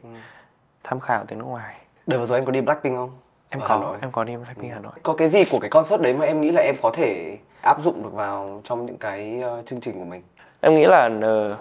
tham 0.83 0.99
khảo 0.99 1.23
từ 1.27 1.35
nước 1.35 1.45
ngoài 1.45 1.75
Đợt 2.07 2.17
vừa 2.17 2.25
rồi 2.25 2.37
em 2.37 2.45
có 2.45 2.51
đi 2.51 2.61
Blackpink 2.61 2.95
không? 2.95 3.09
em 3.49 3.61
Ở 3.61 3.67
Hà 3.67 3.75
có 3.75 3.81
Nội. 3.81 3.97
em 4.01 4.11
có 4.11 4.23
đi 4.23 4.35
Blackpink 4.37 4.73
Hà 4.73 4.79
Nội 4.79 4.91
Có 5.03 5.13
cái 5.13 5.29
gì 5.29 5.43
của 5.51 5.59
cái 5.59 5.69
concert 5.69 6.01
đấy 6.01 6.13
mà 6.13 6.25
em 6.25 6.41
nghĩ 6.41 6.51
là 6.51 6.61
em 6.61 6.75
có 6.81 6.91
thể 6.93 7.37
áp 7.61 7.81
dụng 7.81 8.03
được 8.03 8.13
vào 8.13 8.61
trong 8.63 8.85
những 8.85 8.97
cái 8.97 9.41
ờ, 9.41 9.61
chương 9.65 9.81
trình 9.81 9.93
của 9.99 10.05
mình? 10.05 10.21
em 10.61 10.73
nghĩ 10.75 10.85
là 10.85 11.09
ờ, 11.21 11.57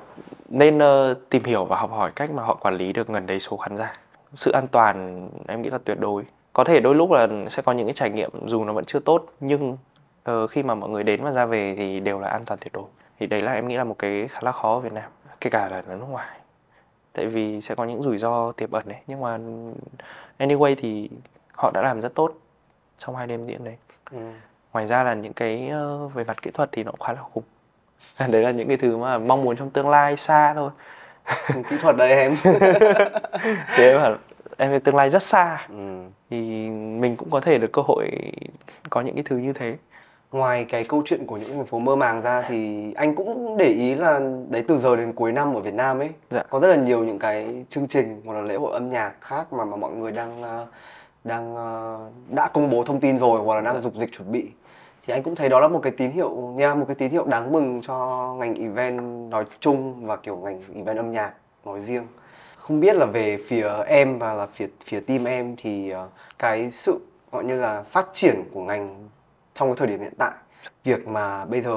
nên 0.48 0.78
ờ, 0.78 1.14
tìm 1.30 1.44
hiểu 1.44 1.64
và 1.64 1.76
học 1.76 1.90
hỏi 1.90 2.10
cách 2.16 2.30
mà 2.30 2.42
họ 2.42 2.54
quản 2.54 2.74
lý 2.76 2.92
được 2.92 3.08
gần 3.08 3.26
đấy 3.26 3.40
số 3.40 3.56
khán 3.56 3.76
giả 3.76 3.92
sự 4.34 4.50
an 4.50 4.68
toàn 4.68 5.28
em 5.48 5.62
nghĩ 5.62 5.70
là 5.70 5.78
tuyệt 5.84 6.00
đối. 6.00 6.24
Có 6.52 6.64
thể 6.64 6.80
đôi 6.80 6.94
lúc 6.94 7.10
là 7.10 7.28
sẽ 7.48 7.62
có 7.62 7.72
những 7.72 7.86
cái 7.86 7.94
trải 7.94 8.10
nghiệm 8.10 8.30
dù 8.46 8.64
nó 8.64 8.72
vẫn 8.72 8.84
chưa 8.84 9.00
tốt 9.00 9.26
nhưng 9.40 9.76
ờ, 10.22 10.46
khi 10.46 10.62
mà 10.62 10.74
mọi 10.74 10.90
người 10.90 11.02
đến 11.02 11.22
và 11.22 11.32
ra 11.32 11.46
về 11.46 11.74
thì 11.76 12.00
đều 12.00 12.20
là 12.20 12.28
an 12.28 12.42
toàn 12.46 12.60
tuyệt 12.60 12.72
đối. 12.72 12.84
Thì 13.20 13.26
đấy 13.26 13.40
là 13.40 13.52
em 13.52 13.68
nghĩ 13.68 13.76
là 13.76 13.84
một 13.84 13.98
cái 13.98 14.28
khá 14.28 14.40
là 14.42 14.52
khó 14.52 14.74
ở 14.74 14.80
Việt 14.80 14.92
Nam 14.92 15.10
kể 15.40 15.50
cả 15.50 15.68
là 15.68 15.82
ở 15.86 15.96
nước 15.96 16.06
ngoài. 16.08 16.38
Tại 17.12 17.26
vì 17.26 17.60
sẽ 17.60 17.74
có 17.74 17.84
những 17.84 18.02
rủi 18.02 18.18
ro 18.18 18.52
tiềm 18.52 18.70
ẩn 18.70 18.84
đấy 18.88 18.98
nhưng 19.06 19.20
mà 19.20 19.38
anyway 20.38 20.74
thì 20.78 21.10
họ 21.56 21.70
đã 21.74 21.82
làm 21.82 22.00
rất 22.00 22.14
tốt 22.14 22.32
trong 22.98 23.16
hai 23.16 23.26
đêm 23.26 23.46
diễn 23.46 23.64
đấy. 23.64 23.76
Ừ. 24.10 24.18
ngoài 24.72 24.86
ra 24.86 25.02
là 25.02 25.14
những 25.14 25.32
cái 25.32 25.68
ờ, 25.68 26.08
về 26.08 26.24
mặt 26.24 26.42
kỹ 26.42 26.50
thuật 26.50 26.68
thì 26.72 26.84
nó 26.84 26.90
cũng 26.90 27.00
khá 27.00 27.12
là 27.12 27.22
khủng. 27.22 27.44
Đấy 28.30 28.42
là 28.42 28.50
những 28.50 28.68
cái 28.68 28.76
thứ 28.76 28.96
mà 28.96 29.18
mong 29.18 29.44
muốn 29.44 29.56
trong 29.56 29.70
tương 29.70 29.88
lai 29.88 30.16
xa 30.16 30.54
thôi 30.54 30.70
Kỹ 31.70 31.76
thuật 31.80 31.96
đây 31.96 32.10
em. 32.10 32.36
thì 33.76 33.84
em 33.84 33.96
bảo 34.02 34.16
em 34.56 34.80
tương 34.80 34.96
lai 34.96 35.10
rất 35.10 35.22
xa 35.22 35.66
ừ. 35.68 36.02
thì 36.30 36.36
mình 36.70 37.16
cũng 37.16 37.30
có 37.30 37.40
thể 37.40 37.58
được 37.58 37.72
cơ 37.72 37.82
hội 37.86 38.10
có 38.90 39.00
những 39.00 39.14
cái 39.14 39.24
thứ 39.26 39.36
như 39.36 39.52
thế 39.52 39.76
Ngoài 40.32 40.64
cái 40.68 40.84
câu 40.84 41.02
chuyện 41.06 41.26
của 41.26 41.36
những 41.36 41.48
thành 41.48 41.66
phố 41.66 41.78
mơ 41.78 41.96
màng 41.96 42.22
ra 42.22 42.42
thì 42.48 42.92
anh 42.94 43.14
cũng 43.14 43.56
để 43.58 43.66
ý 43.66 43.94
là 43.94 44.20
đấy 44.50 44.64
từ 44.68 44.78
giờ 44.78 44.96
đến 44.96 45.12
cuối 45.12 45.32
năm 45.32 45.54
ở 45.54 45.60
Việt 45.60 45.74
Nam 45.74 45.98
ấy 45.98 46.10
Dạ. 46.30 46.42
có 46.50 46.60
rất 46.60 46.68
là 46.68 46.76
nhiều 46.76 47.04
những 47.04 47.18
cái 47.18 47.64
chương 47.68 47.88
trình 47.88 48.22
hoặc 48.24 48.34
là 48.34 48.40
lễ 48.40 48.54
hội 48.56 48.72
âm 48.72 48.90
nhạc 48.90 49.12
khác 49.20 49.52
mà 49.52 49.64
mà 49.64 49.76
mọi 49.76 49.92
người 49.92 50.12
đang 50.12 50.42
ờ, 50.42 50.66
đang 51.24 51.56
ờ, 51.56 51.98
đã 52.30 52.48
công 52.52 52.70
bố 52.70 52.84
thông 52.84 53.00
tin 53.00 53.18
rồi 53.18 53.40
hoặc 53.44 53.54
là 53.54 53.60
đang 53.60 53.80
dục 53.80 53.94
dịch 53.94 54.12
chuẩn 54.12 54.32
bị 54.32 54.46
thì 55.06 55.12
anh 55.12 55.22
cũng 55.22 55.34
thấy 55.34 55.48
đó 55.48 55.60
là 55.60 55.68
một 55.68 55.80
cái 55.82 55.92
tín 55.92 56.10
hiệu 56.10 56.30
nha 56.56 56.74
một 56.74 56.84
cái 56.88 56.94
tín 56.94 57.10
hiệu 57.10 57.24
đáng 57.24 57.52
mừng 57.52 57.80
cho 57.82 58.26
ngành 58.38 58.54
event 58.54 59.30
nói 59.30 59.44
chung 59.60 60.06
và 60.06 60.16
kiểu 60.16 60.36
ngành 60.36 60.60
event 60.74 60.96
âm 60.96 61.10
nhạc 61.10 61.32
nói 61.64 61.80
riêng. 61.80 62.06
Không 62.56 62.80
biết 62.80 62.96
là 62.96 63.06
về 63.06 63.38
phía 63.46 63.68
em 63.86 64.18
và 64.18 64.34
là 64.34 64.46
phía 64.46 64.66
phía 64.84 65.00
team 65.00 65.24
em 65.24 65.54
thì 65.56 65.90
ờ, 65.90 66.08
cái 66.38 66.70
sự 66.70 67.00
gọi 67.32 67.44
như 67.44 67.60
là 67.60 67.82
phát 67.82 68.06
triển 68.12 68.42
của 68.52 68.60
ngành 68.60 69.08
trong 69.54 69.68
cái 69.68 69.76
thời 69.76 69.88
điểm 69.88 70.00
hiện 70.00 70.14
tại 70.18 70.32
việc 70.84 71.08
mà 71.08 71.44
bây 71.44 71.60
giờ 71.60 71.74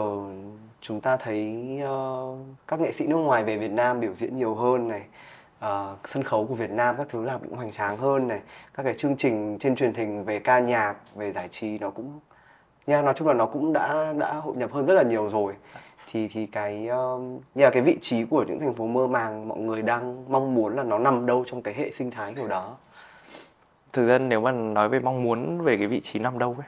chúng 0.82 1.02
ta 1.02 1.18
thấy 1.18 1.68
uh, 1.84 2.38
các 2.68 2.80
nghệ 2.80 2.92
sĩ 2.92 3.08
nước 3.08 3.18
ngoài 3.18 3.44
về 3.44 3.58
Việt 3.58 3.72
Nam 3.72 4.00
biểu 4.00 4.16
diễn 4.16 4.36
nhiều 4.36 4.56
hơn 4.56 4.88
này 4.88 5.02
uh, 5.66 6.00
sân 6.08 6.24
khấu 6.24 6.46
của 6.46 6.56
Việt 6.56 6.70
Nam 6.70 6.96
các 6.98 7.08
thứ 7.10 7.24
làm 7.24 7.42
cũng 7.44 7.56
hoành 7.56 7.72
tráng 7.72 7.98
hơn 7.98 8.28
này 8.28 8.42
các 8.74 8.84
cái 8.84 8.94
chương 8.94 9.18
trình 9.18 9.58
trên 9.60 9.76
truyền 9.76 9.94
hình 9.94 10.24
về 10.24 10.40
ca 10.40 10.60
nhạc 10.60 10.96
về 11.16 11.32
giải 11.32 11.48
trí 11.48 11.78
nó 11.80 11.90
cũng 11.90 12.20
nha 12.88 13.02
nói 13.02 13.14
chung 13.18 13.28
là 13.28 13.34
nó 13.34 13.46
cũng 13.46 13.74
đã 13.74 14.14
đã 14.18 14.34
hội 14.34 14.56
nhập 14.56 14.72
hơn 14.74 14.86
rất 14.86 14.94
là 14.94 15.04
nhiều 15.04 15.30
rồi. 15.30 15.54
Thì 16.12 16.28
thì 16.28 16.46
cái 16.46 16.88
um, 16.88 17.40
như 17.56 17.64
là 17.64 17.70
cái 17.70 17.82
vị 17.82 17.98
trí 18.02 18.26
của 18.26 18.44
những 18.48 18.60
thành 18.60 18.74
phố 18.74 18.88
mơ 18.88 19.08
màng 19.08 19.48
mọi 19.48 19.60
người 19.60 19.82
đang 19.82 20.26
mong 20.32 20.56
muốn 20.56 20.76
là 20.76 20.84
nó 20.84 20.98
nằm 20.98 21.26
đâu 21.26 21.44
trong 21.48 21.62
cái 21.62 21.74
hệ 21.74 21.92
sinh 21.92 22.12
thái 22.12 22.34
kiểu 22.34 22.48
đó? 22.48 22.76
Thực 23.94 24.08
ra 24.08 24.18
nếu 24.18 24.42
mà 24.42 24.52
nói 24.52 24.90
về 24.90 25.00
mong 25.00 25.24
muốn 25.24 25.62
về 25.62 25.78
cái 25.78 25.88
vị 25.88 26.02
trí 26.02 26.20
nằm 26.20 26.40
đâu 26.40 26.56
ấy 26.60 26.68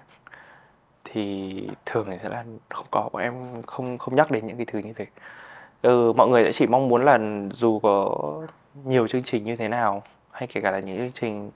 thì 1.03 1.53
thường 1.86 2.07
thì 2.11 2.18
sẽ 2.24 2.30
là 2.30 2.43
không 2.70 2.86
có. 2.91 3.09
Bọn 3.13 3.22
em 3.22 3.34
không 3.65 3.97
không 3.97 4.15
nhắc 4.15 4.32
đến 4.32 4.47
những 4.47 4.57
cái 4.57 4.65
thứ 4.65 4.80
như 4.80 4.93
thế. 4.93 5.05
Ừ, 5.82 6.13
mọi 6.13 6.28
người 6.28 6.43
sẽ 6.43 6.51
chỉ 6.51 6.68
mong 6.68 6.88
muốn 6.88 7.05
là 7.05 7.20
dù 7.53 7.80
có 7.80 8.18
nhiều 8.86 9.07
chương 9.07 9.24
trình 9.24 9.43
như 9.43 9.55
thế 9.55 9.68
nào 9.68 10.03
hay 10.32 10.47
kể 10.47 10.61
cả 10.61 10.72
là 10.72 10.80
những 10.80 10.97
chương 10.97 11.11
trình 11.11 11.51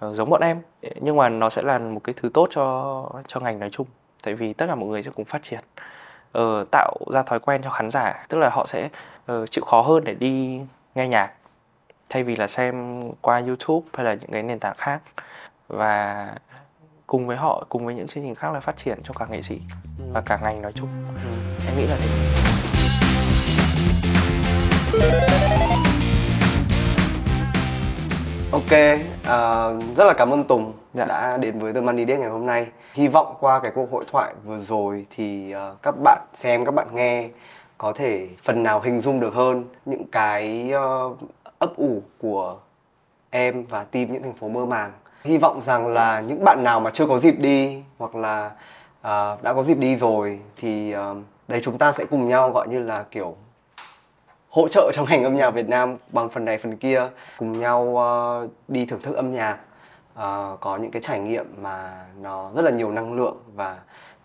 giống 0.00 0.30
bọn 0.30 0.40
em. 0.40 0.62
Nhưng 1.00 1.16
mà 1.16 1.28
nó 1.28 1.50
sẽ 1.50 1.62
là 1.62 1.78
một 1.78 2.00
cái 2.04 2.14
thứ 2.16 2.30
tốt 2.34 2.48
cho 2.50 3.08
cho 3.26 3.40
ngành 3.40 3.58
nói 3.58 3.70
chung. 3.72 3.86
Tại 4.22 4.34
vì 4.34 4.52
tất 4.52 4.66
cả 4.68 4.74
mọi 4.74 4.88
người 4.88 5.02
sẽ 5.02 5.10
cùng 5.14 5.24
phát 5.24 5.42
triển. 5.42 5.60
Ờ, 6.32 6.64
tạo 6.70 6.96
ra 7.12 7.22
thói 7.22 7.40
quen 7.40 7.62
cho 7.62 7.70
khán 7.70 7.90
giả. 7.90 8.26
Tức 8.28 8.38
là 8.38 8.50
họ 8.50 8.66
sẽ 8.66 8.88
ờ, 9.26 9.46
chịu 9.46 9.64
khó 9.64 9.80
hơn 9.80 10.04
để 10.04 10.14
đi 10.14 10.60
nghe 10.94 11.08
nhạc. 11.08 11.32
Thay 12.08 12.22
vì 12.22 12.36
là 12.36 12.48
xem 12.48 13.02
qua 13.20 13.42
YouTube 13.46 13.88
hay 13.94 14.06
là 14.06 14.14
những 14.14 14.30
cái 14.30 14.42
nền 14.42 14.58
tảng 14.58 14.76
khác. 14.78 15.00
Và 15.68 16.28
cùng 17.06 17.26
với 17.26 17.36
họ 17.36 17.64
cùng 17.68 17.86
với 17.86 17.94
những 17.94 18.06
chương 18.06 18.24
trình 18.24 18.34
khác 18.34 18.52
là 18.52 18.60
phát 18.60 18.76
triển 18.76 18.98
cho 19.04 19.14
cả 19.18 19.26
nghệ 19.30 19.42
sĩ 19.42 19.60
và 20.12 20.20
cả 20.20 20.38
ngành 20.42 20.62
nói 20.62 20.72
chung. 20.72 20.88
Em 21.66 21.76
nghĩ 21.76 21.86
là 21.86 21.96
thế 22.00 22.08
Ok, 28.52 28.70
à, 29.24 29.68
rất 29.96 30.04
là 30.04 30.14
cảm 30.16 30.30
ơn 30.30 30.44
Tùng 30.44 30.72
Dạ. 30.94 31.04
đã 31.04 31.36
đến 31.36 31.58
với 31.58 31.72
The 31.72 31.80
Money 31.80 32.06
Day 32.06 32.16
ngày 32.18 32.28
hôm 32.28 32.46
nay. 32.46 32.66
Hy 32.94 33.08
vọng 33.08 33.34
qua 33.40 33.58
cái 33.60 33.72
cuộc 33.74 33.92
hội 33.92 34.04
thoại 34.12 34.34
vừa 34.44 34.58
rồi 34.58 35.06
thì 35.10 35.52
à, 35.52 35.70
các 35.82 35.94
bạn 36.04 36.20
xem, 36.34 36.64
các 36.64 36.74
bạn 36.74 36.86
nghe 36.92 37.28
có 37.78 37.92
thể 37.92 38.28
phần 38.42 38.62
nào 38.62 38.80
hình 38.80 39.00
dung 39.00 39.20
được 39.20 39.34
hơn 39.34 39.64
những 39.84 40.04
cái 40.12 40.70
ờ, 40.72 41.10
ấp 41.58 41.76
ủ 41.76 42.02
của 42.18 42.56
em 43.30 43.62
và 43.62 43.84
team 43.84 44.12
những 44.12 44.22
thành 44.22 44.34
phố 44.34 44.48
mơ 44.48 44.64
màng. 44.66 44.92
Hy 45.24 45.38
vọng 45.38 45.60
rằng 45.62 45.86
là 45.86 46.20
những 46.20 46.44
bạn 46.44 46.64
nào 46.64 46.80
mà 46.80 46.90
chưa 46.90 47.06
có 47.06 47.18
dịp 47.18 47.34
đi 47.38 47.82
hoặc 47.98 48.14
là 48.16 48.50
à, 49.02 49.36
đã 49.42 49.54
có 49.54 49.62
dịp 49.62 49.78
đi 49.78 49.96
rồi 49.96 50.40
thì 50.56 50.92
à, 50.92 51.14
đấy 51.48 51.60
chúng 51.62 51.78
ta 51.78 51.92
sẽ 51.92 52.04
cùng 52.10 52.28
nhau 52.28 52.50
gọi 52.50 52.68
như 52.68 52.82
là 52.82 53.04
kiểu 53.10 53.36
hỗ 54.56 54.68
trợ 54.68 54.90
trong 54.94 55.06
ngành 55.08 55.24
âm 55.24 55.36
nhạc 55.36 55.50
Việt 55.50 55.68
Nam 55.68 55.96
bằng 56.12 56.28
phần 56.28 56.44
này 56.44 56.58
phần 56.58 56.76
kia 56.76 57.08
cùng 57.38 57.60
nhau 57.60 57.96
ờ, 57.96 58.48
đi 58.68 58.86
thưởng 58.86 59.00
thức 59.02 59.16
âm 59.16 59.32
nhạc 59.32 59.58
ờ, 60.14 60.56
có 60.60 60.76
những 60.76 60.90
cái 60.90 61.02
trải 61.02 61.20
nghiệm 61.20 61.46
mà 61.62 62.06
nó 62.20 62.50
rất 62.56 62.62
là 62.62 62.70
nhiều 62.70 62.90
năng 62.90 63.14
lượng 63.14 63.36
và 63.54 63.78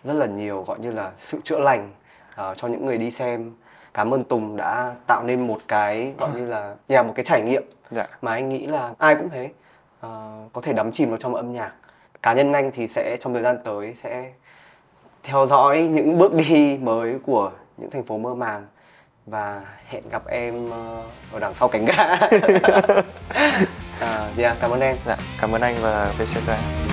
rất 0.03 0.13
là 0.13 0.25
nhiều 0.25 0.63
gọi 0.67 0.79
như 0.79 0.91
là 0.91 1.11
sự 1.19 1.39
chữa 1.43 1.59
lành 1.59 1.91
ờ, 2.35 2.53
cho 2.55 2.67
những 2.67 2.85
người 2.85 2.97
đi 2.97 3.11
xem. 3.11 3.51
Cảm 3.93 4.13
ơn 4.13 4.23
Tùng 4.23 4.57
đã 4.57 4.95
tạo 5.07 5.23
nên 5.25 5.47
một 5.47 5.59
cái 5.67 6.13
gọi 6.17 6.29
như 6.35 6.45
là 6.45 6.75
nhà 6.87 7.03
một 7.03 7.13
cái 7.15 7.25
trải 7.25 7.41
nghiệm 7.41 7.63
dạ. 7.91 8.07
mà 8.21 8.33
anh 8.33 8.49
nghĩ 8.49 8.67
là 8.67 8.93
ai 8.97 9.15
cũng 9.15 9.29
thế 9.29 9.49
ờ, 9.99 10.39
có 10.53 10.61
thể 10.61 10.73
đắm 10.73 10.91
chìm 10.91 11.09
vào 11.09 11.17
trong 11.17 11.35
âm 11.35 11.51
nhạc. 11.51 11.71
Cá 12.21 12.33
nhân 12.33 12.53
anh 12.53 12.71
thì 12.71 12.87
sẽ 12.87 13.17
trong 13.19 13.33
thời 13.33 13.43
gian 13.43 13.57
tới 13.63 13.93
sẽ 13.95 14.31
theo 15.23 15.45
dõi 15.45 15.81
những 15.81 16.17
bước 16.17 16.33
đi 16.33 16.77
mới 16.81 17.19
của 17.25 17.51
những 17.77 17.89
thành 17.89 18.03
phố 18.03 18.17
mơ 18.17 18.35
màng 18.35 18.65
và 19.25 19.61
hẹn 19.87 20.09
gặp 20.09 20.27
em 20.27 20.69
ờ, 20.71 21.03
ở 21.33 21.39
đằng 21.39 21.55
sau 21.55 21.67
cánh 21.67 21.85
gà. 21.85 22.17
à, 23.99 24.29
yeah, 24.37 24.57
cảm 24.61 24.71
ơn 24.71 24.79
em. 24.79 24.97
dạ 25.05 25.17
cảm 25.41 25.55
ơn 25.55 25.61
anh 25.61 25.75
và 25.81 26.13
Vietcetera 26.17 26.90